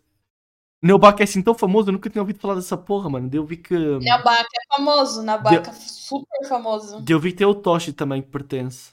[0.81, 3.29] Neobaca é assim tão famoso, eu nunca tinha ouvido falar dessa porra, mano.
[3.29, 3.75] Daí eu vi que.
[3.77, 7.01] Neobaca é famoso, Nabaca super famoso.
[7.01, 8.93] Daí eu vi que tem o Toshi também que pertence.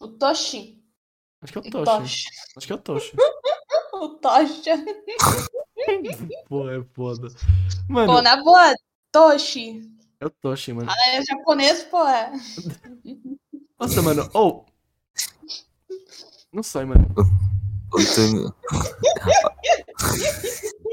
[0.00, 0.80] O Toshi.
[1.42, 1.84] Acho que é o Toshi.
[1.84, 2.26] Toshi.
[2.56, 3.12] Acho que é o Toshi.
[3.94, 4.76] O Tocha.
[6.48, 7.28] Pô, é foda.
[7.88, 8.74] Mano, Pô, na boa,
[9.12, 9.88] Toshi.
[10.20, 10.90] É o Toshi, mano.
[10.90, 12.04] Ah, é japonês, pô.
[12.06, 12.32] É.
[13.78, 14.28] Nossa, mano.
[14.34, 14.64] Oh.
[16.52, 17.06] Não sei, mano.
[17.92, 18.54] Outro-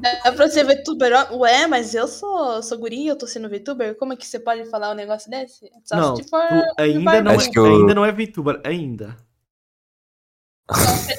[0.00, 1.12] Dá pra ser VTuber?
[1.32, 3.96] Ué, mas eu sou, sou guria, eu tô sendo VTuber?
[3.96, 5.70] Como é que você pode falar um negócio desse?
[5.84, 6.40] Só Não, se for
[6.76, 9.16] ainda não, é, eu- ainda não é VTuber, ainda.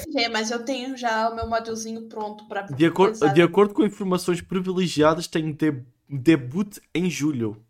[0.08, 3.84] Não, mas eu tenho já o meu modelzinho pronto pra De, acor de acordo com
[3.84, 7.62] informações privilegiadas, tem de debut em julho.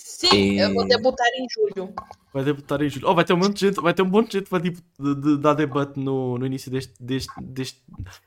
[0.00, 1.92] Sim, eu vou E- debutar em julho.
[2.32, 3.08] Vai debutar em julho.
[3.08, 4.80] Oh, vai ter um monte de gente, vai ter um monte de gente vai tipo,
[4.98, 7.82] de- de- dar debut no, no início deste, deste, deste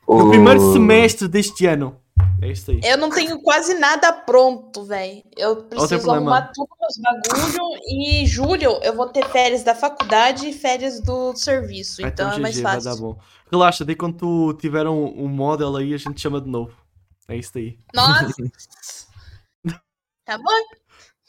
[0.06, 1.98] no primeiro semestre deste ano.
[2.42, 2.80] É isso aí.
[2.84, 5.22] Eu não tenho quase nada pronto, velho.
[5.36, 10.46] Eu preciso arrumar tudo meus bagulho e em julho eu vou ter férias da faculdade
[10.48, 12.04] e férias do serviço.
[12.04, 13.02] Ah, Então é mais GG, vai dar fácil.
[13.02, 13.18] bom.
[13.50, 16.72] Relaxa, daí quando tu tiver um, um model aí, a gente chama de novo.
[17.28, 17.78] É isso aí.
[17.94, 18.34] Nossa!
[20.26, 20.81] tá bom?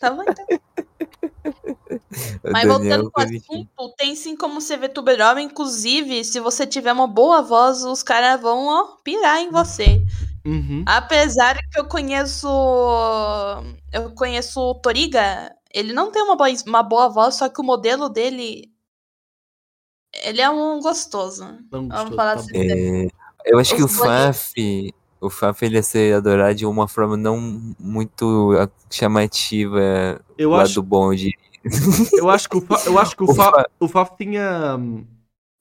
[0.04, 0.46] Tá bom, então.
[2.52, 5.18] Mas voltando pro assunto, tem sim como ser VTuber.
[5.40, 10.04] Inclusive, se você tiver uma boa voz, os caras vão ó, pirar em você.
[10.46, 10.84] Uhum.
[10.86, 12.50] Apesar que eu conheço.
[13.94, 15.56] Eu conheço o Toriga.
[15.74, 18.70] Ele não tem uma boa, uma boa voz, só que o modelo dele.
[20.22, 21.46] Ele é um gostoso.
[21.46, 23.06] Não Vamos gostou, falar tá assim.
[23.06, 23.08] É,
[23.46, 23.96] eu acho que o Os.
[23.96, 24.94] Faf,
[25.24, 27.40] o Faf ele ser adorado de uma forma não
[27.80, 28.52] muito
[28.92, 31.32] chamativa, Eu lado acho, bom de.
[32.14, 34.76] eu acho que o Fa, eu acho que o O Fa, o Faf tinha.
[34.78, 35.06] hum,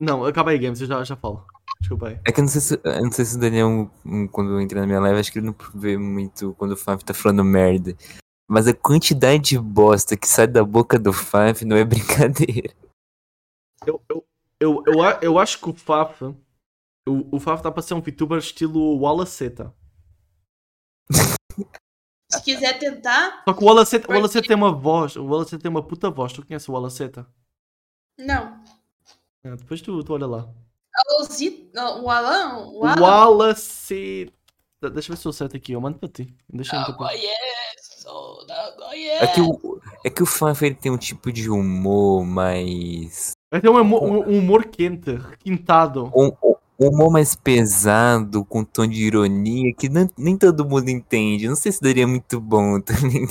[0.01, 1.45] Não, acaba aí, Games, eu já, já falo.
[1.81, 2.19] Desculpa aí.
[2.27, 3.91] É que eu não sei se, eu não sei se o Daniel,
[4.31, 7.15] quando entra na minha live, acho que ele não vê muito quando o Faf tá
[7.15, 7.97] falando merda.
[8.49, 12.75] Mas a quantidade de bosta que sai da boca do Faf não é brincadeira.
[13.87, 14.25] Eu, eu,
[14.61, 16.35] eu, eu, eu acho que o Faf.
[17.09, 19.75] O, o Faf tá pra ser um VTuber estilo Wallaceta.
[22.31, 25.17] Se quiser tentar, Só que o Wallaceta, o Wallaceta tem uma voz.
[25.17, 26.33] O Wallaceta tem uma puta voz.
[26.33, 27.27] Tu conheces o Wallaceta?
[28.19, 28.63] não.
[29.45, 30.49] É, depois tu, tu olha lá.
[31.19, 32.67] O, Alan?
[32.69, 33.01] O Alan?
[33.03, 34.33] Wallaceta.
[34.93, 35.73] Deixa eu ver se eu certo aqui.
[35.73, 36.33] Eu mando pra ti.
[36.49, 36.93] Deixa eu ti.
[36.97, 42.25] conheço, não É que o, é que o Faf ele tem um tipo de humor
[42.25, 43.33] mais.
[43.51, 46.05] Vai ter um humor, um- um humor quente, requintado.
[46.15, 50.89] Um, um- um humor mais pesado, com tom de ironia, que não- nem todo mundo
[50.89, 51.49] entende.
[51.49, 52.81] Não sei se daria muito bom
[53.23, 53.29] também.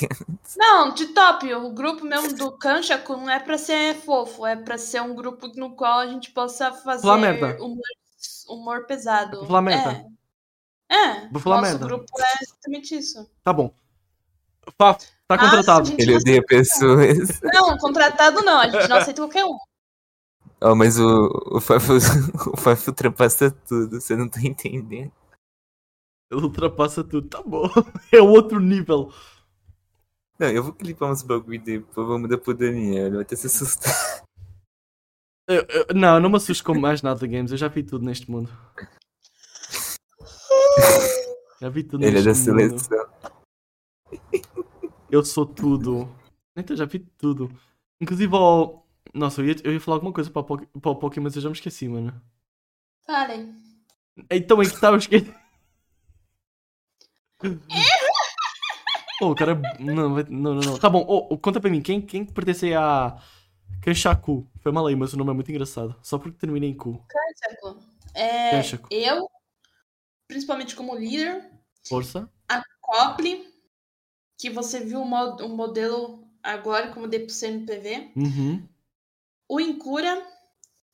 [0.55, 4.77] Não, de top, o grupo mesmo do Kanchaku não é pra ser fofo, é pra
[4.77, 7.57] ser um grupo no qual a gente possa fazer humor,
[8.47, 9.37] humor pesado.
[9.39, 10.05] Vou falar merda.
[10.89, 11.85] É, é Vou falar nosso merda.
[11.87, 13.29] grupo é exatamente isso.
[13.43, 13.71] Tá bom.
[14.77, 15.87] Faf, tá Nossa, contratado.
[15.87, 16.01] gente.
[16.01, 17.41] Ele odeia pessoas.
[17.41, 19.57] Não, contratado não, a gente não aceita qualquer um.
[20.63, 21.27] Ó, mas o,
[21.57, 21.87] o Faf
[22.53, 25.11] o Faf ultrapassa tudo, você não tá entendendo.
[26.31, 27.27] Ele ultrapassa tudo.
[27.27, 27.63] Tá bom.
[28.13, 29.11] É outro nível.
[30.39, 33.47] Não, eu vou clipar uns bagulho depois, vou mudar pro Daniel, ele vai ter se
[33.47, 34.25] assustado.
[35.47, 37.51] Eu- eu- não, não me assusto com mais nada, games.
[37.51, 38.49] Eu já vi tudo neste mundo.
[41.59, 42.79] Já vi tudo Ele é neste da mundo.
[42.79, 43.09] seleção.
[45.11, 46.09] Eu sou tudo.
[46.55, 47.49] Então já vi tudo.
[47.99, 48.80] Inclusive, ao...
[49.13, 50.45] Nossa, eu ia, eu ia falar alguma coisa para o,
[50.79, 52.21] para o Pokémon, mas eu já me esqueci, mano.
[53.05, 53.55] Falem.
[54.29, 55.33] Então, em que estava esquecido?
[59.21, 59.55] oh, o cara.
[59.79, 60.77] Não, não, não, não.
[60.79, 63.17] Tá bom, oh, conta para mim, quem, quem que pertence a.
[63.81, 64.47] Kanchaku?
[64.59, 65.95] Foi mal aí, mas o nome é muito engraçado.
[66.03, 67.03] Só porque termina em Ku.
[67.07, 67.79] Kanchaku.
[68.13, 68.87] É, Kanchaku.
[68.91, 69.27] eu,
[70.27, 71.49] principalmente como líder,
[71.87, 72.29] Força.
[72.81, 73.47] Cople,
[74.37, 78.67] que você viu o mo- o modelo agora, como dei pro CNPV, Uhum.
[79.51, 80.25] O Incura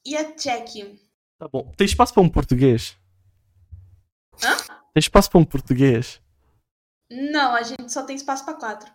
[0.04, 1.00] e a Check.
[1.38, 1.72] Tá bom.
[1.78, 2.98] Tem espaço para um português?
[4.44, 4.58] Hã?
[4.94, 6.20] Tem espaço para um português?
[7.12, 8.92] Não, a gente só tem espaço pra quatro.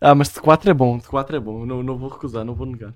[0.00, 1.66] Ah, mas de 4 é bom, de 4 é bom.
[1.66, 2.94] Não, não vou recusar, não vou negar.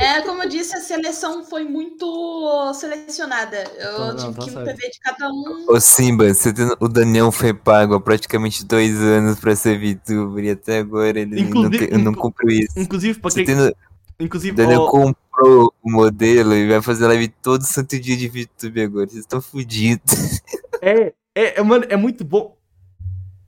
[0.00, 3.58] É, como eu disse, a seleção foi muito selecionada.
[3.78, 4.76] Eu Tá, não, tive tá que ir no certo.
[4.78, 5.66] PV de cada um.
[5.68, 10.44] Ô Simba, você tem- o Daniel foi pago há praticamente dois anos pra ser VTuber
[10.44, 12.78] e até agora ele Inclusive- não, não cumpriu isso.
[12.78, 13.54] Inclusive, para Você quem.
[13.54, 13.72] tem, o
[14.18, 18.86] Inclusive, Daniel ó, comprou o modelo e vai fazer live todo santo dia de VTuber
[18.86, 19.06] agora.
[19.06, 20.00] Vocês estão fodidos.
[20.82, 22.56] É, é, é, mano, é muito bom.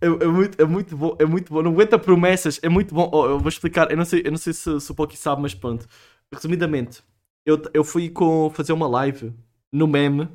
[0.02, 1.62] É, é muito, é muito bom, é muito bom.
[1.62, 3.08] Não aguenta promessas, é muito bom.
[3.10, 5.40] Oh, eu vou explicar, eu não sei, eu não sei se, se o Poki sabe,
[5.40, 5.86] mas pronto.
[6.32, 7.02] Resumidamente,
[7.44, 9.32] eu, eu fui com, fazer uma live
[9.70, 10.28] no meme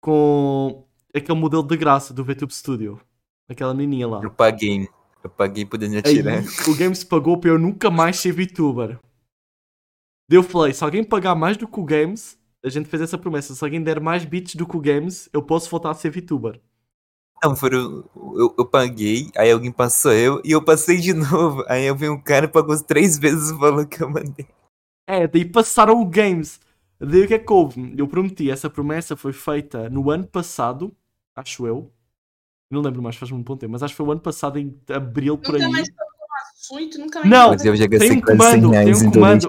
[0.00, 3.00] com aquele modelo de graça do VTube Studio.
[3.48, 4.20] Aquela menininha lá.
[4.22, 4.88] Eu paguei.
[5.22, 6.42] Eu paguei Daniel Aí tirar.
[6.68, 8.98] o Games pagou para eu nunca mais ser VTuber.
[10.28, 13.54] Deu falei, se alguém pagar mais do que o Games, a gente fez essa promessa.
[13.54, 16.60] Se alguém der mais bits do que o Games, eu posso voltar a ser VTuber.
[17.42, 18.04] Não, foram.
[18.36, 21.64] Eu, eu paguei, aí alguém passou eu, e eu passei de novo.
[21.68, 24.46] Aí eu vi um cara e pagou três vezes o valor que eu mandei.
[25.06, 26.60] É, daí passaram o Games.
[26.98, 27.94] Daí o que é que houve?
[27.96, 30.94] Eu prometi, essa promessa foi feita no ano passado,
[31.34, 31.92] acho eu.
[32.70, 34.74] Não lembro mais, faz um bom tempo, mas acho que foi o ano passado, em
[34.88, 35.72] abril, por Nunca aí.
[37.28, 39.48] Não, Mas eu já tem um comando, 100 reais tem um comando.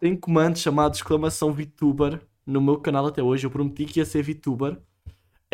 [0.00, 3.46] Tem um comando chamado exclamação VTuber no meu canal até hoje.
[3.46, 4.78] Eu prometi que ia ser VTuber.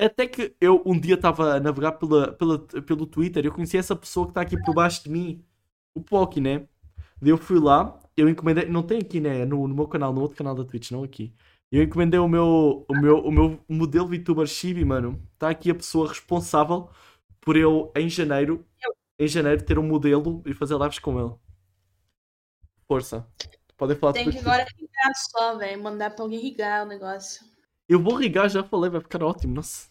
[0.01, 3.77] Até que eu um dia estava a navegar pela, pela, pelo Twitter e eu conheci
[3.77, 5.43] essa pessoa que está aqui por baixo de mim,
[5.93, 6.63] o Poki, né?
[7.21, 9.45] Daí eu fui lá, eu encomendei, não tem aqui, né?
[9.45, 11.33] No, no meu canal, no outro canal da Twitch, não aqui.
[11.71, 15.23] Eu encomendei o meu, o meu, o meu modelo VTuber Chibi, mano.
[15.35, 16.89] Está aqui a pessoa responsável
[17.41, 18.65] por eu, em janeiro,
[19.19, 21.35] em janeiro, ter um modelo e fazer lives com ele.
[22.87, 23.27] Força.
[23.77, 25.83] Podem falar Tem que agora rigar só, velho.
[25.83, 27.47] Mandar pra alguém rigar o negócio.
[27.89, 29.89] Eu vou rigar, já falei, vai ficar ótimo, nossa.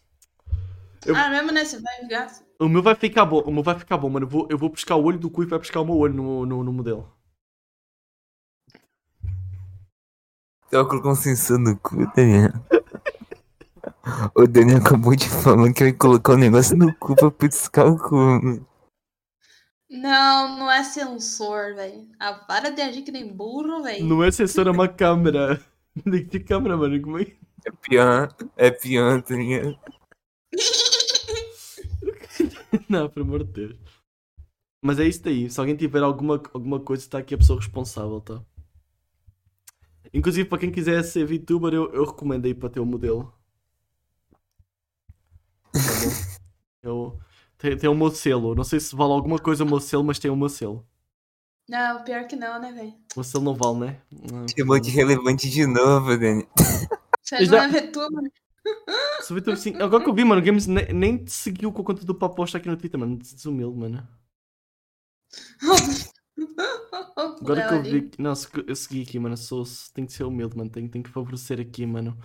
[1.05, 1.63] Eu- Ah, mesmo, né?
[1.63, 2.27] Você vai rigar?
[2.59, 4.25] O meu vai ficar bom, o meu vai ficar bom, mano.
[4.25, 6.13] Eu vou, eu vou buscar o olho do cu e vai buscar o meu olho
[6.13, 7.15] no, no, no modelo.
[10.71, 12.51] Eu colocou um sensor no cu, Daniel.
[14.35, 17.87] O Daniel acabou de falar que eu ia colocar um negócio no cu pra piscar
[17.87, 18.15] o cu.
[18.15, 18.67] mano.
[19.89, 22.07] Não, não é sensor, velho.
[22.19, 24.05] Ah, para de agir que nem burro, velho.
[24.05, 25.61] Não é sensor, é uma câmera.
[26.03, 27.01] Tem que ter câmera, mano.
[27.01, 27.37] Como é que...
[27.65, 29.77] É pior, é pior, tá ligado?
[32.89, 33.77] Não, pelo amor de Deus.
[34.83, 35.49] Mas é isso daí.
[35.49, 38.41] Se alguém tiver alguma, alguma coisa, está aqui a pessoa responsável, tá?
[40.17, 43.31] Inclusive, para quem quiser ser VTuber, eu, eu recomendo aí para ter o modelo.
[45.71, 46.11] Tá bom?
[46.83, 47.19] Eu,
[47.57, 48.55] tem, tem o meu selo.
[48.55, 50.87] Não sei se vale alguma coisa o meu selo, mas tem o meu selo.
[51.67, 52.93] Não, pior que não, né, velho?
[53.15, 54.01] O selo não vale, né?
[54.31, 56.47] Ah, Chamou de relevante de novo, Daniel.
[57.21, 58.31] Você Já- não é VTuber.
[59.29, 59.75] O Vitor sim.
[59.81, 62.15] Agora que eu vi, mano, o Games ne- nem te seguiu com a conta do
[62.15, 63.17] Paposta aqui no Twitter, mano.
[63.17, 64.07] Desumilde, mano.
[67.41, 68.11] Agora que eu vi.
[68.19, 69.35] Não, se- eu segui aqui, mano.
[69.37, 70.69] Sou, tem que ser humilde, mano.
[70.69, 72.17] Tem, tem que favorecer aqui, mano.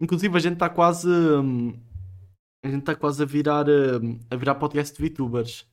[0.00, 1.08] Inclusive, a gente está quase.
[1.08, 1.72] hum,
[2.64, 3.66] a gente está quase a virar.
[3.68, 5.66] hum, a virar podcast de VTubers.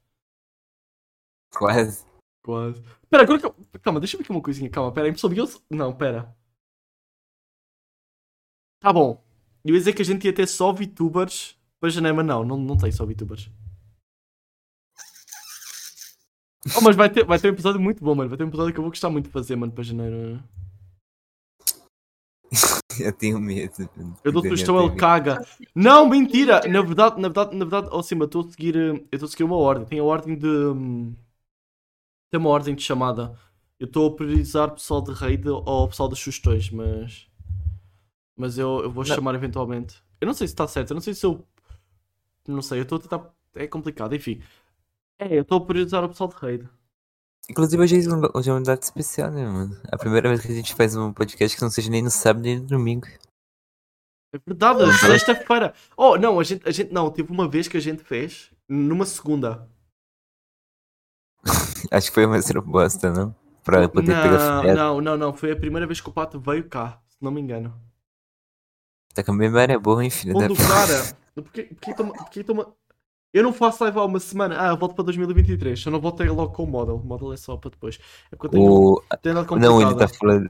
[1.56, 2.06] Quase.
[2.44, 2.82] Quase.
[3.10, 3.56] Pera, agora que eu.
[3.82, 4.70] Calma, deixa eu ver aqui uma coisinha.
[4.70, 5.08] Calma, pera.
[5.08, 6.36] Impressão eu- Não, pera.
[8.80, 9.24] Tá bom.
[9.64, 12.58] Eu ia dizer que a gente ia ter só VTubers para janeiro, mas não, não,
[12.58, 13.50] não tem só VTubers.
[16.72, 18.30] Oh, mas vai ter, vai ter um episódio muito bom, mano.
[18.30, 20.16] Vai ter um episódio que eu vou gostar muito de fazer, mano, para janeiro.
[20.16, 20.44] mano.
[23.00, 23.90] Eu tenho medo.
[24.24, 25.46] Eu dou sugestão, ele caga.
[25.76, 26.62] Não, mentira!
[26.68, 28.76] Na verdade, na verdade, na verdade, oh, sim, mas eu estou a seguir.
[28.76, 29.86] eh, Eu estou a seguir uma ordem.
[29.86, 30.48] Tem a ordem de.
[30.48, 31.14] hum,
[32.30, 33.38] Tem uma ordem de chamada.
[33.80, 37.28] Eu estou a priorizar o pessoal de raid ou o pessoal das sugestões, mas.
[38.36, 39.16] Mas eu, eu vou Não.
[39.16, 40.02] chamar eventualmente.
[40.20, 41.46] Eu não sei se está certo, eu não sei se eu.
[42.48, 43.30] Não sei, eu estou a tentar.
[43.56, 44.42] É complicado, enfim.
[45.20, 46.70] É, eu estou a priorizar o pessoal de raid.
[47.50, 49.80] Inclusive, hoje é um- hoje é uma data especial, né, mano?
[49.92, 52.44] A primeira vez que a gente faz um podcast que não seja nem no sábado
[52.44, 53.06] nem no domingo.
[54.34, 55.74] É verdade, sexta-feira.
[55.96, 56.92] Oh, não, a gente, a gente.
[56.92, 59.70] Não, teve uma vez que a gente fez numa segunda.
[61.92, 63.36] Acho que foi uma bosta, não?
[63.64, 64.78] Pra poder pegar Não, férias.
[64.78, 65.34] não, não, não.
[65.34, 67.80] Foi a primeira vez que o pato veio cá, se não me engano.
[69.14, 71.24] Tá com a memória boa, hein, filho da Onde o cara.
[71.36, 72.76] Porquê, porquê, toma, porquê toma...
[73.34, 74.56] Eu não faço live há uma semana.
[74.60, 75.84] Ah, eu volto para 2023.
[75.86, 76.98] Eu não voltei logo com o model.
[76.98, 78.00] O model é só para depois.
[78.32, 79.04] É porque eu tenho, O...
[79.22, 79.98] tenho nada Não, ele complicado.
[79.98, 80.50] tá falando.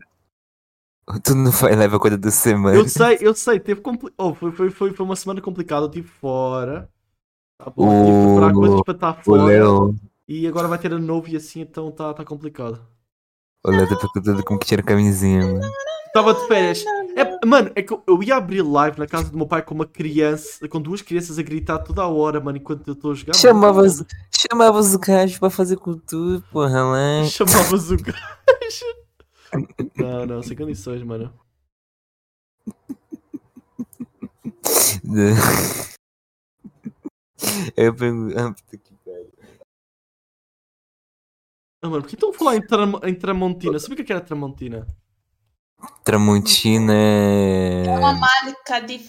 [1.24, 2.76] Tu não vai levar coisa da semana.
[2.78, 3.60] Eu sei, eu sei.
[3.60, 4.12] Teve compli...
[4.18, 5.86] oh, foi, foi, foi, foi uma semana complicada.
[5.86, 6.90] Eu estive fora.
[7.58, 9.44] Tá bom, tive que preparar O- coisas para estar O fora.
[9.44, 9.96] Léo.
[10.28, 12.80] E agora vai ter ano novo e assim, então tá, tá complicado.
[13.66, 15.62] O Léo tá perguntando como que tira a camisinha, mano.
[16.08, 16.84] Estava de férias.
[17.16, 19.76] É, mano, é que eu- eu ia abrir live na casa do meu pai com
[19.76, 23.14] uma criança, com duas crianças a gritar toda a hora, mano, enquanto eu estou a
[23.16, 23.36] jogar.
[23.36, 27.24] Chamavas, chamavas o gajo pra fazer cultura, porra, lá.
[27.26, 28.18] Chamavas o gajo.
[29.96, 31.32] Não, não, sem condições, mano.
[37.76, 38.38] Eu pergunto.
[38.38, 39.32] Ah, puta que pariu.
[41.84, 43.78] Ah, mano, por que estão a falar em, Tram- em Tramontina?
[43.80, 44.88] Sabia o que é que era Tramontina?
[46.04, 47.84] Tramontina é.
[47.88, 49.00] É uma marca de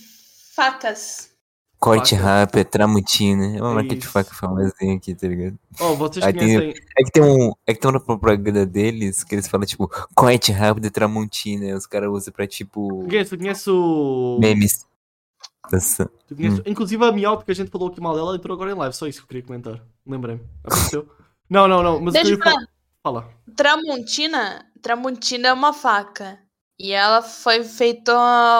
[0.54, 1.30] facas.
[1.78, 2.26] Corte Faca.
[2.26, 3.56] rápido, é Tramontina.
[3.58, 4.08] É uma É marca de isso.
[4.08, 5.58] faca famosinha aqui, tá ligado?
[5.80, 6.82] Oh, vocês Aí tem- conhecem.
[6.96, 7.52] É que tem um.
[7.66, 11.76] É que tem uma propaganda deles que eles falam, tipo, corte rápido, Tramontina.
[11.76, 13.04] Os caras usam pra, tipo.
[13.06, 14.38] Tu conhece o.
[14.40, 14.86] Memes.
[15.62, 16.62] Conhece- Hum.
[16.66, 18.94] Inclusive a Miau, porque a gente falou aqui mal dela, entrou agora em live.
[18.96, 19.80] Só isso que eu queria comentar.
[20.06, 20.40] Lembrei-me.
[20.64, 21.06] Apareceu.
[21.50, 22.00] não, não, não.
[22.00, 22.66] Mas Deixa queria eu falar.
[23.02, 23.22] falar.
[23.22, 23.30] Fala.
[23.54, 26.38] Tramontina, Tramontina é uma faca.
[26.78, 28.10] E ela foi feito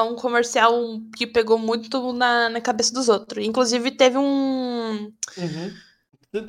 [0.09, 0.73] um comercial
[1.17, 3.45] que pegou muito na, na cabeça dos outros.
[3.45, 5.75] Inclusive, teve um, Uhum.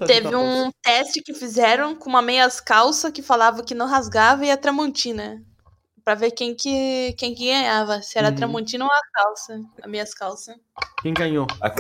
[0.08, 4.50] Teve um teste que fizeram com uma meias calça que falava que não rasgava e
[4.50, 5.44] a Tramontina.
[6.04, 8.02] Pra ver quem que, quem que ganhava.
[8.02, 8.36] Se era a Uhum.
[8.36, 9.62] Tramontina ou a calça.
[9.82, 10.56] A meias calça.
[11.02, 11.48] Quem ganhou?
[11.62, 11.72] A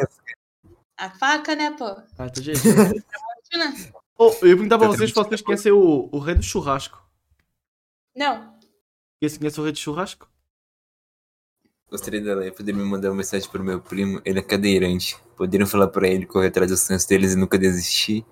[0.97, 1.85] A faca, né, pô?
[2.17, 2.61] Ah, tá jeito.
[2.63, 3.93] Tramontina?
[4.17, 7.03] oh, eu ia perguntar pra vocês se vocês conhecem o, o rei do churrasco.
[8.15, 8.54] Não.
[9.33, 10.29] Quem conhece o rei do churrasco?
[11.89, 14.21] Gostaria dela poder me mandar uma mensagem pro meu primo.
[14.25, 15.17] Ele é cadeirante.
[15.37, 18.25] Poderiam falar pra ele correr atrás dos sonhos deles e nunca desistir.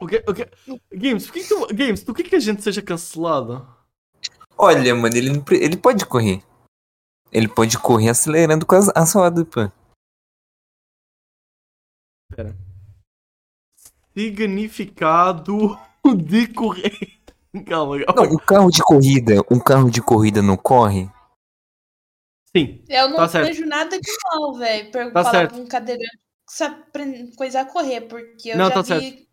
[0.00, 0.48] O que, o que...
[0.96, 1.66] Games, por que, que tu...
[1.74, 3.66] Games, tu quer que a gente seja cancelado?
[4.56, 6.42] Olha, mano, ele, não ele pode correr.
[7.32, 9.70] Ele pode correr acelerando com as, as rodas, pô.
[12.34, 12.56] Pera.
[14.14, 15.78] Significado
[16.16, 16.92] de correr.
[17.66, 18.26] Calma, calma.
[18.26, 21.10] Não, um carro de corrida, um carro de corrida não corre?
[22.54, 23.46] Sim, Eu não Tá certo.
[23.48, 24.90] vejo nada de mal, velho.
[24.90, 25.52] Tá falar certo.
[25.54, 29.26] pra um cadeirante que sabe pre- coisar correr, porque eu Não, já tá vi.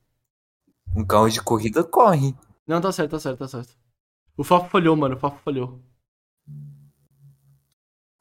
[0.95, 2.33] Um carro de corrida corre.
[2.65, 3.75] não, tá certo, tá certo, tá certo.
[4.37, 5.81] O Fafo falhou, mano, o Fafo falhou.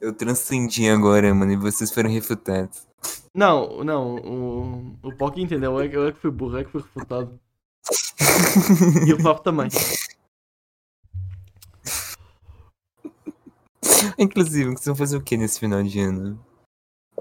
[0.01, 2.86] Eu transcendi agora, mano, e vocês foram refutados.
[3.35, 6.59] Não, não, o, o Pock entendeu, eu é que- eu é que fui burro, eu
[6.60, 7.40] é que fui refutado.
[9.06, 9.69] E o Fafo também.
[14.19, 16.44] Inclusive, vocês vão fazer o que nesse final de ano?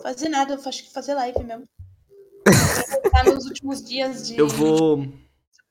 [0.02, 1.68] Fazer nada, eu acho que fazer live mesmo.
[2.46, 4.38] Eu vou estar nos últimos dias de.
[4.38, 5.08] Eu vou.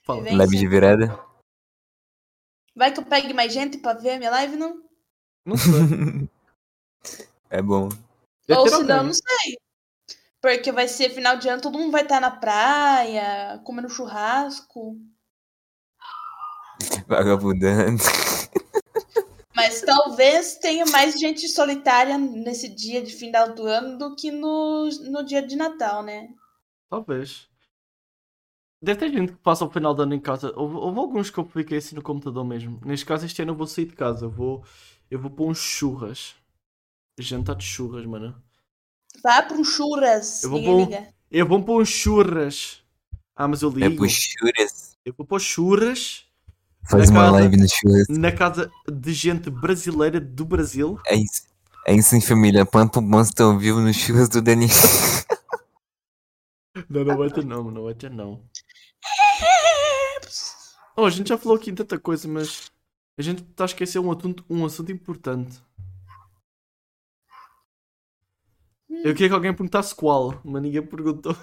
[0.02, 0.22] Fala.
[0.22, 1.18] Live de virada?
[2.74, 4.82] Vai que eu pegue mais gente pra ver a minha live, não?
[5.44, 6.28] Não sei.
[7.50, 7.90] É bom.
[8.48, 9.58] Ou se não, não sei.
[10.42, 15.00] Porque vai ser final de ano, todo mundo vai estar na praia, comendo churrasco.
[17.06, 18.02] Vagabundando.
[19.54, 24.88] Mas talvez tenha mais gente solitária nesse dia de final do ano do que no,
[25.10, 26.34] no dia de Natal, né?
[26.90, 27.48] Talvez.
[28.82, 30.52] Deve ter gente que passa o final do ano em casa.
[30.56, 32.80] Houve, houve alguns que eu fiquei assim no computador mesmo.
[32.84, 34.24] Neste caso, este ano eu vou sair de casa.
[34.24, 34.64] Eu vou,
[35.08, 36.34] eu vou pôr uns churras.
[37.20, 38.42] Jantar de churras, mano.
[39.22, 40.42] Vá para um churras.
[40.44, 40.84] Eu vou bom.
[40.84, 41.08] liga.
[41.30, 42.82] Eu vou pôr uns churras.
[43.34, 43.96] Ah, mas eu É ligo.
[43.96, 44.96] pro churras.
[45.04, 46.26] Eu vou pôr churras
[46.88, 48.06] Faz uma casa- live no churras.
[48.08, 50.98] na casa de gente brasileira do Brasil.
[51.06, 51.42] É isso.
[51.86, 52.64] É isso, hein, família.
[52.66, 54.66] Põe pro monstro ao vivo no churras do Dani.
[56.88, 58.42] Não, não vai ter não, não vai ter não.
[60.96, 62.70] Oh, a gente já falou aqui em tanta coisa, mas
[63.18, 65.58] a gente está a esquecer um assunto, um assunto importante.
[69.04, 71.34] Eu queria que alguém perguntasse qual, mas ninguém perguntou.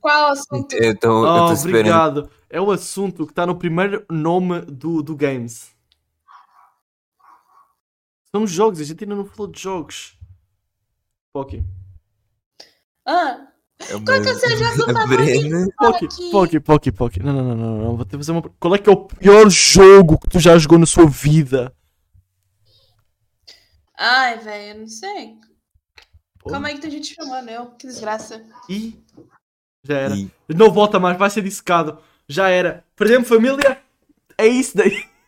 [0.00, 0.72] Qual assunto?
[0.74, 1.78] Eu tô, eu Oh, tô esperando.
[1.78, 2.30] obrigado.
[2.50, 5.70] É o assunto que está no primeiro nome do, do Games.
[8.30, 10.18] São os jogos, a gente ainda não falou de jogos.
[11.34, 11.62] Ok.
[13.06, 13.46] Ah,
[13.80, 15.06] É qual que é o seu jogo favorito?
[15.48, 15.72] Breno.
[15.78, 16.30] Fala Poki.
[16.30, 17.20] Poki, Poki, Poki.
[17.22, 17.96] Não, não, não, não, não.
[17.96, 18.42] Vou ter que fazer uma.
[18.60, 21.72] Qual é que é o pior jogo que tu já jogou na sua vida?
[23.96, 25.36] Ai, velho, eu não sei.
[26.50, 27.66] Calma aí que tem gente chamando eu.
[27.72, 28.44] Que desgraça.
[28.68, 28.98] E.
[29.84, 30.16] Já era.
[30.16, 31.98] E- Não volta mais, vai ser dissecado.
[32.28, 32.84] Já era.
[32.96, 33.80] Perdemos família?
[34.36, 35.08] É isso daí.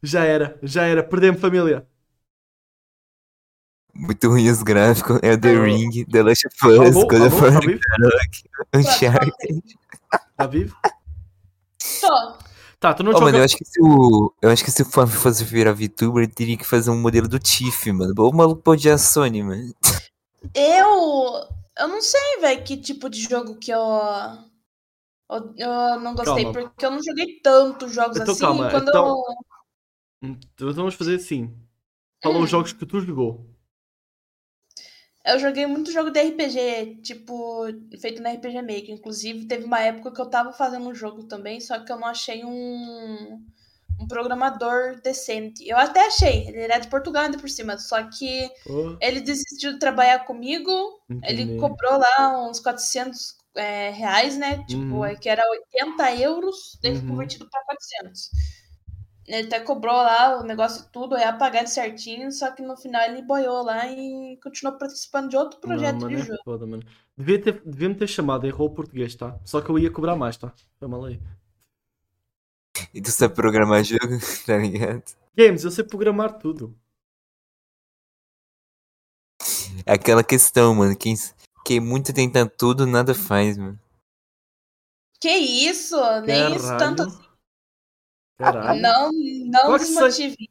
[0.00, 1.02] Já era, já era.
[1.02, 1.84] Perdemos família.
[3.92, 5.18] Muito ruim os gráficos.
[5.24, 5.60] É o The?
[5.60, 7.80] Ring, The Last of Us, God of tá War, vivo?
[8.72, 9.62] Uncharted.
[10.36, 10.76] Tá vivo?
[12.00, 12.38] Tô.
[12.80, 14.32] Tá, tu não Oh, mano, eu acho que se o.
[14.40, 17.26] Eu acho que se o Fábio fosse virar VTuber, ele teria que fazer um modelo
[17.28, 18.14] do Tiff, mano.
[18.16, 19.74] O maluco pode ir a Sony, mano.
[20.54, 21.48] Eu.
[21.80, 23.80] Eu não sei, velho, que tipo de jogo que eu.
[25.30, 26.52] Eu, eu não gostei, Calma.
[26.52, 28.40] porque eu não joguei tantos jogos Então, assim.
[28.40, 29.22] calma, quando então- eu.
[30.30, 31.52] Então vamos fazer assim.
[32.22, 32.42] Fala Hum.
[32.42, 33.46] os jogos que tu jogou.
[35.28, 37.64] Eu joguei muito jogo de RPG, tipo,
[38.00, 38.90] feito na RPG Maker.
[38.90, 42.08] Inclusive, teve uma época que eu tava fazendo um jogo também, só que eu não
[42.08, 43.44] achei um,
[44.00, 45.66] um programador decente.
[45.68, 49.72] Eu até achei, ele era de Portugal ainda por cima, só que Oh, ele desistiu
[49.74, 50.70] de trabalhar comigo,
[51.22, 51.56] ele entendi.
[51.56, 54.64] cobrou lá uns 400 é, reais, né?
[54.64, 55.16] Tipo, Uhum.
[55.20, 57.06] que era 80 euros, foi Uhum.
[57.06, 58.30] convertido pra 400.
[59.28, 63.20] Ele até cobrou lá o negócio tudo, ia pagar certinho, só que no final ele
[63.20, 66.38] boiou lá e continuou participando de outro projeto não, de é jogo.
[66.42, 66.82] foda, mano.
[67.14, 69.38] Devia, ter, devia me ter chamado, errou o português, tá?
[69.44, 70.50] Só que eu ia cobrar mais, tá?
[70.78, 71.20] Foi mal aí.
[72.94, 75.04] E tu sabe programar jogo, tá ligado?
[75.36, 76.74] Games, eu sei programar tudo.
[79.84, 80.96] É aquela questão, mano.
[80.96, 81.14] Quem,
[81.66, 83.78] quem muito tenta tudo, nada faz, mano.
[85.20, 85.96] Que isso?
[86.22, 87.27] Nem isso tanto assim.
[88.38, 88.80] Caralho.
[88.80, 90.48] Não, não Claro desmotive.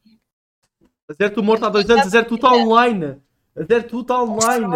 [1.09, 3.21] A Zero tu morto há dois anos, a Zero tu tá online.
[3.65, 4.67] Zero, tu tá online.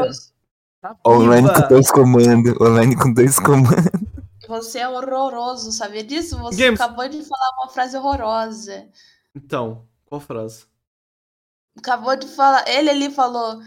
[0.82, 2.62] Tá Online com dois comandos.
[2.62, 4.02] Online com dois comandos.
[4.48, 6.38] Você é horroroso, sabia disso?
[6.40, 6.82] Você Games.
[6.82, 8.88] acabou de falar uma frase horrorosa.
[9.36, 10.66] Então, qual frase?
[11.78, 12.68] Acabou de falar.
[12.68, 13.62] Ele ali falou.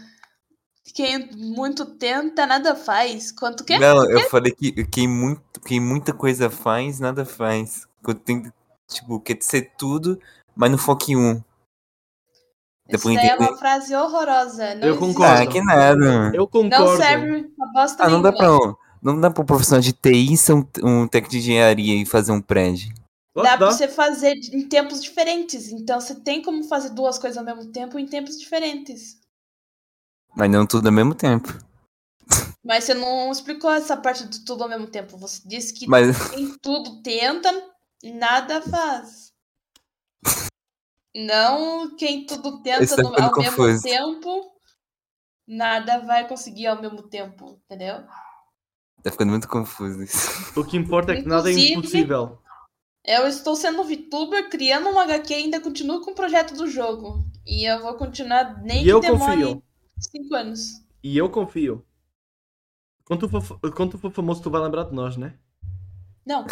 [0.93, 3.31] Quem muito tenta, nada faz.
[3.31, 3.77] Quanto que?
[3.79, 7.87] Não, eu falei que quem, muito, quem muita coisa faz, nada faz.
[8.03, 8.51] Quando tem,
[8.87, 10.19] tipo, quer ser tudo,
[10.55, 11.35] mas não foca em um.
[12.87, 14.75] Dá Isso daí é uma frase horrorosa.
[14.75, 15.41] Não Eu concordo.
[15.41, 16.31] Ah, que nada.
[16.33, 16.97] Eu Não concordo.
[16.97, 18.47] serve pra bosta Ah, não dá pra,
[19.01, 22.31] não dá pra um profissional de TI ser um, um técnico de engenharia e fazer
[22.31, 22.93] um prédio.
[23.35, 25.69] Dá que pra você fazer em tempos diferentes.
[25.71, 29.19] Então você tem como fazer duas coisas ao mesmo tempo em tempos diferentes.
[30.35, 31.57] Mas não tudo ao mesmo tempo.
[32.63, 35.17] Mas você não explicou essa parte de tudo ao mesmo tempo.
[35.17, 37.51] Você disse que Mas quem tudo tenta,
[38.13, 39.33] nada faz.
[41.15, 43.83] Não quem tudo tenta tá no- ao mesmo confuso.
[43.83, 44.51] tempo,
[45.47, 48.03] nada vai conseguir ao mesmo tempo, entendeu?
[49.01, 50.59] tá ficando muito confuso isso.
[50.59, 52.41] O que importa é que nada é Inclusive- impossível.
[53.05, 57.23] Eu estou sendo VTuber, criando um HQ e ainda continuo com o projeto do jogo.
[57.45, 59.63] E eu vou continuar nem E que eu demore confio.
[59.99, 60.59] 5 anos.
[61.03, 61.85] E eu confio.
[63.05, 65.37] Quando tu, for, quando tu for famoso, tu vai lembrar de nós, né?
[66.25, 66.47] Não.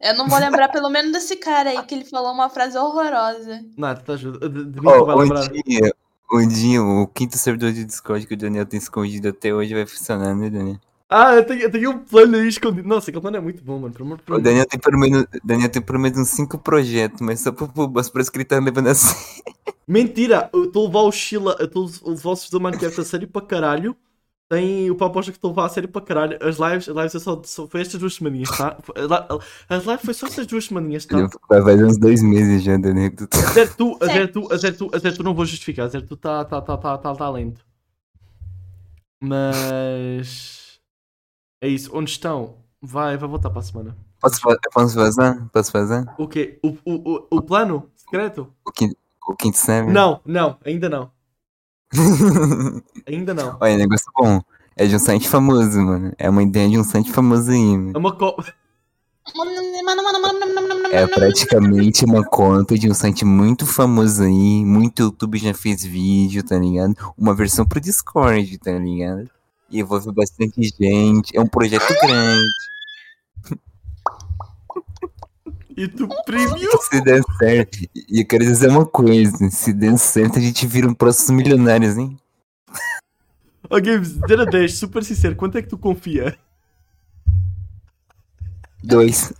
[0.00, 3.62] Eu não vou lembrar pelo menos desse cara aí que ele falou uma frase horrorosa.
[3.76, 4.48] Nada, te ajuda.
[4.48, 5.48] Tu vai um lembrar.
[5.48, 5.92] dia,
[6.32, 9.84] um dia, o quinto servidor de Discord que o Daniel tem escondido até hoje vai
[9.84, 10.78] funcionar, né, Daniel?
[11.12, 12.88] Ah, eu tenho, eu tenho um plano aí escondido.
[12.88, 13.92] Nossa, aquele plano é muito bom, mano.
[13.92, 14.42] Pelo amor de O Deus.
[14.42, 17.66] Daniel tem pelo menos, Daniel tem pelo menos uns cinco projetos, mas só que
[18.36, 19.42] ele tá levando assim.
[19.86, 20.48] Mentira!
[20.52, 23.28] Eu estou a levar o Sheila, eu estou a levar os do Minecraft a sério
[23.28, 23.96] para caralho.
[24.50, 26.36] Tem o proposta que estou a levar a sério para caralho.
[26.42, 28.76] As lives, as lives é só, só foi estas duas semaninhas, tá?
[29.68, 31.16] As lives foi só estas duas semaninhas, tá?
[31.48, 33.12] Vai fazer uns dois meses já, Daniel.
[33.12, 35.34] que tu A zero tu, a zero tu, a zero tu, a zero tu não
[35.36, 35.86] vou justificar.
[35.86, 37.64] A zero tu tá, tá, tá, tá, tá, tá lento.
[39.22, 40.80] Mas.
[41.62, 41.96] É isso.
[41.96, 42.56] Onde estão?
[42.82, 43.96] Vai, vai voltar para a semana.
[44.20, 45.42] Posso, fa- posso fazer?
[45.52, 46.04] Posso fazer?
[46.18, 46.58] O quê?
[46.60, 48.52] O, o, o, o plano secreto?
[48.66, 48.96] O quinto,
[49.28, 49.58] o quinto?
[49.92, 51.10] Não, não, ainda não.
[53.06, 53.56] Ainda não.
[53.60, 54.40] Olha, negócio bom.
[54.76, 56.12] É de um site famoso, mano.
[56.18, 57.92] É uma ideia de um site famoso aí, mano.
[57.94, 58.36] É uma co...
[60.92, 64.64] É praticamente uma conta de um site muito famoso aí.
[64.64, 66.94] Muito YouTube já fez vídeo, tá ligado?
[67.16, 69.28] Uma versão pro Discord, tá ligado?
[69.70, 71.36] E envolve bastante gente.
[71.36, 72.42] É um projeto grande.
[75.80, 76.78] YouTube Premium.
[76.90, 77.78] Se der certo.
[78.08, 79.50] E eu quero dizer uma coisa.
[79.50, 82.16] Se der certo, a gente vira um próximo milionários, hein?
[83.68, 86.36] Ó, Games, 0 a 10, super sincero, quanto é que tu confia?
[88.82, 89.32] Dois.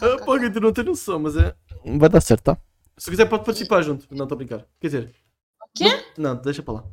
[0.00, 1.54] Ah, pô, tu não tem noção, mas é.
[1.84, 2.58] Vai dar certo, tá?
[2.96, 4.06] Se quiser, pode participar junto.
[4.10, 4.66] Não, estou a brincar.
[4.80, 5.14] Quer dizer.
[5.60, 6.04] O quê?
[6.18, 6.84] Não, deixa para lá.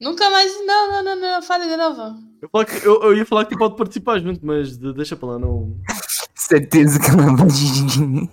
[0.00, 0.50] Nunca mais.
[0.64, 1.42] Não, não, não, não.
[1.42, 2.18] Fale de novo.
[2.40, 5.38] Eu, que- eu- eu ia falar que pode participar junto, mas de- deixa para lá,
[5.38, 5.76] não.
[6.34, 8.30] Certeza que ela vai de dinheiro.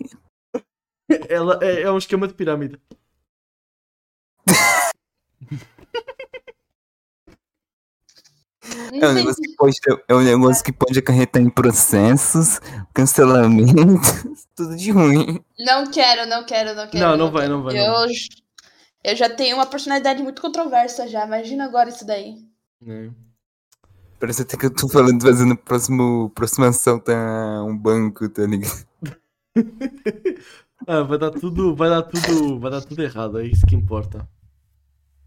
[1.30, 2.80] Ela é, é um esquema de pirâmide.
[8.92, 9.76] É um, Não negócio que pode,
[10.10, 12.60] é um negócio que pode acarretar em processos,
[12.94, 15.40] cancelamentos, tudo de ruim.
[15.60, 17.06] Não quero, não quero, não quero.
[17.06, 17.54] Não, não vai, quero.
[17.56, 18.08] não vai, Eu, não.
[19.08, 21.26] Eu já tenho uma personalidade muito controversa já.
[21.26, 22.46] Imagina agora isso daí.
[22.86, 23.10] É.
[24.20, 28.86] Parece até que eu tô falando, fazendo próximo, próximo assalto a um banco, tá ligado?
[30.86, 31.74] ah, vai dar tudo.
[31.74, 32.60] Vai dar tudo.
[32.60, 34.28] Vai dar tudo errado, é isso que importa.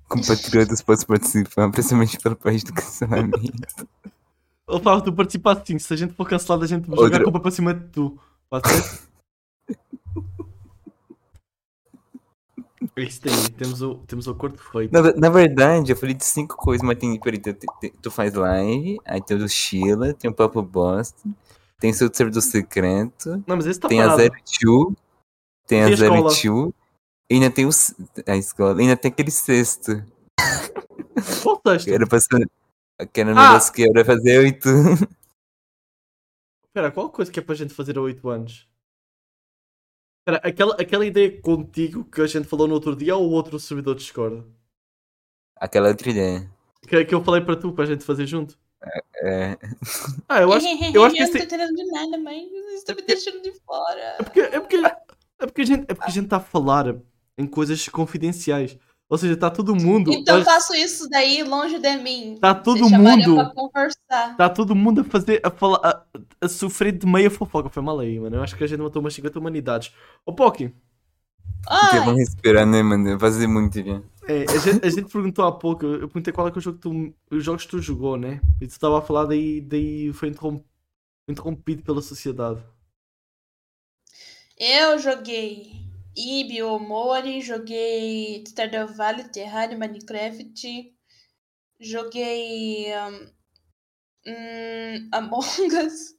[0.07, 3.41] Compatriotas podem participar, principalmente pela parte do cancelamento.
[4.69, 7.21] Eu falo que tu participaste sim, se a gente for cancelado, a gente vai jogar
[7.21, 8.19] a culpa para cima de tu.
[8.51, 9.09] Pode ser?
[12.97, 14.93] É isso tem, temos o, temos o acordo feito.
[14.93, 17.55] Na, na verdade, eu falei de cinco coisas, mas tem, peraí, tu,
[18.03, 21.29] tu- faz live, aí tem o do Sheila, tem o Papo Bosta,
[21.79, 24.21] tem o seu servidor secreto, Não, mas esse tá tem a parado.
[24.23, 24.97] Zero Two,
[25.67, 26.35] tem a Tem a Zero escola.
[26.35, 26.75] Two,
[27.31, 27.71] e ainda tem o,
[28.27, 30.05] a escola, e ainda tem aquele sexto,
[31.43, 31.87] Qual texto?
[31.87, 32.51] que era pra ser,
[33.13, 33.47] que era um Ah!
[33.49, 34.69] negócio que era fazer oito.
[36.67, 38.69] Espera, qual coisa que é para a gente fazer a 8 anos?
[40.21, 43.59] Espera, aquela, aquela ideia contigo que a gente falou no outro dia ou o outro
[43.59, 44.45] servidor de Discord?
[45.57, 46.51] Aquela outra ideia.
[46.87, 48.59] Que, que eu falei para tu, para a gente fazer junto?
[49.23, 49.59] É,
[50.29, 52.49] Ah, eu acho, eu acho que eu não tô entendendo de nada, mãe.
[52.49, 54.17] Você está me deixando de fora.
[54.19, 56.97] É porque, é porque, é porque a gente é porque a gente está a falar
[57.37, 58.79] em coisas confidenciais.
[59.11, 60.13] Ou seja, tá todo mundo.
[60.13, 62.39] Então eu faço isso daí longe de mim.
[62.41, 63.35] Tá todo Você mundo.
[63.35, 64.37] pra conversar.
[64.37, 65.41] Tá todo mundo a fazer.
[65.45, 65.81] a falar.
[65.83, 66.05] a,
[66.41, 67.69] a sofrer de meia fofoca.
[67.69, 68.37] Foi mal aí, mano.
[68.37, 69.93] Eu acho que a gente matou umas 50 humanidades.
[70.25, 70.73] Ô Poki,
[71.69, 73.19] Ai, vão respirar, né, mano?
[73.19, 74.01] Fazer muito já.
[74.29, 75.85] é, a, gente, a gente perguntou há pouco.
[75.85, 77.15] Eu perguntei qual é que é o jogo que tu.
[77.33, 78.41] Os jogos que tu jogou, né?
[78.61, 80.63] E tu estava a falar, daí, daí foi interrom-
[81.29, 82.61] interrompido pela sociedade.
[84.57, 85.73] eu joguei
[86.17, 90.95] Ibi Omori, joguei Stardew Valley, Terraria, Minecraft,
[91.81, 93.31] joguei um,
[94.27, 95.41] hum, Among
[95.87, 96.15] Us,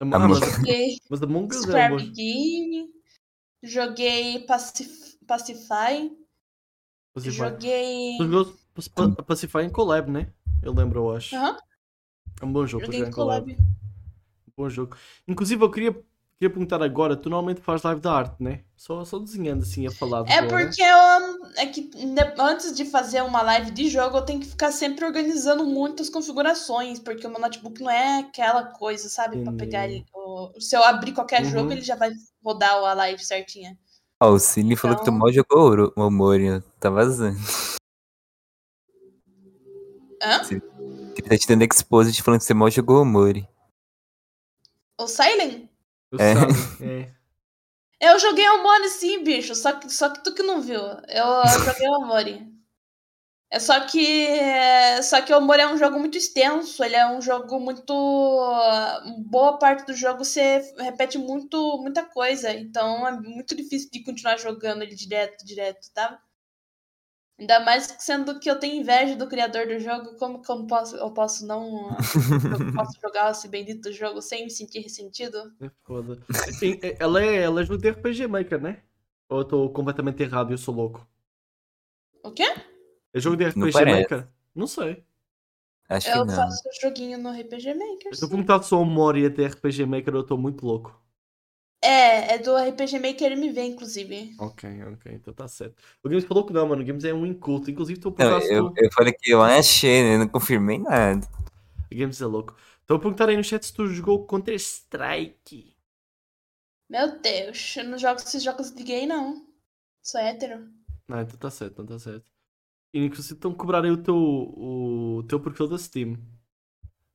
[0.00, 2.88] Among- mas, joguei mas Among Us é Square Game,
[3.62, 6.10] joguei Pacif Pacify,
[7.14, 7.32] Pacify.
[7.36, 8.16] joguei.
[8.18, 10.32] Tu jogou Pac- Pa- Pacify em collab, né?
[10.62, 11.34] Eu lembro, eu acho.
[11.36, 11.56] Aham,
[12.40, 13.54] É um bom jogo para joguei jogar em em collab.
[13.54, 13.72] collab.
[14.56, 14.96] Bom jogo.
[15.26, 16.04] Inclusive, eu queria,
[16.42, 18.62] queria perguntar agora: tu normalmente faz live da arte, né?
[18.76, 20.24] Só, só desenhando assim a falar.
[20.28, 20.66] É boa, né?
[20.66, 21.90] porque eu, é que
[22.38, 26.98] antes de fazer uma live de jogo, eu tenho que ficar sempre organizando muitas configurações,
[26.98, 29.42] porque o meu notebook não é aquela coisa, sabe?
[29.42, 30.04] Pra pegar ele.
[30.14, 31.50] o- se eu abrir qualquer Uhum.
[31.50, 32.10] jogo, ele já vai
[32.42, 33.78] rodar a live certinha.
[34.20, 36.60] Ó, o Cine falou que tu Então- mal jogou ouro- o Mori, ó.
[36.80, 37.38] Tá vazando.
[40.22, 40.40] Hã?
[40.50, 43.46] Ele tá te dando exposit falando que você mal jogou o Mori.
[44.98, 45.68] O Silent?
[46.12, 46.32] Eu É.
[47.08, 47.22] é.
[48.00, 49.54] Eu joguei o Mori sim, bicho.
[49.54, 50.80] Só que, só que tu que não viu.
[51.08, 52.52] Eu joguei o Mori.
[53.50, 54.26] É só que.
[55.02, 56.82] Só que o Mori é um jogo muito extenso.
[56.82, 57.92] Ele é um jogo muito.
[59.26, 62.52] Boa parte do jogo você repete muito, muita coisa.
[62.52, 66.20] Então é muito difícil de continuar jogando ele direto, direto, tá?
[67.38, 70.66] Ainda mais sendo que eu tenho inveja do criador do jogo, como que eu não
[70.66, 71.88] posso, eu posso não.
[71.90, 71.98] eu
[72.76, 75.38] posso jogar esse bendito jogo sem me sentir ressentido?
[75.60, 76.18] É foda.
[76.58, 78.82] Sim, é- ela é, ela é jogo de RPG Maker, né?
[79.28, 81.06] Ou eu estou completamente errado e eu sou louco?
[82.22, 82.44] O quê?
[83.12, 84.00] É jogo de Não RPG parece.
[84.02, 84.28] Maker?
[84.54, 85.04] Não sei.
[85.88, 86.36] Acho Eu que não.
[86.36, 88.08] faço joguinho no RPG Maker.
[88.10, 88.28] Eu sim.
[88.28, 90.98] perguntando se Mori é de RPG Maker eu estou muito louco.
[91.84, 94.36] É, é do RPG Maker MV, inclusive.
[94.38, 95.74] Ok, ok, então tá certo.
[96.02, 96.82] O Games falou que não, mano.
[96.82, 97.70] O Games é um inculto.
[97.70, 98.74] Inclusive, perguntar se eu, tu...
[98.76, 100.18] eu falei que eu achei, né?
[100.18, 101.26] Não confirmei nada.
[101.90, 102.56] O Games é louco.
[102.88, 105.74] A perguntar aí no chat se tu jogou Counter-Strike.
[106.88, 109.46] Meu Deus, eu não jogo esses jogos de gay, não.
[110.02, 110.68] Sou hétero.
[111.08, 112.30] Não, então tá certo, então tá certo.
[112.92, 116.18] E inclusive estão a cobrar aí o teu, o teu perfil da Steam.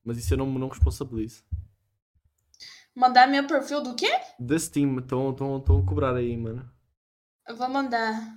[0.03, 1.43] Mas isso eu não, não responsabilizo.
[2.97, 4.09] Mandar meu perfil do quê?
[4.39, 6.67] Da Steam, estão a cobrar aí, mano.
[7.47, 8.35] Eu vou mandar.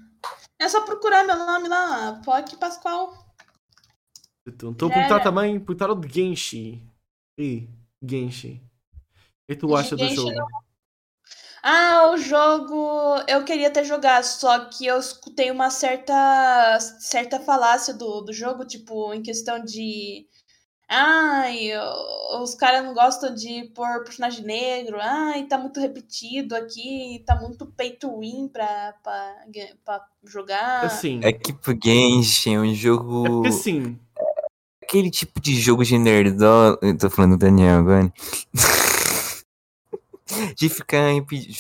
[0.61, 3.35] É só procurar meu nome lá, POC Pascoal.
[4.47, 6.87] Então, Estou a perguntar também, perguntaram de Genshi.
[7.39, 7.71] E
[8.07, 8.63] Genshi.
[8.93, 9.01] O
[9.49, 10.31] que tu acha do Genshi jogo?
[11.63, 17.95] Ah, o jogo eu queria ter jogado, só que eu escutei uma certa certa falácia
[17.95, 20.27] do, do jogo, tipo, em questão de.
[20.93, 21.69] Ai,
[22.43, 24.99] os caras não gostam de pôr personagem negro.
[25.01, 29.37] Ai, tá muito repetido aqui, tá muito pay to win pra, pra,
[29.85, 30.85] pra jogar.
[30.85, 33.23] Assim, É que pro Genshin é um é jogo.
[33.25, 33.97] porque assim,
[34.83, 36.77] Aquele tipo de jogo de nerdola.
[36.83, 38.13] Eu tô falando do Daniel agora.
[40.57, 41.05] de ficar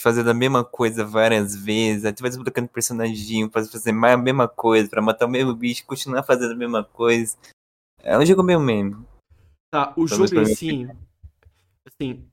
[0.02, 4.16] fazendo a mesma coisa várias vezes, aí tu vai desbloqueando personagem pra fazer mais a
[4.16, 7.36] mesma coisa, pra matar o mesmo bicho, continuar fazendo a mesma coisa.
[8.02, 8.96] É um jogo meio meme.
[9.70, 10.86] Tá, o jogo em si,
[11.86, 12.30] assim,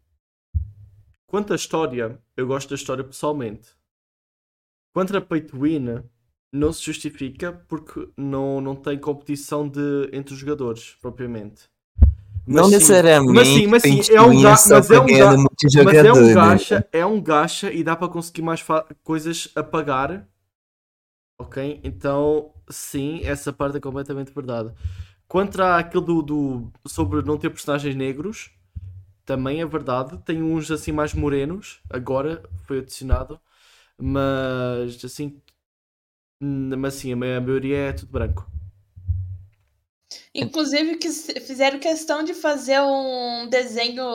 [1.26, 3.76] quanto à história, eu gosto da história pessoalmente.
[4.94, 6.04] Quanto a Pay to Win,
[6.52, 11.70] não se justifica porque não, não tem competição de, entre os jogadores, propriamente.
[12.48, 13.34] não sim, necessariamente.
[13.34, 15.44] mas sim, mas sim, é um ga- mas é um ga-
[15.76, 16.32] Mas é um né?
[16.32, 18.64] gacha, é um gacha e dá para conseguir mais
[19.04, 20.28] coisas a pagar.
[21.40, 21.80] Ok?
[21.84, 24.74] Então, sim, essa parte é completamente verdade.
[25.28, 28.52] Quanto àquilo do, do- sobre não ter personagens negros,
[29.26, 30.18] também é verdade.
[30.26, 33.40] Tem uns assim mais morenos, agora foi adicionado,
[33.98, 35.42] mas assim,
[36.42, 38.50] mas sim, a ma- a maioria é tudo branco.
[40.34, 44.06] Inclusive, que fizeram questão de fazer um desenho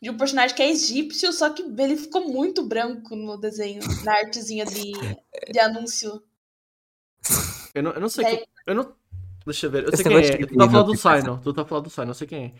[0.00, 4.12] de um personagem que é egípcio, só que ele ficou muito branco no desenho, na
[4.12, 5.16] artezinha de,
[5.50, 6.22] de anúncio.
[7.74, 8.24] Eu não, eu não sei.
[8.24, 8.96] Daí- co- Eu não.
[9.50, 9.84] Deixa eu ver.
[9.84, 10.46] Eu Esse sei quem negócio é.
[10.46, 10.96] Tu tá a falar não do.
[10.96, 11.40] Sino.
[11.42, 12.52] Tu tá a falar do Sino, eu sei quem é.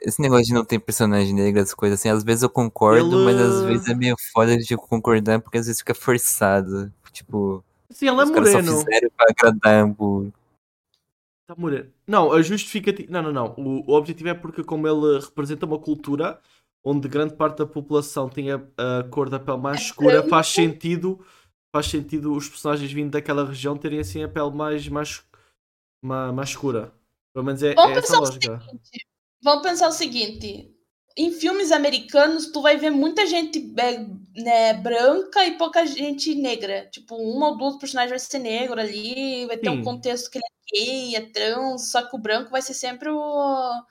[0.00, 3.36] Esse negócio de não ter personagem negro, as coisas assim, às vezes eu concordo, mas
[3.40, 6.92] às Ele- vezes é meio foda de concordar, porque às vezes fica forçado.
[7.12, 8.76] Tipo, Sim, ela é só moreno.
[8.78, 9.94] fizeram pra agradar.
[11.46, 11.88] Tá moreno.
[12.06, 13.10] Não, a justificativa.
[13.10, 13.54] Não, não, não.
[13.56, 16.38] O, o objetivo é porque, como ele representa uma cultura
[16.84, 20.46] onde grande parte da população tem a, a cor da pele mais É escura, faz
[20.48, 21.18] sentido
[21.74, 25.22] faz sentido os personagens vindo daquela região terem assim a pele mais, mais,
[26.02, 26.92] mais, mais escura.
[27.32, 28.60] Pelo menos é, Vamos é essa pensar a o lógica.
[28.60, 29.06] seguinte.
[29.42, 30.74] Vamos pensar o seguinte.
[31.16, 34.06] Em filmes americanos, tu vai ver muita gente é,
[34.40, 36.88] né, branca e pouca gente negra.
[36.90, 39.78] Tipo, uma ou duas personagens vai ser negro ali, vai ter Sim.
[39.78, 43.08] um contexto que ele é gay, é trans, só que o branco vai ser sempre
[43.10, 43.82] o,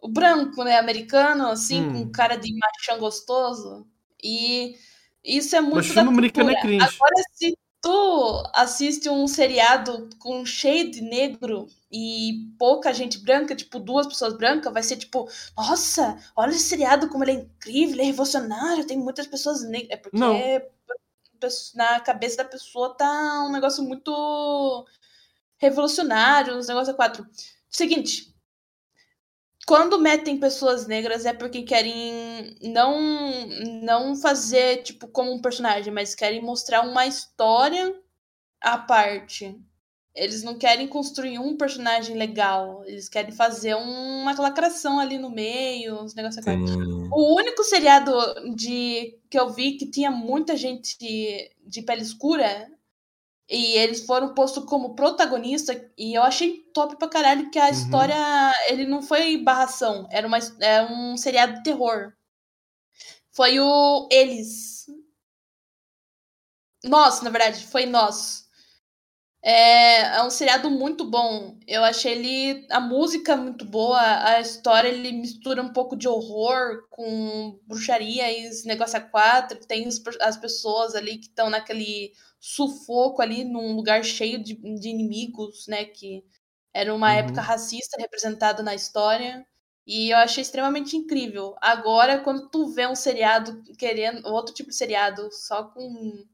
[0.00, 2.04] o branco, né, americano, assim, Hum.
[2.06, 3.86] com cara de machão gostoso.
[4.22, 4.76] E
[5.24, 6.84] isso é muito Mas da filme americano é cringe.
[6.84, 7.56] Agora, se
[7.86, 14.36] tu assiste um seriado com cheio de negro e pouca gente branca, tipo duas pessoas
[14.36, 18.88] brancas, vai ser tipo, nossa, olha esse seriado como ele é incrível, ele é revolucionário,
[18.88, 19.90] tem muitas pessoas negras.
[19.92, 20.34] É porque Não.
[21.76, 24.84] na cabeça da pessoa tá um negócio muito
[25.56, 27.24] revolucionário, uns negócios a quatro.
[27.70, 28.34] Seguinte,
[29.66, 32.96] quando metem pessoas negras é porque querem não
[33.82, 37.92] não fazer tipo como um personagem, mas querem mostrar uma história
[38.60, 39.60] à parte.
[40.14, 46.00] Eles não querem construir um personagem legal, eles querem fazer uma lacração ali no meio,
[46.00, 46.68] uns negócios a quatro.
[46.68, 47.08] Sim.
[47.12, 48.12] O único seriado
[48.54, 52.70] de que eu vi que tinha muita gente de, de pele escura
[53.48, 57.70] e eles foram postos como protagonista e eu achei top pra caralho que a Uhum.
[57.70, 58.16] história
[58.68, 62.12] ele não foi barração, era uma é um seriado de terror.
[63.32, 64.86] Foi o Eles.
[66.84, 68.44] Nós, na verdade, foi Nós.
[69.42, 71.58] É, é um seriado muito bom.
[71.66, 72.66] Eu achei ele.
[72.70, 78.30] A música é muito boa, a história ele mistura um pouco de horror com bruxaria
[78.32, 79.58] e esse negócio a quatro.
[79.66, 79.86] Tem
[80.20, 82.12] as pessoas ali que estão naquele
[82.54, 85.84] sufoco ali, num lugar cheio de, de inimigos, né?
[85.84, 86.24] Que
[86.72, 87.18] era uma Uhum.
[87.18, 89.44] época racista representada na história.
[89.86, 91.54] E eu achei extremamente incrível.
[91.60, 94.26] Agora, quando tu vê um seriado querendo.
[94.28, 96.24] Outro tipo de seriado, só com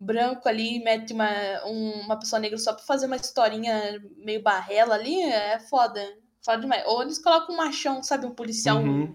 [0.00, 1.30] branco ali mete uma,
[1.66, 6.00] um- uma pessoa negra só pra fazer uma historinha meio barrela ali, é foda.
[6.44, 6.84] Foda demais.
[6.86, 8.26] Ou eles colocam um machão, sabe?
[8.26, 9.14] Um policial Uhum.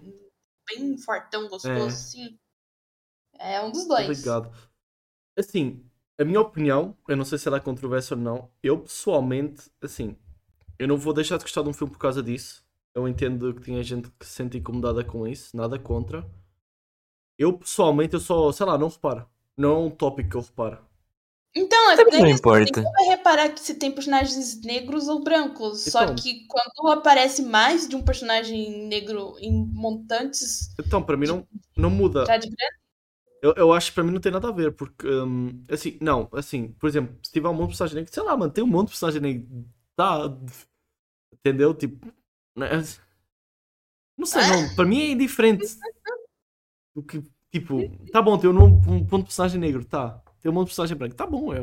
[0.68, 1.84] bem fortão, gostoso, É.
[1.86, 2.38] assim.
[3.38, 4.08] É um dos dois.
[4.20, 4.50] ligado.
[5.36, 5.87] Assim,
[6.18, 8.50] a minha opinião, eu não sei se ela é controversa ou não.
[8.62, 10.16] Eu pessoalmente, assim,
[10.78, 12.64] eu não vou deixar de gostar de um filme por causa disso.
[12.94, 16.28] Eu entendo que tinha gente que se sente incomodada com isso, nada contra.
[17.38, 19.26] Eu pessoalmente, eu só, sei lá, não reparo.
[19.56, 20.78] Não é um tópico que eu reparo.
[21.54, 22.80] Então, é Também não importa.
[22.80, 25.80] Ninguém vai reparar que se tem personagens negros ou brancos.
[25.84, 26.14] Só Então.
[26.16, 31.46] que quando aparece mais de um personagem negro em montantes Então, para mim não,
[31.76, 32.26] não muda.
[32.26, 32.76] já de grande,
[33.40, 36.28] Eu, eu acho que para mim não tem nada a ver, porque, hum, assim, não,
[36.32, 38.66] assim, por exemplo, se tiver um monte de personagem negro, sei lá, mano, tem um
[38.66, 40.36] monte de personagem negro, tá,
[41.32, 41.72] entendeu?
[41.74, 42.06] Tipo,
[42.56, 42.82] não é-
[44.16, 45.64] não sei, não, para mim é indiferente.
[46.94, 47.78] O que, tipo,
[48.10, 50.96] tá bom, tem um, um ponto de personagem negro, tá, tem um monte de personagem
[50.96, 51.62] branco, tá bom, é,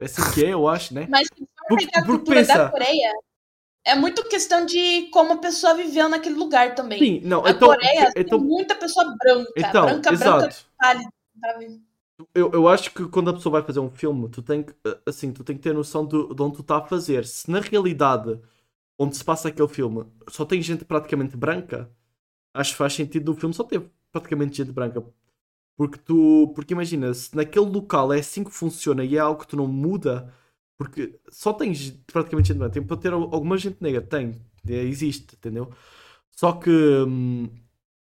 [0.00, 1.06] é assim que é, eu acho, né?
[1.10, 1.28] Mas
[1.68, 3.12] Porque- pegar a porque cultura pensa- da Coreia,
[3.84, 6.98] é muito questão de como a pessoa viveu naquele lugar também.
[6.98, 9.52] Sim, não, a então, Coreia então, tem muita pessoa branca.
[9.56, 10.38] então, branca, exato.
[10.38, 11.04] branca, sabe?
[12.34, 14.98] Eu, eu acho que quando a pessoa vai fazer um filme, tu tem que, eh,
[15.06, 17.26] assim, tu tem que ter noção de, de onde tu está a fazer.
[17.26, 18.40] Se na realidade,
[18.98, 21.90] onde se passa aquele filme, só tem gente praticamente branca,
[22.54, 23.82] acho que faz sentido no filme só ter
[24.12, 25.04] praticamente gente branca.
[25.76, 29.48] Porque tu, porque imagina, se naquele local é assim que funciona e é algo que
[29.48, 30.32] tu não muda,
[30.78, 34.74] porque só tens praticamente gente branca, tem para ter al- alguma gente negra, tem, é,
[34.84, 35.72] existe, entendeu?
[36.30, 37.48] Só que, hum,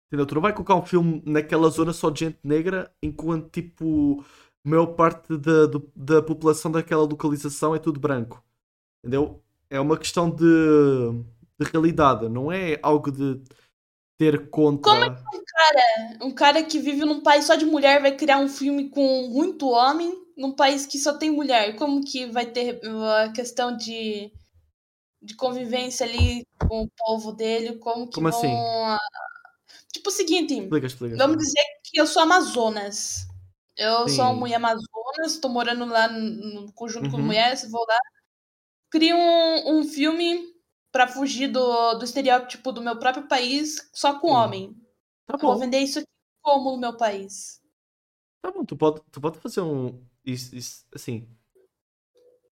[0.09, 0.26] entendeu?
[0.26, 4.22] Tu não vai colocar um filme naquela zona só de gente negra, enquanto tipo
[4.66, 8.43] a maior parte da, do- da população daquela localização é tudo branco,
[9.05, 9.43] entendeu?
[9.70, 10.44] É uma questão de,
[11.59, 13.40] de realidade, não é algo de
[14.18, 15.14] ter contra.
[15.16, 15.16] Como
[16.22, 19.68] Um cara que vive num país só de mulher vai criar um filme com muito
[19.68, 21.76] homem num país que só tem mulher.
[21.76, 24.30] Como que vai ter uh, a questão de,
[25.22, 27.78] de convivência ali com o povo dele?
[27.78, 28.40] Como que Como vão...
[28.40, 28.48] assim?
[29.99, 31.16] Tipo o seguinte, Explica, explica.
[31.16, 33.27] vamos dizer que eu sou Amazonas.
[33.77, 34.16] Eu Sim.
[34.16, 37.27] sou uma mulher Amazonas, tô morando lá no conjunto com Uhum.
[37.27, 37.99] mulheres, vou lá.
[38.91, 40.55] Crio um, um filme
[40.93, 44.35] pra fugir do, do estereótipo do meu próprio país, só com Sim.
[44.35, 44.77] homem.
[45.27, 46.09] Tá Eu Vou bom, vender isso aqui
[46.43, 47.61] como no meu país.
[48.43, 50.05] tá bom, tu pode, tu pode fazer um.
[50.25, 51.29] Isso, isso, assim.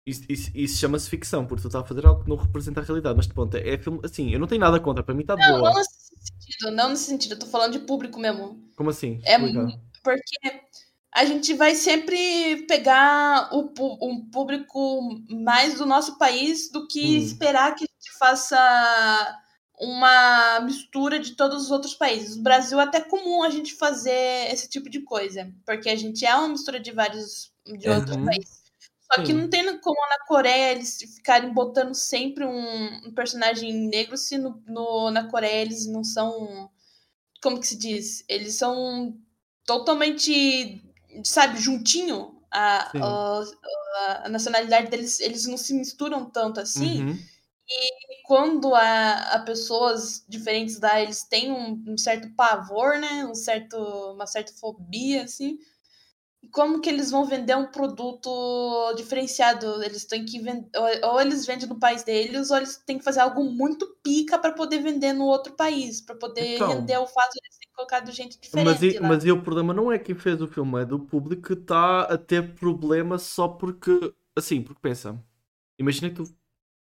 [0.05, 2.83] Isso, isso, isso chama-se ficção, porque tu estás a fazer algo que não representa a
[2.83, 3.15] realidade.
[3.17, 3.99] Mas pronto, é filme.
[4.03, 5.69] Assim, eu não tenho nada contra, para mim está de Não, boa.
[5.71, 7.31] não nesse sentido, não nesse sentido.
[7.33, 8.63] Eu tô falando de público mesmo.
[8.75, 9.19] Como assim?
[9.23, 9.79] É Explica.
[10.03, 10.61] Porque
[11.11, 13.71] a gente vai sempre pegar o,
[14.07, 17.17] um público mais do nosso país do que Hum.
[17.17, 19.39] esperar que a gente faça
[19.79, 22.35] uma mistura de todos os outros países.
[22.37, 26.23] No Brasil é até comum a gente fazer esse tipo de coisa, porque a gente
[26.25, 28.25] é uma mistura de vários de outros Uhum.
[28.25, 28.64] países.
[29.13, 34.17] Só que não tem como na Coreia eles ficarem botando sempre um, um personagem negro
[34.17, 36.69] se no, no- na Coreia eles não são.
[37.41, 38.23] Como que se diz?
[38.27, 39.17] Eles são
[39.65, 40.81] totalmente,
[41.23, 42.33] sabe, juntinho.
[42.51, 47.03] A, a, a- a nacionalidade deles, eles não se misturam tanto assim.
[47.03, 47.19] Uhum.
[47.67, 53.25] E quando a, a pessoas diferentes lá, eles têm um, um certo pavor, né?
[53.25, 53.75] Um certo,
[54.13, 55.57] uma certa fobia, assim.
[56.51, 59.83] Como que eles vão vender um produto diferenciado?
[59.83, 60.69] Eles têm que vender.
[61.03, 64.51] Ou, eles vendem no país deles, ou eles têm que fazer algo muito pica para
[64.53, 66.67] poder vender no outro país, para poder Então.
[66.69, 69.73] render o fato de eles terem colocado gente diferente Mas, e, mas e o problema
[69.73, 73.47] não é quem fez o filme, é do público que está a ter problema só
[73.47, 74.13] porque.
[74.37, 75.21] Assim, porque pensa.
[75.79, 76.23] Imagina que tu.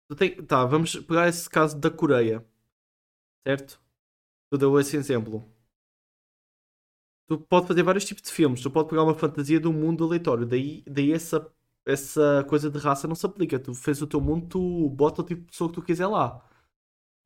[0.09, 2.45] tu tem, tá, vamos pegar esse caso da Coreia.
[3.47, 3.81] Certo?
[4.51, 5.45] Tu deu esse exemplo.
[7.29, 8.61] Tu pode fazer vários tipos de filmes.
[8.63, 10.47] Tu pode pegar uma fantasia de um mundo aleatório.
[10.47, 11.51] Daí, daí essa,
[11.87, 13.59] essa coisa de raça não se aplica.
[13.59, 16.43] Tu fez o teu mundo, tu bota o tipo de pessoa que tu quiser lá.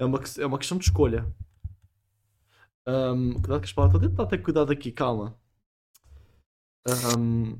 [0.00, 1.26] É uma, é uma questão de escolha.
[2.86, 4.02] Ahm, cuidado com as palavras.
[4.02, 5.36] Estou a tentar ter cuidado aqui, calma.
[6.86, 7.56] Ahm,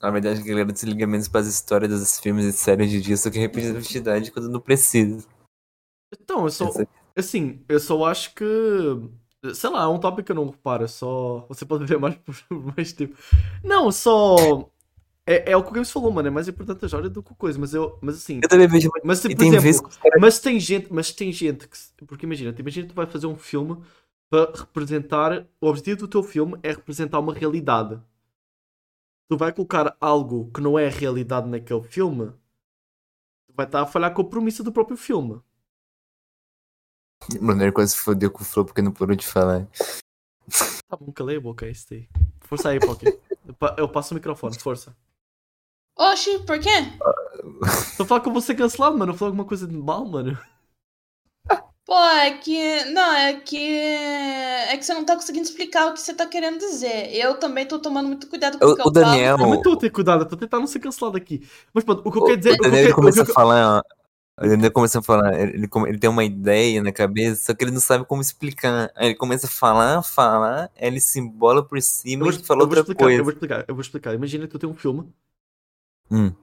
[0.00, 3.16] Na verdade, a galera desliga menos para as histórias dos filmes e séries de dia,
[3.16, 5.26] só que repetitividade quando não precisa.
[6.12, 6.70] então, eu só.
[7.16, 8.44] Assim, eu só acho que.
[9.52, 10.84] Sei lá, é um tópico que eu não reparo.
[10.84, 11.44] é Só.
[11.48, 12.34] Você pode ver mais por
[12.76, 13.16] mais tempo.
[13.62, 14.70] Não, só.
[15.26, 16.28] É, é o que o Games falou, mano.
[16.28, 17.58] É mais importante a história do que coisa.
[17.58, 17.98] Mas eu.
[18.00, 18.40] Mas assim.
[18.42, 18.90] Eu também vejo.
[19.02, 20.18] Mas por tem exemplo, que.
[20.18, 21.76] Mas tem gente, mas tem gente que.
[22.06, 23.76] Porque imagina, imagina que tu vai fazer um filme
[24.30, 25.46] para representar.
[25.60, 28.00] O objetivo do teu filme é representar uma realidade.
[29.28, 32.26] Tu vai colocar algo que não é a realidade naquele filme,
[33.46, 35.40] tu vai estar a falhar com a premissa do próprio filme.
[37.32, 39.66] O Brunner quase se fodeu com o Flow porque não parou de falar.
[40.88, 42.08] Tá bom, calei a boca, é isso aí.
[42.40, 43.18] Força aí, Poké.
[43.46, 44.94] Eu pa- Eu passo o microfone, força.
[45.96, 46.70] Oxi, por quê?
[47.96, 49.12] Tô falando que eu vou ser cancelado, mano.
[49.12, 50.36] Eu falei alguma coisa de mal, mano.
[51.86, 52.84] Pô, é que.
[52.86, 53.70] Não, é que.
[53.72, 57.14] É que você não tá conseguindo explicar o que você tá querendo dizer.
[57.14, 59.44] Eu também tô tomando muito cuidado com O- o que eu o Daniel- Eu Não.
[59.44, 61.46] também estou a ter cuidado, a tentar não ser cancelado aqui.
[61.72, 62.52] Mas pronto, o que eu O quero dizer.
[62.54, 63.82] O que eu Daniel o começa que eu- a falar.
[64.40, 65.38] O Daniel começa a falar.
[65.40, 68.20] Ele, ele come- ele tem uma ideia na cabeça, só que ele não sabe como
[68.22, 68.90] explicar.
[68.96, 71.80] Aí ele começa a falar, falar, aí ele se embola por
[72.18, 73.18] Eu cima vou, e fala eu vou outra explicar, coisa.
[73.18, 74.14] eu vou explicar, eu vou explicar.
[74.14, 75.12] Imagina que tu tem um filme.
[76.10, 76.36] Hum.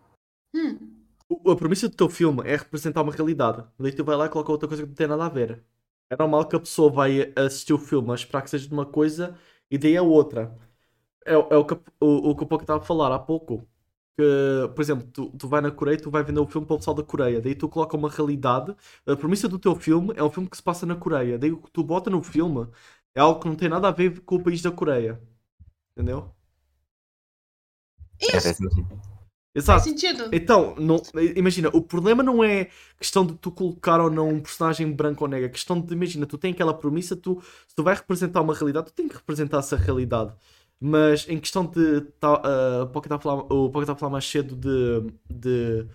[0.54, 1.02] Hum.
[1.30, 3.64] O- A premissa do teu filme é representar uma realidade.
[3.80, 5.64] Daí tu vai lá e coloca outra coisa que não tem nada a ver.
[6.10, 8.86] É normal que a pessoa vai assistir o filme a esperar que seja de uma
[8.86, 9.38] coisa
[9.70, 10.58] e daí é outra.
[11.26, 13.68] É, o- é o que o, o que o pouco estava a falar há pouco.
[14.18, 16.76] Que, por exemplo, tu, tu vai na Coreia e tu vai vender o filme para
[16.76, 17.42] o pessoal da Coreia.
[17.42, 18.76] Daí tu coloca uma realidade.
[19.06, 21.38] A premissa do teu filme é um filme que se passa na Coreia.
[21.40, 22.68] Daí o que tu bota no filme
[23.16, 25.22] é algo que não tem nada a ver com o país da Coreia.
[25.96, 26.34] Entendeu?
[28.20, 28.88] É, faz sentido.
[28.88, 29.84] Faz Exato.
[29.84, 30.30] sentido?
[30.32, 31.02] Então, não,
[31.36, 35.30] imagina, o problema não é questão de tu colocar ou não um personagem branco ou
[35.30, 35.48] negro.
[35.48, 38.88] É questão de, imagina, tu tem aquela premissa, tu, se tu vai representar uma realidade,
[38.88, 40.34] tu tem que representar essa realidade.
[40.82, 42.02] Mas em questão de.
[42.20, 42.34] Tá,
[42.82, 45.12] uh, o Pocket tá a falar- o Pocket está a falar mais cedo de.
[45.30, 45.88] de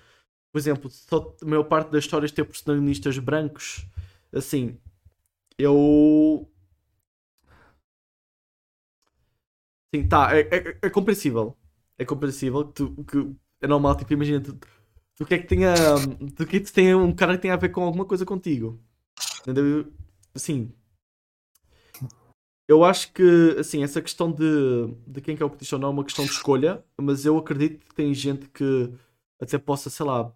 [0.53, 3.87] por exemplo, só a maior parte das histórias ter protagonistas brancos.
[4.35, 4.79] Assim,
[5.59, 6.49] eu.
[9.95, 11.57] Sim, tá, é, é, é compreensível.
[11.99, 14.59] É compreensível que, tu, que é normal, tipo, imagina, tu,
[15.17, 15.75] tu quer que tenha.
[16.37, 18.81] Tu quer que tenha um cara que tenha a ver com alguma coisa contigo.
[19.43, 19.93] Entendeu?
[20.35, 20.73] Assim.
[22.69, 23.23] Eu acho que,
[23.59, 24.45] assim, essa questão de,
[25.07, 27.39] de quem que é o petista ou não é uma questão de escolha, mas eu
[27.39, 28.93] acredito que tem gente que
[29.41, 30.33] até possa, sei lá.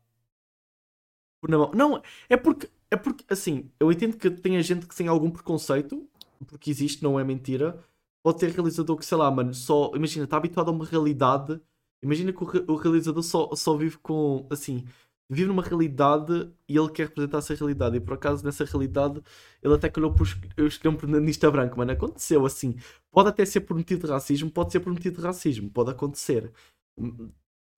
[1.41, 1.71] pôr na mão.
[1.75, 6.09] Não, é porque, é porque, assim, eu entendo que tenha gente que tem algum preconceito,
[6.47, 7.83] porque existe, não é mentira.
[8.23, 9.93] Pode ter realizador que, sei lá, mano, só.
[9.95, 11.61] Imagina, está habituado a uma realidade.
[12.03, 14.47] Imagina que o, o realizador só, só vive com.
[14.51, 14.87] Assim,
[15.31, 17.97] vive numa realidade e ele quer representar essa realidade.
[17.97, 19.23] E por acaso, nessa realidade,
[19.63, 20.27] ele até calhou por
[20.59, 21.93] escolher um protagonista branco, mano.
[21.93, 22.77] Aconteceu assim.
[23.11, 26.53] Pode até ser por motivo de racismo, pode ser por motivo de racismo, pode acontecer.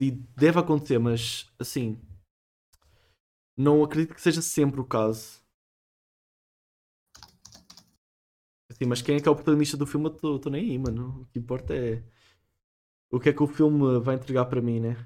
[0.00, 2.00] E deve acontecer, mas assim.
[3.56, 5.42] Não acredito que seja sempre o caso.
[8.70, 11.22] Assim, mas quem é que é o protagonista do filme, eu estou nem aí, mano.
[11.22, 12.02] O que importa é
[13.10, 14.96] o que é que o filme vai entregar para mim, né?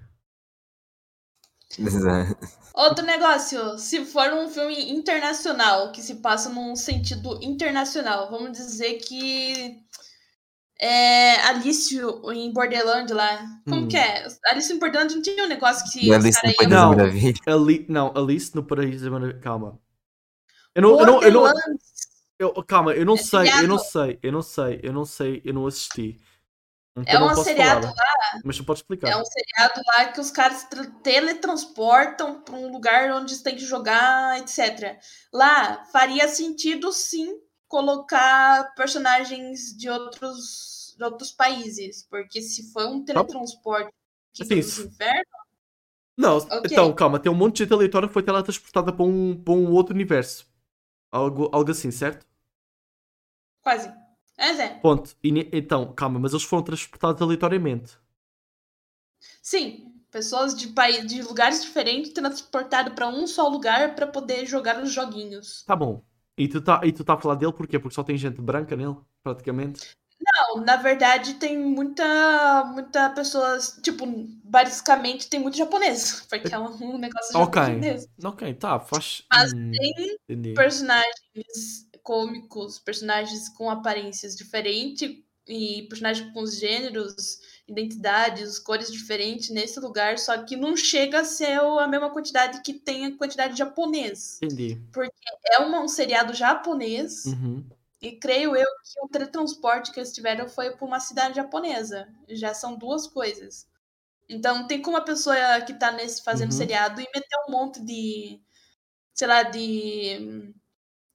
[1.78, 2.36] Exato.
[2.74, 8.98] Outro negócio, se for um filme internacional, que se passa num sentido internacional, vamos dizer
[8.98, 9.80] que
[10.80, 11.94] é Alice
[12.34, 13.44] em Borderland lá.
[13.68, 13.88] Como Hum.
[13.88, 14.26] que é?
[14.50, 16.68] Alice em Borderland não tinha um negócio que os Alice no País.
[16.70, 17.40] Maravilhas.
[17.46, 19.40] Ali, não, Alice no Paraíso da Maravilha.
[19.40, 19.78] Calma.
[20.74, 21.44] Eu não, eu não, eu não,
[22.38, 25.42] eu- calma, eu não É sei, eu não sei, eu não sei, eu não sei,
[25.44, 26.20] eu não assisti.
[26.96, 28.42] Então É um seriado falar.
[28.44, 29.10] Mas tu podes explicar.
[29.10, 33.64] é um seriado lá que os caras tra- teletransportam para um lugar onde tem que
[33.64, 34.98] jogar, etc.
[35.32, 43.04] Lá faria sentido sim colocar personagens de outros, de outros países, porque se for um
[43.04, 43.92] teletransporte
[44.34, 45.26] aqui Assim, dos se- infernos,
[46.16, 46.60] Não, Ok.
[46.64, 49.70] então, calma, tem um monte de gente aleatória que foi teletransportada para um, para um
[49.72, 50.46] outro universo.
[51.12, 52.26] Algo, algo assim, certo?
[53.60, 53.92] quase.
[54.38, 54.80] É, Zé.
[54.82, 55.16] Ponto.
[55.22, 57.98] E então, calma, mas eles foram transportados aleatoriamente.
[59.42, 60.66] Sim, pessoas de,
[61.06, 65.62] de lugares diferentes transportadas para um só lugar para poder jogar os joguinhos.
[65.64, 66.02] Tá bom.
[66.36, 67.78] E tu tá, e tu tá a falar dele porquê?
[67.78, 69.96] Porque só tem gente branca nele, praticamente.
[70.20, 74.06] Não, na verdade tem muita, muita pessoas, tipo,
[74.44, 77.62] basicamente tem muito japonês, porque é um negócio Ok.
[77.62, 78.08] japonês.
[78.24, 79.22] Ok, tá, faz.
[79.30, 80.54] Mas hum, tem entendi.
[80.54, 85.10] personagens cômicos, personagens com aparências diferentes
[85.48, 91.58] e personagens com gêneros, identidades, cores diferentes nesse lugar, só que não chega a ser
[91.60, 94.38] a mesma quantidade que tem a quantidade de japonês.
[94.40, 94.80] Entendi.
[95.50, 97.26] É uma- um seriado japonês.
[97.26, 97.64] Uhum.
[98.00, 102.08] E creio eu que o teletransporte que eles tiveram foi para uma cidade japonesa.
[102.28, 103.66] Já são duas coisas.
[104.28, 106.58] Então não tem como a pessoa que tá nesse fazendo Uhum.
[106.58, 108.40] seriado e meter um monte de,
[109.14, 110.52] sei lá, de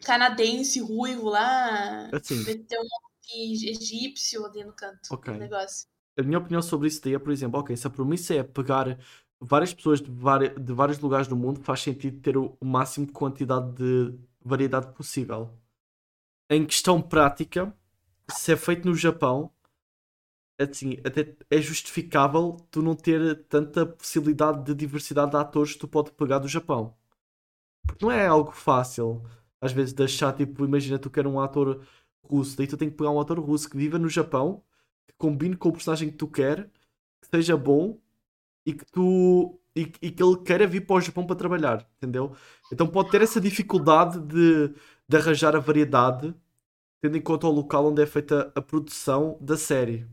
[0.01, 2.87] canadense ruivo lá, Assim, meter um
[3.33, 5.87] egípcio ali no canto do negócio.
[6.17, 8.97] a minha opinião sobre isso daí é, por exemplo, ok, se a premissa é pegar
[9.39, 13.11] várias pessoas de, de vários lugares do mundo, faz sentido ter o, o máximo de
[13.13, 15.57] quantidade de variedade possível.
[16.49, 17.75] Em questão prática,
[18.29, 19.51] se é feito no Japão,
[20.59, 25.87] assim, até é justificável tu não ter tanta possibilidade de diversidade de atores que tu
[25.87, 26.95] pode pegar do Japão.
[27.87, 29.23] Porque não é algo fácil,
[29.61, 31.81] às vezes, de achar, tipo, imagina tu quer um ator
[32.23, 34.63] russo, daí tu tem que pegar um ator russo que viva no Japão,
[35.07, 36.69] que combine com o personagem que tu quer,
[37.21, 37.99] que seja bom
[38.65, 42.35] e que tu e, e que ele queira vir para o Japão para trabalhar, entendeu?
[42.71, 44.73] Então pode ter essa dificuldade de,
[45.07, 46.33] de arranjar a variedade,
[47.01, 50.05] tendo em conta o local onde é feita a produção da série.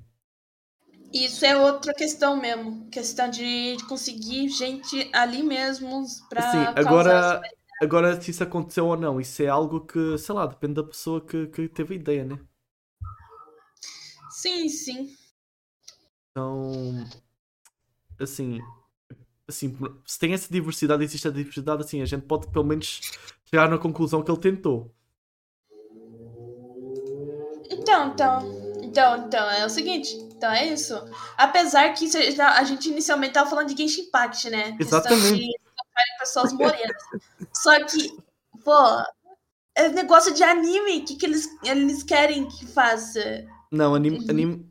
[1.12, 2.86] Isso é outra questão mesmo.
[2.90, 7.42] Questão de, de conseguir gente ali mesmo Assim, causar agora,
[7.80, 11.20] agora se isso aconteceu ou não, isso é algo que, sei lá, depende da pessoa
[11.20, 12.38] que, que teve a ideia, né?
[14.30, 15.14] Sim, sim.
[16.30, 16.72] Então,
[18.20, 18.60] assim,
[19.48, 23.00] assim, se tem essa diversidade, existe a diversidade, assim, a gente pode pelo menos
[23.44, 24.94] chegar na conclusão que ele tentou.
[27.70, 30.14] Então, então, então, então, é o seguinte.
[30.38, 30.94] Então é isso.
[31.36, 32.08] Apesar que
[32.40, 34.76] a gente inicialmente tava falando de Genshin Impact, né?
[34.78, 35.58] Exatamente.
[36.04, 37.02] De focarem pessoas morenas.
[37.54, 38.16] Só que,
[38.64, 38.72] pô,
[39.76, 40.98] é negócio de anime.
[40.98, 43.46] O que, que eles, eles querem que faça?
[43.70, 44.26] Não, anime, Uhum.
[44.28, 44.68] anime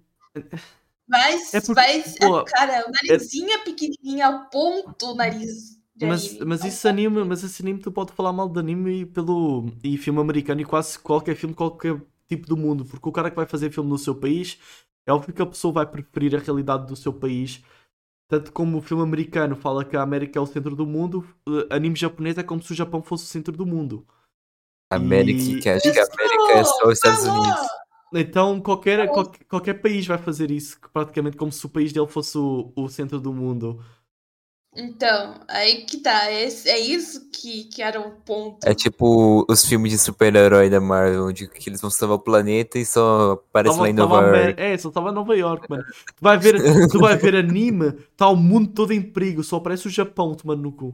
[1.10, 6.26] Vai, É porque, vai, pô, cara, o narizinho é pequenininho ao ponto o nariz mas,
[6.32, 6.46] anime.
[6.46, 10.20] mas isso anime, mas esse anime tu pode falar mal de anime pelo e filme
[10.20, 13.72] americano e quase qualquer filme, qualquer tipo do mundo, porque o cara que vai fazer
[13.72, 14.60] filme no seu país,
[15.06, 17.64] é óbvio que a pessoa vai preferir a realidade do seu país.
[18.28, 21.76] Tanto como o filme americano fala que a América é o centro do mundo, eh,
[21.76, 24.06] anime japonês é como se o Japão fosse o centro do mundo.
[24.92, 27.26] América, E- que acho que a América é só os Estados!
[27.26, 27.68] Unidos.
[28.14, 32.38] Então qualquer, qualquer, qualquer país vai fazer isso, praticamente como se o país dele fosse
[32.38, 33.84] o, o centro do mundo.
[34.80, 36.32] Então, aí que tá.
[36.32, 38.64] É, é isso que, que era o ponto.
[38.64, 42.78] É tipo os filmes de super-herói da Marvel, onde que eles vão salvar o planeta
[42.78, 44.62] e só aparece Tava- lá em tava Nova York.
[44.62, 45.84] É, só estava em Nova York, mano.
[45.84, 49.88] Tu vai ver, tu vai ver anime, tá o mundo todo em perigo, só aparece
[49.88, 50.94] o Japão tomando no cu.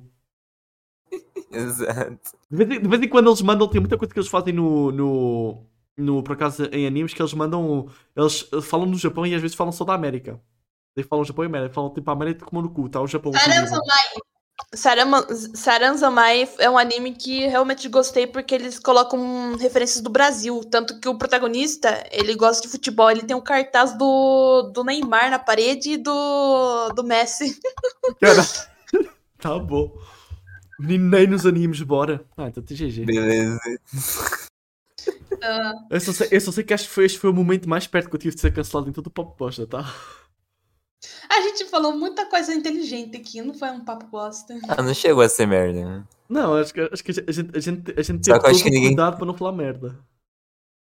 [1.51, 2.37] Exato.
[2.49, 4.53] De vez, em, de vez em quando eles mandam, tem muita coisa que eles fazem
[4.53, 5.63] no, no,
[5.97, 6.23] no.
[6.23, 7.87] Por acaso, em animes, que eles mandam.
[8.15, 10.39] Eles falam no Japão e às vezes falam só da América.
[10.95, 13.33] Daí falam Japão e América, falam tipo a América como no cu, tá o Japão.
[13.33, 14.07] Saranzamai.
[14.75, 20.61] Sarama- Saranzamai é um anime que realmente gostei porque eles colocam referências do Brasil.
[20.69, 25.29] Tanto que o protagonista, ele gosta de futebol, ele tem um cartaz do, do Neymar
[25.31, 27.59] na parede e do, do Messi.
[28.21, 28.45] Cara,
[29.39, 29.91] tá bom.
[30.79, 32.23] Nem nos animes, bora.
[32.37, 33.05] Ah, então tem GG.
[33.05, 33.59] Beleza.
[35.41, 37.67] Ah, Eu só, sei, eu só sei que acho que foi, este foi o momento
[37.67, 39.83] mais perto que eu tive de ser cancelado em todo o Pop Posta, tá?
[41.37, 44.57] A gente falou muita coisa inteligente aqui, não foi um papo bosta.
[44.67, 45.83] Ah, não chegou a ser merda.
[45.83, 46.07] né?
[46.29, 48.89] Não, acho que, acho que a gente, a gente, a gente Só teve que ninguém-
[48.89, 49.97] cuidado para não falar merda.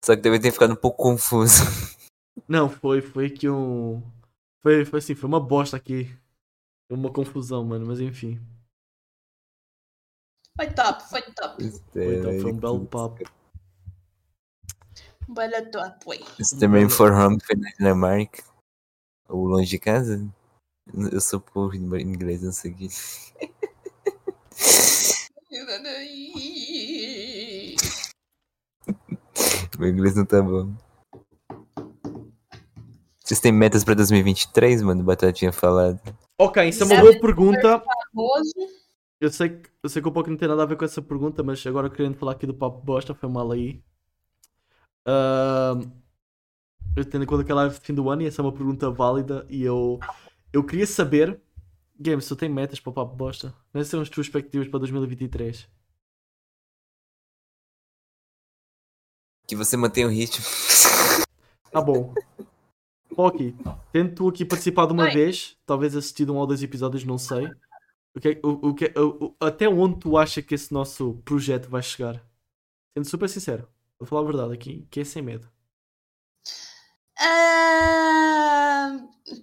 [0.04, 1.64] Só que deve ter ficado um pouco confuso.
[2.48, 4.02] Não, foi, foi que um.
[4.64, 6.06] Foi, foi assim, foi uma bosta aqui.
[6.88, 8.40] Foi uma confusão, mano, mas enfim.
[10.56, 11.72] Foi top, foi top.
[11.92, 13.24] Foi, então, foi um belo papo.
[15.28, 16.20] Bela top, foi.
[16.40, 18.44] Você também for home foi na Dinamarca?
[19.28, 20.26] Ou longe de casa?
[20.94, 21.42] Eu sou
[21.74, 22.90] em inglês, não sei o que.
[29.80, 30.74] Meu inglês não tá bom.
[33.24, 35.02] Vocês têm metas pra 2023, mano?
[35.02, 36.00] O Batata tinha falado.
[36.38, 37.84] Ok, isso é uma boa pergunta.
[39.22, 41.02] Eu sei, que, eu sei que um pouco não tem nada a ver com essa
[41.02, 43.84] pergunta, mas agora querendo falar aqui do papo bosta, foi mal aí.
[45.06, 45.92] Ahm,
[46.96, 48.54] eu tendo em conta que é live de fim do ano e essa é uma
[48.54, 50.00] pergunta válida e eu,
[50.54, 51.40] eu queria saber,
[52.00, 53.54] Games, se tu tem metas para o papo bosta?
[53.72, 55.68] Quais são as tuas expectativas para 2023?
[59.48, 60.44] Que você mantenha o ritmo.
[61.72, 62.16] Tá bom.
[63.16, 63.56] Pocky,
[63.94, 65.12] tendo tu aqui participado de uma Oi.
[65.12, 67.46] vez, talvez assistido um ou dois episódios, não sei.
[68.16, 71.22] O que, é- o, o que, o- o- até onde tu acha que esse nosso
[71.24, 72.28] projeto vai chegar?
[72.98, 73.70] Sendo super sincero,
[74.00, 75.48] vou falar a verdade aqui, que é sem medo.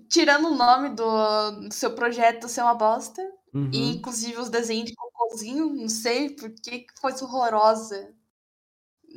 [0.09, 3.23] Tirando o nome do, do seu projeto ser uma bosta,
[3.55, 3.70] Uhum.
[3.73, 8.12] e inclusive os desenhos de cocôzinho, não sei por que foi horrorosa.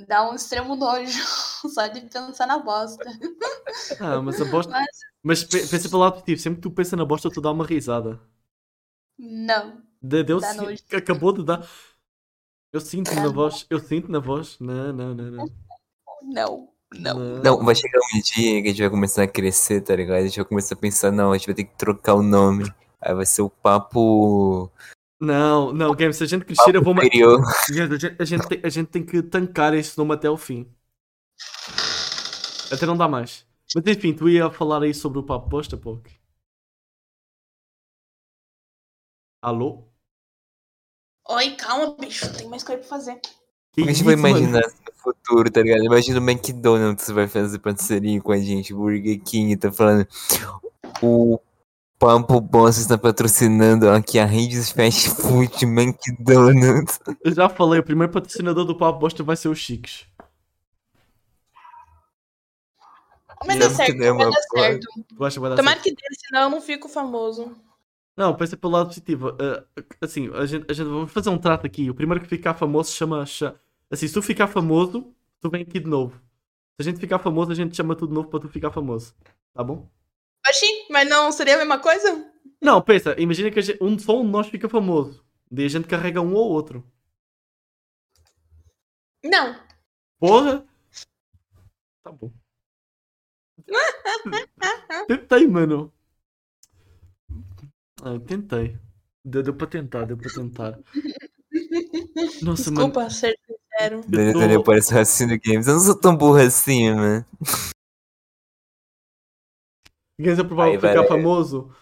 [0.08, 1.12] Dá um extremo nojo
[1.74, 3.04] só de pensar na bosta.
[4.00, 4.72] Ah, mas a bosta.
[4.72, 4.88] Mas-
[5.22, 7.66] Mas pe- pensa pelo lado positivo, sempre que tu pensa na bosta, tu dá uma
[7.66, 8.20] risada.
[9.18, 9.82] Não.
[10.02, 10.82] De- Deu Dá nojo.
[10.94, 11.68] acabou de dar.
[12.72, 14.58] Eu sinto na voz, eu sinto na voz.
[14.60, 15.46] Não, não, não, não.
[16.24, 16.74] Não.
[16.94, 17.42] Não.
[17.44, 20.18] Não, vai chegar um dia que a gente vai começar a crescer, tá ligado?
[20.18, 22.72] A gente vai começar a pensar, não, a gente vai ter que trocar o nome.
[23.00, 24.70] Aí vai ser o papo
[25.22, 26.96] Não, não, Game, se a gente crescer, eu vou.
[27.02, 30.36] Gente, A gente, a, gente tem, a gente tem que tancar esse nome até o
[30.36, 30.70] fim.
[32.72, 33.46] Até não dá mais.
[33.74, 36.08] Mas enfim, tu ia falar aí sobre o papo bosta, Poc.
[39.42, 39.88] Alô?
[41.30, 42.34] Oi, calma, bicho.
[42.36, 43.22] Tem mais coisa pra fazer.
[43.72, 44.64] Que A gente isso, vai imaginar
[45.00, 45.84] futuro, tá ligado?
[45.84, 50.08] Imagina o McDonald's vai fazer parceria com a gente, o Burger King tá falando.
[51.02, 51.40] O
[51.98, 57.00] Papo Boss está patrocinando aqui a Redes Fast Food McDonald's.
[57.24, 60.06] Eu já falei, o primeiro patrocinador do papo bosta vai ser o Chiques.
[63.46, 64.32] Mas dá certo, vai dar porra.
[64.54, 64.88] certo.
[65.06, 65.84] Que vai dar Tomara certo?
[65.84, 67.56] que dê, senão eu não fico famoso.
[68.18, 69.30] Não, pensa pelo lado positivo.
[69.40, 69.64] Ah,
[70.02, 71.90] assim, a gente, a gente vamos fazer um trato aqui.
[71.90, 73.26] O primeiro que ficar famoso chama.
[73.26, 73.56] cha-
[73.92, 76.16] Assim, se tu ficar famoso, tu vem aqui de novo.
[76.80, 79.16] Se a gente ficar famoso, a gente chama tu de novo para tu ficar famoso.
[79.54, 79.90] Tá bom?
[80.48, 82.32] Oxi, mas não seria a mesma coisa?
[82.62, 85.26] Não, pensa, imagina que gente, um, só um de nós fica famoso.
[85.52, 86.84] Daí a gente carrega um ou outro.
[89.24, 89.60] Não.
[90.20, 90.66] Porra!
[92.04, 92.32] Tá bom.
[95.08, 95.94] Tentei, mano.
[98.02, 98.78] Ah, tentei.
[99.24, 100.80] Deu, deu para tentar, deu para tentar.
[102.42, 102.88] Nossa, mano.
[102.88, 103.10] Desculpa
[103.80, 104.02] sincero.
[104.08, 105.68] Daniel, tô- Daniel parece raciocínio games.
[105.68, 107.26] Eu não sou tão burro assim, mano.
[110.20, 111.08] Games é provável Aí, ficar velho.
[111.08, 111.74] famoso.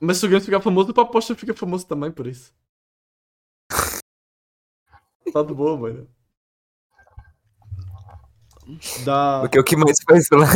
[0.00, 2.52] Mas se o Games ficar famoso, o Paposta fica famoso também por isso.
[5.32, 6.08] Tá de boa, mano.
[9.04, 9.40] Dá.
[9.42, 10.46] Porque é o que mais faz lá.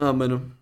[0.00, 0.56] Ah, mano.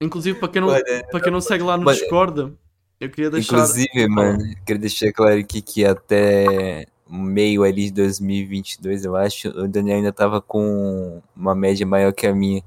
[0.00, 2.58] Inclusive, para quem não, Olha, para quem não segue lá no Olha, Discord,
[3.00, 3.54] eu queria deixar.
[3.54, 9.68] Inclusive, mano, quero deixar claro aqui que até meio ali de 2022, eu acho, o
[9.68, 12.62] Daniel ainda tava com uma média maior que a minha.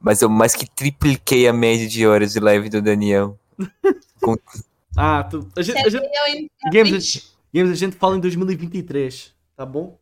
[0.00, 3.38] Mas eu mais que tripliquei a média de horas de live do Daniel.
[4.20, 4.36] Com-
[4.96, 5.46] Ah, tu...
[5.56, 6.04] a gente, a gente...
[6.04, 9.98] Eu ainda- Games, Games, a gente fala em 2023, tá bom?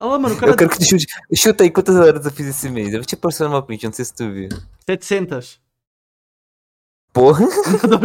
[0.00, 0.52] Olha lá, mano, o cara.
[0.52, 1.06] Eu quero que tu chute.
[1.34, 2.88] Chuta aí quantas horas eu fiz esse mês.
[2.88, 4.48] Eu vou te passar uma print, não sei se tu viu.
[4.86, 5.60] 700.
[7.14, 7.46] Porra!
[7.88, 8.00] Não,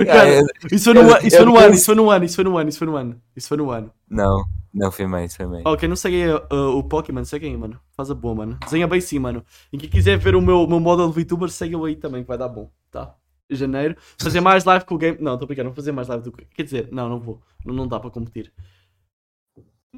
[0.71, 2.43] Isso foi no, eu- ano, isso foi no ano, isso foi no ano, isso foi
[2.45, 3.21] no ano, isso foi no ano.
[3.35, 3.91] Isso foi no ano.
[4.07, 5.63] Não, não foi mais, foi mais.
[5.65, 7.79] Ó, quem não segue uh, o Pokémon, segue aí, mano.
[7.97, 8.57] Faz a boa, mano.
[8.63, 9.43] Desenha bem sim, mano.
[9.73, 12.47] E quem quiser ver o meu, meu model VTuber, segue aí também, que vai dar
[12.47, 13.15] bom, tá?
[13.49, 13.95] Janeiro.
[14.19, 15.17] Fazer mais live com o game.
[15.19, 16.45] Não, tô brincando, vou fazer mais live do que.
[16.45, 17.41] Quer dizer, não, não vou.
[17.65, 18.53] Não, não dá para competir.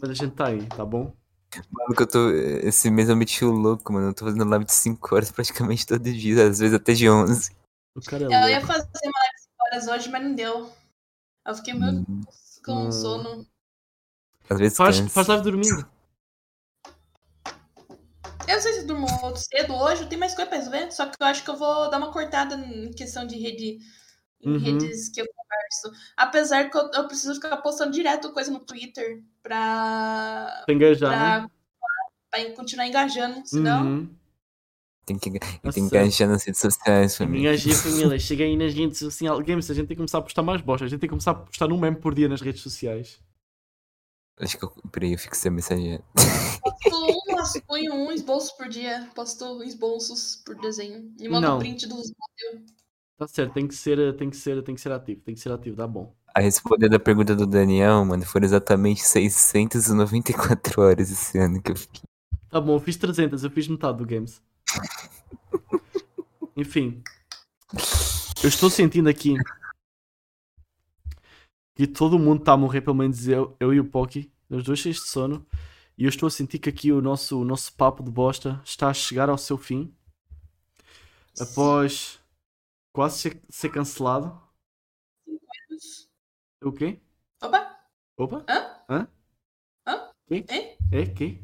[0.02, 1.14] Mas a gente tá aí, tá bom?
[1.70, 2.30] Mano, que eu tô.
[2.30, 4.08] Esse mês eu meti o louco, mano.
[4.08, 7.52] Eu tô fazendo live de 5 horas praticamente todo dia, às vezes até de 11.
[7.96, 8.68] O cara é Eu ia louco.
[8.68, 10.72] fazer uma live horas hoje, mas não deu.
[11.46, 12.24] Eu fiquei meu Hum,
[12.64, 12.92] com Hum.
[12.92, 13.46] sono.
[14.50, 15.10] Às vezes Faz, cansa.
[15.14, 15.90] faz live dormindo.
[18.48, 21.16] Eu não sei se eu durmo cedo hoje, tenho mais coisa pra ver, só que
[21.20, 23.80] eu acho que eu vou dar uma cortada em questão de rede.
[24.44, 24.58] Em Uhum.
[24.58, 26.14] redes que eu converso.
[26.18, 31.48] Apesar que eu, eu preciso ficar postando direto coisa no Twitter pra, Pra engajar, né?
[32.32, 33.86] pra, pra continuar engajando, senão.
[33.86, 34.16] Uhum.
[35.06, 37.52] Tem que, e tem que engajar nas redes sociais, família.
[37.52, 39.40] Minha G família, cheguei aí nas redes sociais.
[39.40, 40.86] Games, a gente tem que começar a postar mais bosta.
[40.86, 43.20] A gente tem que começar a postar um meme por dia nas redes sociais.
[44.40, 46.00] Acho que eu, peraí, eu fixei a mensagem.
[46.62, 49.10] Posto um um esboço por dia.
[49.16, 51.14] Posto esboços por desenho.
[51.20, 51.60] E mando Não.
[51.60, 52.12] print dos.
[53.18, 55.52] Tá certo, tem que ser, tem que ser, tem que ser ativo, tem que ser
[55.52, 56.12] ativo, dá bom.
[56.34, 61.76] A responder da pergunta do Daniel, mano, foram exatamente 694 horas esse ano que eu
[61.76, 62.02] fiquei.
[62.50, 64.42] Tá bom, eu fiz 300, eu fiz metade do Games.
[66.56, 67.04] Enfim.
[68.44, 69.36] Eu estou sentindo aqui
[71.76, 74.80] que todo mundo está a morrer, pelo menos eu, eu e o Poki, os dois
[74.80, 75.46] cheios de sono.
[75.98, 78.90] E eu estou a sentir que aqui o nosso, o nosso papo de bosta está
[78.90, 79.94] a chegar ao seu fim.
[81.40, 82.20] Após
[82.94, 84.40] quase ser, ser cancelado.
[86.64, 87.00] O quê?
[87.42, 87.80] Opa!
[88.18, 88.46] Opa?
[88.48, 88.84] Hã?
[88.90, 89.08] Hã?
[89.88, 90.12] Hã?
[90.28, 90.46] Quê?
[90.50, 90.78] Hein?
[90.92, 91.06] É?
[91.06, 91.40] Quê?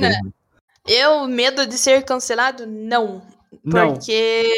[0.00, 0.34] Bem?
[0.86, 2.66] Eu, medo de ser cancelado?
[2.66, 3.22] Não.
[3.62, 3.92] Não.
[3.94, 4.50] Porque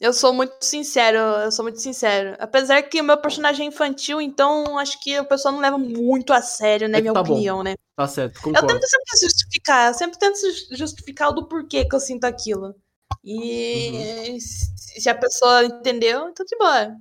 [0.00, 2.36] eu sou muito sincero, eu sou muito sincero.
[2.38, 6.32] Apesar que o meu personagem é infantil, então acho que o pessoal não leva muito
[6.32, 6.98] a sério, né?
[6.98, 7.32] É Minha tá bom.
[7.32, 7.74] opinião, né?
[7.96, 8.66] Tá certo, Eu concordo.
[8.68, 12.74] tento sempre justificar, eu sempre tento ju- justificar o do porquê que eu sinto aquilo.
[13.24, 16.94] E se se a pessoa entendeu, então de boa.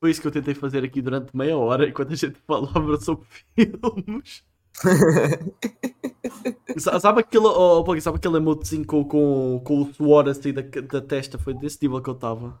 [0.00, 3.26] Foi isso que eu tentei fazer aqui durante meia hora enquanto a gente falava sobre
[3.54, 4.42] filmes.
[6.78, 10.62] Sa- sabe aquele, oh, Poggy, sabe aquele emotezinho com, com, com o suor assim da,
[10.62, 11.38] da testa?
[11.38, 12.58] Foi desse nível que eu estava.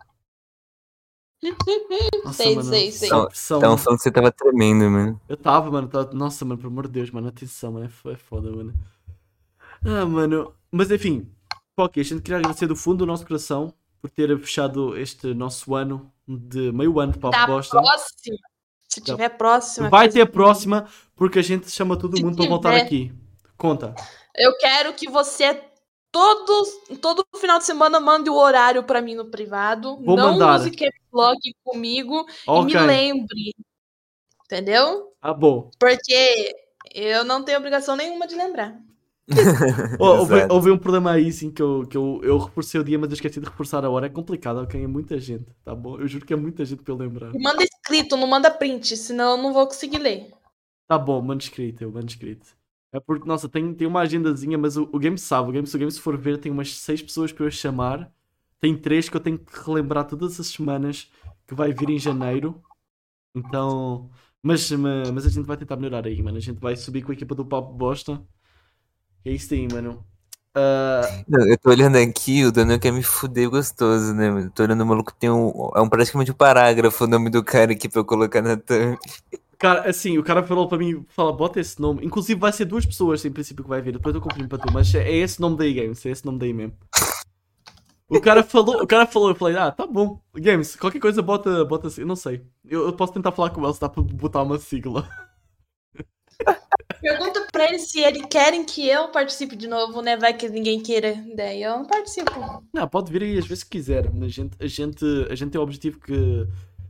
[2.32, 3.08] Sei, sei, sei.
[3.08, 3.58] só pressão.
[3.58, 5.20] Estavam falando que você tava tremendo, mano.
[5.28, 5.86] Eu tava, mano.
[5.88, 7.28] tava- Nossa, mano, pelo amor de Deus, mano.
[7.28, 7.84] Atenção, mano.
[7.86, 8.74] É é foda, mano.
[9.84, 10.54] Ah, mano.
[10.72, 11.30] Mas enfim.
[11.76, 15.74] Ok, a gente queria agradecer do fundo do nosso coração por ter fechado este nosso
[15.74, 17.78] ano de meio ano de papo Tá bosta.
[18.96, 19.12] Se Tá.
[19.12, 19.88] tiver próxima.
[19.90, 23.12] Vai ter próxima, porque a gente chama todo mundo para voltar aqui.
[23.56, 23.94] Conta.
[24.34, 25.60] Eu quero que você
[26.10, 26.70] todos,
[27.00, 29.96] todo final de semana mande o horário pra mim no privado.
[30.02, 30.60] Vou não mandar.
[30.60, 30.72] use
[31.12, 32.74] lock comigo Ok.
[32.74, 33.54] e me lembre.
[34.44, 35.12] Entendeu?
[35.20, 35.70] Ah, bom.
[35.78, 36.54] Porque
[36.94, 38.78] eu não tenho obrigação nenhuma de lembrar.
[39.98, 43.10] Houve, houve um problema aí, sim, que eu, que eu, eu reforcei o dia, mas
[43.10, 44.06] eu esqueci de reforçar a hora.
[44.06, 44.82] É complicado, ok?
[44.82, 45.98] É muita gente, tá bom?
[45.98, 47.32] Eu juro que é muita gente para eu lembrar.
[47.34, 50.30] Manda escrito, não manda print, senão eu não vou conseguir ler.
[50.86, 52.56] Tá bom, mano escrito, eu mando escrito.
[52.92, 55.48] É porque, nossa, tem, tem uma agendazinha, mas o, o game sabe.
[55.48, 58.12] O game, se o game se for ver, tem umas seis pessoas para eu chamar.
[58.60, 61.10] Tem três que eu tenho que relembrar todas as semanas
[61.46, 62.62] que vai vir em janeiro.
[63.34, 64.08] Então.
[64.42, 66.36] Mas, mas, mas a gente vai tentar melhorar aí, mano.
[66.38, 68.22] A gente vai subir com a equipa do Papo Bosta.
[69.26, 70.04] É isso aí, mano.
[70.54, 74.50] Ah, Não, eu tô olhando aqui, o Daniel quer me fuder gostoso, né, mano?
[74.52, 75.50] Tô olhando o maluco tem um.
[75.74, 78.96] É um praticamente um parágrafo o nome do cara aqui pra eu colocar na thumb.
[79.58, 82.06] cara, assim, o cara falou para mim, fala, bota esse nome.
[82.06, 83.94] Inclusive vai ser duas pessoas em princípio que vai vir.
[83.94, 86.06] Depois eu confirmo para tu, mas é esse nome daí, Games.
[86.06, 86.74] É esse nome daí mesmo.
[88.08, 90.20] O cara falou, o cara falou, eu falei, ah, tá bom.
[90.36, 92.46] Games, qualquer coisa bota, bota assim, eu não sei.
[92.64, 95.08] Eu, eu posso tentar falar com ele se dá para botar uma sigla.
[97.00, 100.16] Pergunta pra eles se eles querem que eu participe de novo, né?
[100.16, 101.14] Vai que ninguém queira.
[101.34, 102.32] Daí eu não participo.
[102.72, 104.10] Não, pode vir aí às vezes que quiser.
[104.12, 106.46] mas A gente, a gente, a gente tem o objetivo que,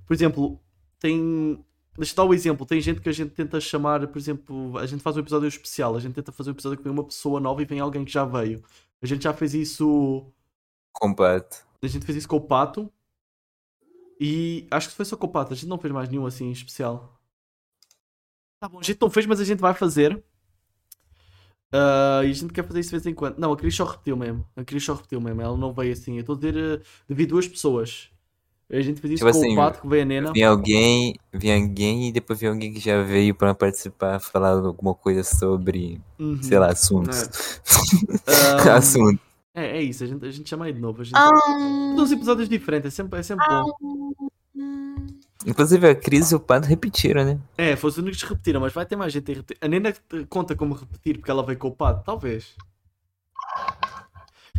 [0.07, 0.61] por exemplo,
[0.99, 1.63] tem.
[1.97, 2.67] Deixa eu dar o exemplo.
[2.67, 5.97] Tem gente que a gente tenta chamar, por exemplo, a gente faz um episódio especial.
[5.97, 8.13] A gente tenta fazer um episódio que vem uma pessoa nova e vem alguém que
[8.13, 8.63] já veio.
[9.03, 10.27] A gente já fez isso.
[10.93, 11.67] Completo.
[11.83, 12.91] A gente fez isso com o Pato.
[14.21, 15.53] E acho que foi só com o Pato.
[15.53, 17.16] A gente não fez mais nenhum assim especial.
[18.61, 20.23] Tá bom, a gente não fez, mas a gente vai fazer.
[21.73, 23.39] Ah, e a gente quer fazer isso de vez em quando.
[23.39, 24.47] Não, a Cris só repetiu mesmo.
[24.57, 25.43] A Cris só repetiu mesmo.
[25.43, 26.15] Ela não veio assim.
[26.15, 28.09] Eu estou a dizer, uh, devido duas pessoas.
[28.69, 30.33] A gente fez isso Tipo com assim, o Pato, que veio a Nena.
[30.33, 34.93] Vinha alguém, vinha alguém e depois vinha alguém que já veio pra participar, falar alguma
[34.93, 36.43] coisa sobre, Uhum.
[36.43, 37.61] sei lá, assuntos.
[38.27, 39.21] Ah, Assunto.
[39.55, 41.01] é, é isso, a gente, a gente chama aí de novo.
[41.03, 41.15] A gente...
[41.15, 41.31] Ah,
[41.97, 43.71] Uns episódios diferentes, é sempre, é sempre bom.
[45.45, 47.39] Inclusive a Cris e o Pato repetiram, né?
[47.59, 49.59] É, foram os únicos que repetiram, mas vai ter mais gente a repetir.
[49.61, 49.95] A Nena
[50.29, 52.57] conta como repetir porque ela veio com o Pato, talvez.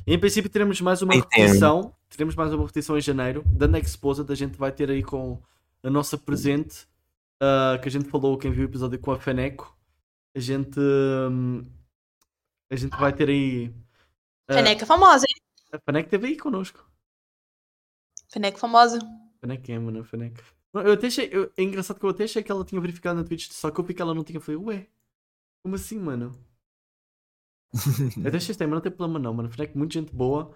[0.05, 1.29] Em princípio teremos mais uma Entendo.
[1.31, 1.93] repetição.
[2.09, 3.43] Teremos mais uma repetição em janeiro.
[3.45, 5.41] Da Next Esposa, da gente vai ter aí com
[5.83, 6.87] a nossa presente.
[7.41, 9.75] ah, que a gente falou, quem viu o episódio com a Feneco.
[10.35, 10.79] A gente.
[10.79, 11.65] hum,
[12.71, 13.73] a gente vai ter aí.
[14.47, 15.41] ah, Feneca famosa, hein?
[15.73, 16.85] a Feneco esteve aí connosco.
[18.29, 18.99] Feneca famosa.
[19.41, 20.41] Feneco é, mano, Feneco.
[20.81, 23.25] Eu até achei, eu- é engraçado que eu até achei que ela tinha verificado na
[23.25, 24.37] Twitch, só que eu vi que ela não tinha.
[24.37, 24.87] Eu falei, ué,
[25.63, 26.31] como assim, mano?
[28.23, 29.49] Eu até achei estranho, mas não tem problema não, mano.
[29.49, 30.51] Feneco, muita gente boa.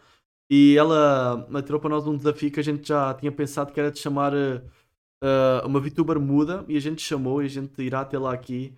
[0.49, 3.91] E ela atirou para nós um desafio que a gente já tinha pensado que era
[3.91, 8.17] de chamar eh, uma VTuber muda e a gente chamou e a gente irá até
[8.17, 8.75] lá aqui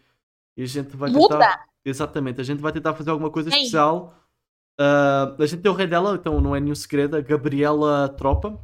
[0.58, 1.36] e a gente vai tentar.
[1.36, 1.66] Muda?
[1.86, 3.60] Exatamente, a gente vai tentar fazer alguma coisa Quem?
[3.60, 4.16] especial.
[4.80, 8.60] Ah, a gente tem o rei dela, então não é nenhum segredo, a Gabriela Tropa.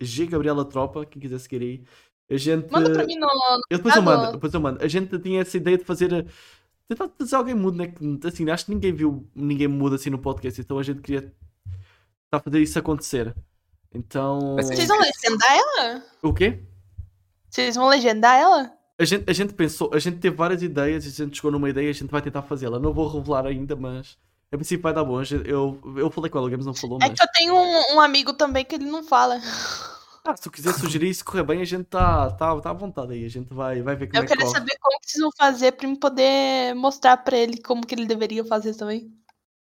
[0.00, 1.84] G Gabriela Tropa, quem quiser seguir aí.
[2.30, 2.70] A gente.
[2.70, 3.26] Manda pra mim no.
[3.70, 4.82] Eu depois eu mando, depois eu mando.
[4.82, 6.26] A gente tinha essa ideia de fazer.
[6.88, 7.86] Tentar fazer alguém mudo, né?
[7.88, 11.22] que, Assim, acho que ninguém viu ninguém muda assim no podcast, então a gente queria
[11.22, 13.34] tentar fazer isso acontecer.
[13.94, 14.56] Então.
[14.62, 16.02] Ser Vocês vão legendar ela?
[16.22, 16.60] O quê?
[17.48, 18.72] Vocês vão legendar ela?
[18.98, 21.68] A gente, a gente pensou, a gente teve várias ideias e a gente chegou numa
[21.70, 22.78] ideia e a gente vai tentar fazê-la.
[22.78, 24.16] Não vou revelar ainda, mas
[24.52, 25.18] a princípio vai dar bom.
[25.18, 27.18] A gente- Eu, eu falei com ela, o Games não falou, É mas.
[27.18, 29.40] que eu tenho um, um amigo também que ele não fala.
[30.26, 33.12] Ah, se tu quiser sugerir se correr bem, a gente tá, tá, tá à vontade
[33.12, 33.24] aí.
[33.24, 34.58] A gente vai, vai ver como Eu é que queria corre.
[34.58, 38.06] saber como que vocês vão fazer pra me poder mostrar pra ele como que ele
[38.06, 39.12] deveria fazer também.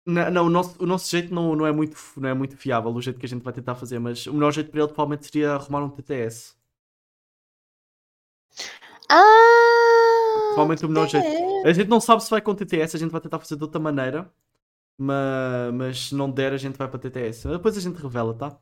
[0.05, 2.91] Não, não, o, nosso, o nosso jeito não, não, é muito, não é muito fiável,
[2.91, 5.25] o jeito que a gente vai tentar fazer, mas o melhor jeito para ele provavelmente
[5.25, 6.55] seria arrumar um TTS.
[9.09, 10.53] Ah!
[10.53, 11.27] Provavelmente o melhor jeito.
[11.65, 13.79] A gente não sabe se vai com TTS, a gente vai tentar fazer de outra
[13.79, 14.31] maneira,
[14.97, 17.47] mas, mas se não der, a gente vai para TTS.
[17.49, 18.57] Depois a gente revela, tá?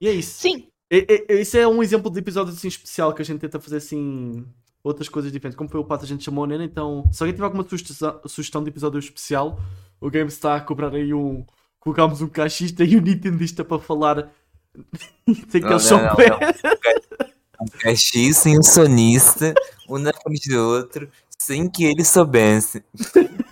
[0.00, 0.40] E é isso.
[0.40, 0.66] Sim.
[0.90, 3.76] E- e- Isso é um exemplo de episódio assim especial que a gente tenta fazer
[3.76, 4.44] assim
[4.82, 5.56] outras coisas diferentes.
[5.56, 8.20] Como foi o pato, a gente chamou a Nena, então se alguém tiver alguma sugestão,
[8.26, 9.60] sugestão de episódio especial,
[10.00, 11.44] o Game está a cobrar aí um.
[11.78, 14.30] Colocámos um caixista e um Nintendista para falar
[15.48, 16.30] sem que Não, eles não, são não, pés.
[17.60, 19.54] Um cachista e um sonista,
[19.88, 21.08] um na frente do outro,
[21.38, 22.82] sem que ele soubesse.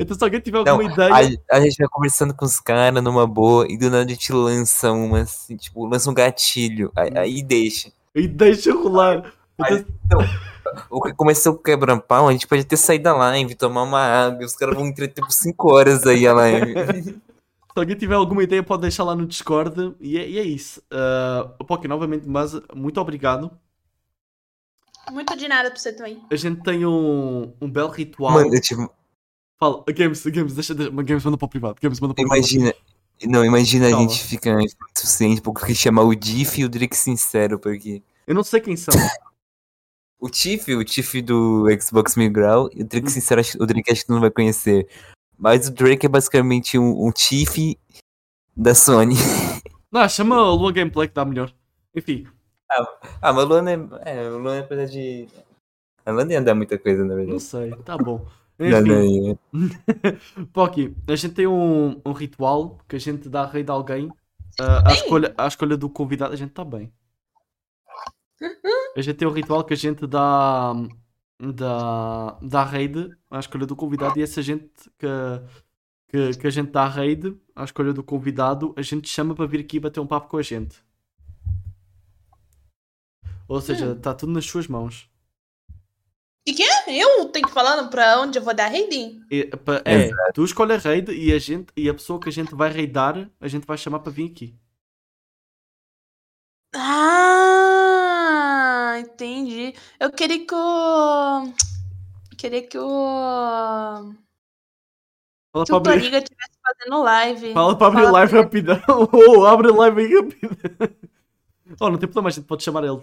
[0.00, 1.38] Então se alguém tiver Não, alguma ideia.
[1.50, 4.32] a, a gente vai conversando com os caras numa boa e do nada a gente
[4.32, 7.92] lança uma, assim, tipo, lança um gatilho, aí, aí deixa.
[8.14, 9.30] E deixa rolar.
[9.58, 10.20] Mas- Então,
[10.88, 14.46] O que começou o quebra-pau, a gente pode até sair da live, tomar uma água,
[14.46, 16.74] os caras vão entreter por 5 horas aí a live.
[17.04, 17.20] se
[17.76, 19.94] alguém tiver alguma ideia, pode deixar lá no Discord.
[20.00, 20.80] E é, e é isso.
[20.90, 23.50] Uh, Poké, novamente, mas muito obrigado.
[25.10, 26.22] Muito de nada pra você também.
[26.30, 28.32] A gente tem um, um belo ritual.
[28.32, 28.90] Mano, eu tipo,
[29.60, 31.76] Fala, Games, Games, deixa, deixa Games manda para o privado.
[31.80, 32.38] Games manda para o privado.
[32.38, 32.74] imagina.
[33.26, 34.08] Não, imagina a Calma.
[34.08, 34.56] gente ficar
[34.96, 38.02] suficiente pra que chamar o Diff e o Drake Sincero, porque.
[38.26, 38.94] Eu não sei quem são.
[40.22, 43.10] O Tiff, o Tiff do Xbox Mil Grau, e o Drake Hum.
[43.10, 44.86] Sincero, o Drake acho que não vai conhecer.
[45.38, 47.78] Mas o Drake é basicamente um, um Tiff
[48.54, 49.14] da Sony.
[49.90, 51.50] Não, chama a Lua Gameplay que dá melhor.
[51.96, 52.26] Enfim,
[53.22, 53.78] Ah, mas o Luan é.
[54.04, 55.26] É, o Luan apesar de.
[56.04, 57.42] A Luan ia dar muita coisa, na não verdade.
[57.42, 58.26] sei, tá bom.
[58.60, 59.38] Enfim.
[60.52, 64.10] Pocky, a gente tem um, um ritual que a gente dá rei de alguém.
[64.60, 66.92] ah, à, escolha, à escolha do convidado, a gente tá bem.
[68.96, 70.74] A gente tem um ritual que a gente dá.
[71.38, 74.68] dá, dá raid à escolha do convidado e essa gente
[74.98, 75.06] que,
[76.08, 79.60] que, que a gente dá raid à escolha do convidado, a gente chama para vir
[79.60, 80.76] aqui bater um papo com a gente.
[83.48, 85.08] Ou seja, está tudo nas suas mãos.
[86.46, 86.79] E que é?
[86.92, 89.20] Eu tenho que falar pra onde eu vou dar raiding?
[89.30, 89.48] É,
[89.84, 92.70] é, tu escolhe a raid e a gente e a pessoa que a gente vai
[92.72, 94.54] raidar, a gente vai chamar para vir aqui.
[97.32, 99.74] Ah, entendi.
[99.98, 101.52] Eu queria que o.
[102.38, 104.14] Queria que o.
[105.52, 107.52] Fala Que o abrir, Toriga estivesse fazendo live.
[107.52, 108.80] fala para abrir Fala live pra- rapidão.
[109.12, 110.56] Oh, abre live aí rápido.
[111.80, 113.00] Oh, não tem problema, a gente pode chamar ele.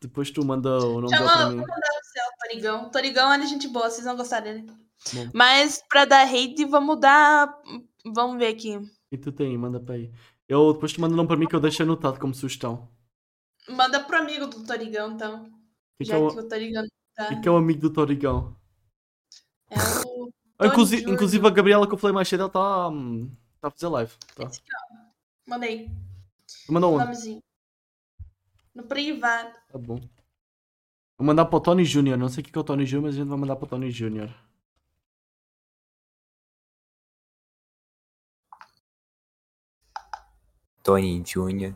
[0.00, 2.90] Depois tu manda o nome dele Chama, para vou mandar pro céu, Torigão.
[2.90, 4.66] Torigão é gente boa, vocês vão gostar dele.
[5.12, 5.30] Bom.
[5.32, 7.56] Mas pra dar raid, vamos dar.
[8.04, 8.80] Vamos ver aqui.
[9.12, 10.12] E tu tem, manda para aí.
[10.48, 12.88] Eu depois tu manda o nome para mim que eu deixo anotado como sugestão.
[13.68, 15.50] Manda pro amigo do Torigão, então.
[15.98, 17.32] Que, Já é o, que o Torigão tá.
[17.32, 18.56] e que é o amigo do Torigão.
[19.70, 19.76] É
[20.06, 20.30] o.
[20.58, 21.14] Ah, Inclusive, Júnior.
[21.14, 22.90] inclusive a Gabriela que eu falei mais cedo, ela está
[23.60, 24.12] tá a fazer live.
[24.34, 24.50] Tá.
[25.46, 25.90] Mandei.
[26.68, 27.40] Manda onde?
[28.76, 29.56] No privado.
[29.72, 29.98] Tá bom.
[31.16, 32.18] Vou mandar para o Tony Jr.
[32.18, 33.64] Não sei o que que é o Tony Jr., mas a gente vai mandar para
[33.64, 34.28] o Tony Jr.
[40.82, 41.74] Tony Jr.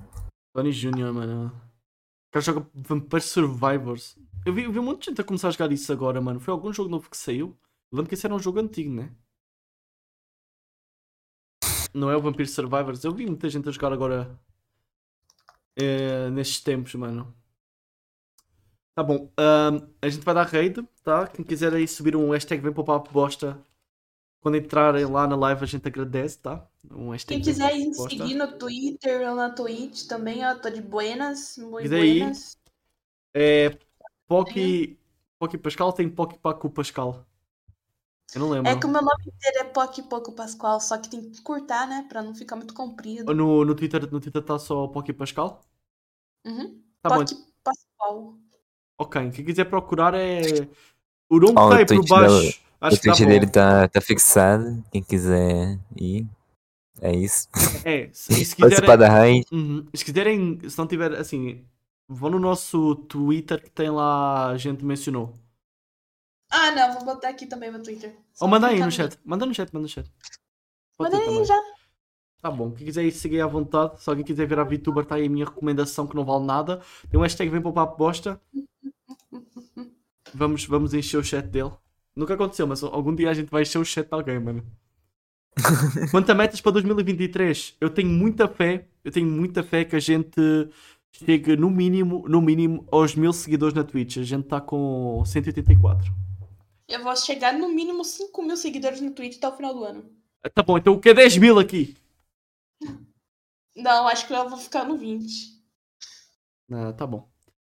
[0.53, 1.47] Tony Jr., mano.
[1.47, 4.19] O cara joga Vampire Survivors.
[4.45, 6.39] Eu vi, eu vi um monte de gente a começar a jogar isso agora, mano.
[6.39, 7.59] Foi algum jogo novo que saiu?
[7.91, 9.11] Eu lembro que esse era um jogo antigo, né?
[11.95, 13.03] Não é o Vampire Survivors.
[13.03, 14.39] Eu vi muita gente a jogar agora.
[15.81, 17.35] Eh, nestes tempos, mano.
[18.95, 19.31] Tá bom.
[20.03, 21.27] a gente vai dar raid, tá?
[21.27, 23.59] Quem quiser aí subir um hashtag vem para o papo bosta.
[24.41, 26.67] Quando entrarem lá na live a gente agradece, tá?
[26.91, 30.55] Um hashtag Quem quiser ir seguir no Twitter ou na Twitch também, ó.
[30.55, 31.59] Tô de buenas.
[31.59, 32.57] Muito E buenas.
[33.35, 33.79] É.
[34.27, 34.99] Pocky.
[35.39, 37.25] Pocky Pascal tem Pocky Paco Pascal.
[38.35, 38.71] Eu não lembro.
[38.71, 41.87] É que o meu nome inteiro é Poc Pouco Pascoal, só que tem que cortar,
[41.87, 42.07] né?
[42.09, 43.35] Pra não ficar muito comprido.
[43.35, 45.61] No, no Twitter no Twitter tá só Pocky Pascal?
[46.45, 46.81] Uhum.
[47.03, 47.25] Tá bom.
[47.25, 47.31] Poc
[47.63, 48.35] Pascoal.
[48.99, 49.31] Ok.
[49.31, 50.69] Quem quiser procurar é.
[51.29, 52.61] O nome Ó, que tá o aí por baixo.
[52.81, 54.83] O Acho que tá dele tá, tá fixado.
[54.91, 56.27] Quem quiser ir.
[57.01, 57.49] É isso.
[57.85, 59.45] É, se, se quiserem.
[59.53, 59.87] Uhum.
[59.95, 61.65] Se quiserem, se não tiver assim,
[62.09, 65.35] vão no nosso Twitter que tem lá, a gente mencionou.
[66.51, 68.15] Ah, não, vou botar aqui também no Twitter.
[68.41, 69.17] Ou manda aí no chat.
[69.25, 70.11] Manda no chat, manda no chat.
[70.99, 71.55] Manda aí já.
[72.43, 75.27] Tá bom, quem quiser ir seguir à vontade, se alguém quiser virar VTuber, tá aí
[75.27, 76.81] a minha recomendação que não vale nada.
[77.11, 78.41] Tem um hashtag vem para o papo bosta.
[80.33, 81.73] Vamos, vamos encher o chat dele.
[82.17, 84.65] Nunca aconteceu, mas algum dia a gente vai encher o chat de alguém, mano.
[86.11, 90.01] Quanto a metas para 2023, eu tenho muita fé, eu tenho muita fé que a
[90.01, 90.41] gente
[91.13, 94.17] chegue no mínimo, no mínimo aos mil seguidores na Twitch.
[94.17, 96.11] A gente está com 184.
[96.89, 100.05] Eu vou chegar no mínimo 5 mil seguidores no Twitch até o final do ano.
[100.55, 101.95] Tá bom, então o que é 10 mil aqui?
[103.83, 105.61] Não, acho que eu vou ficar no 20.
[106.73, 107.29] Ah, tá bom.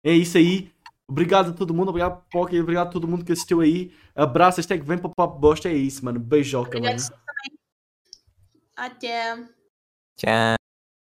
[0.05, 0.71] É isso aí.
[1.09, 3.93] Obrigado a todo mundo, obrigado Pocky, obrigado a todo mundo que assistiu aí.
[4.15, 6.19] Abraço, hashtag vem para o papo bosta, é isso, mano.
[6.19, 7.23] Beijoca, Obrigado mano.
[8.77, 9.37] Até.
[10.17, 10.62] Tchau.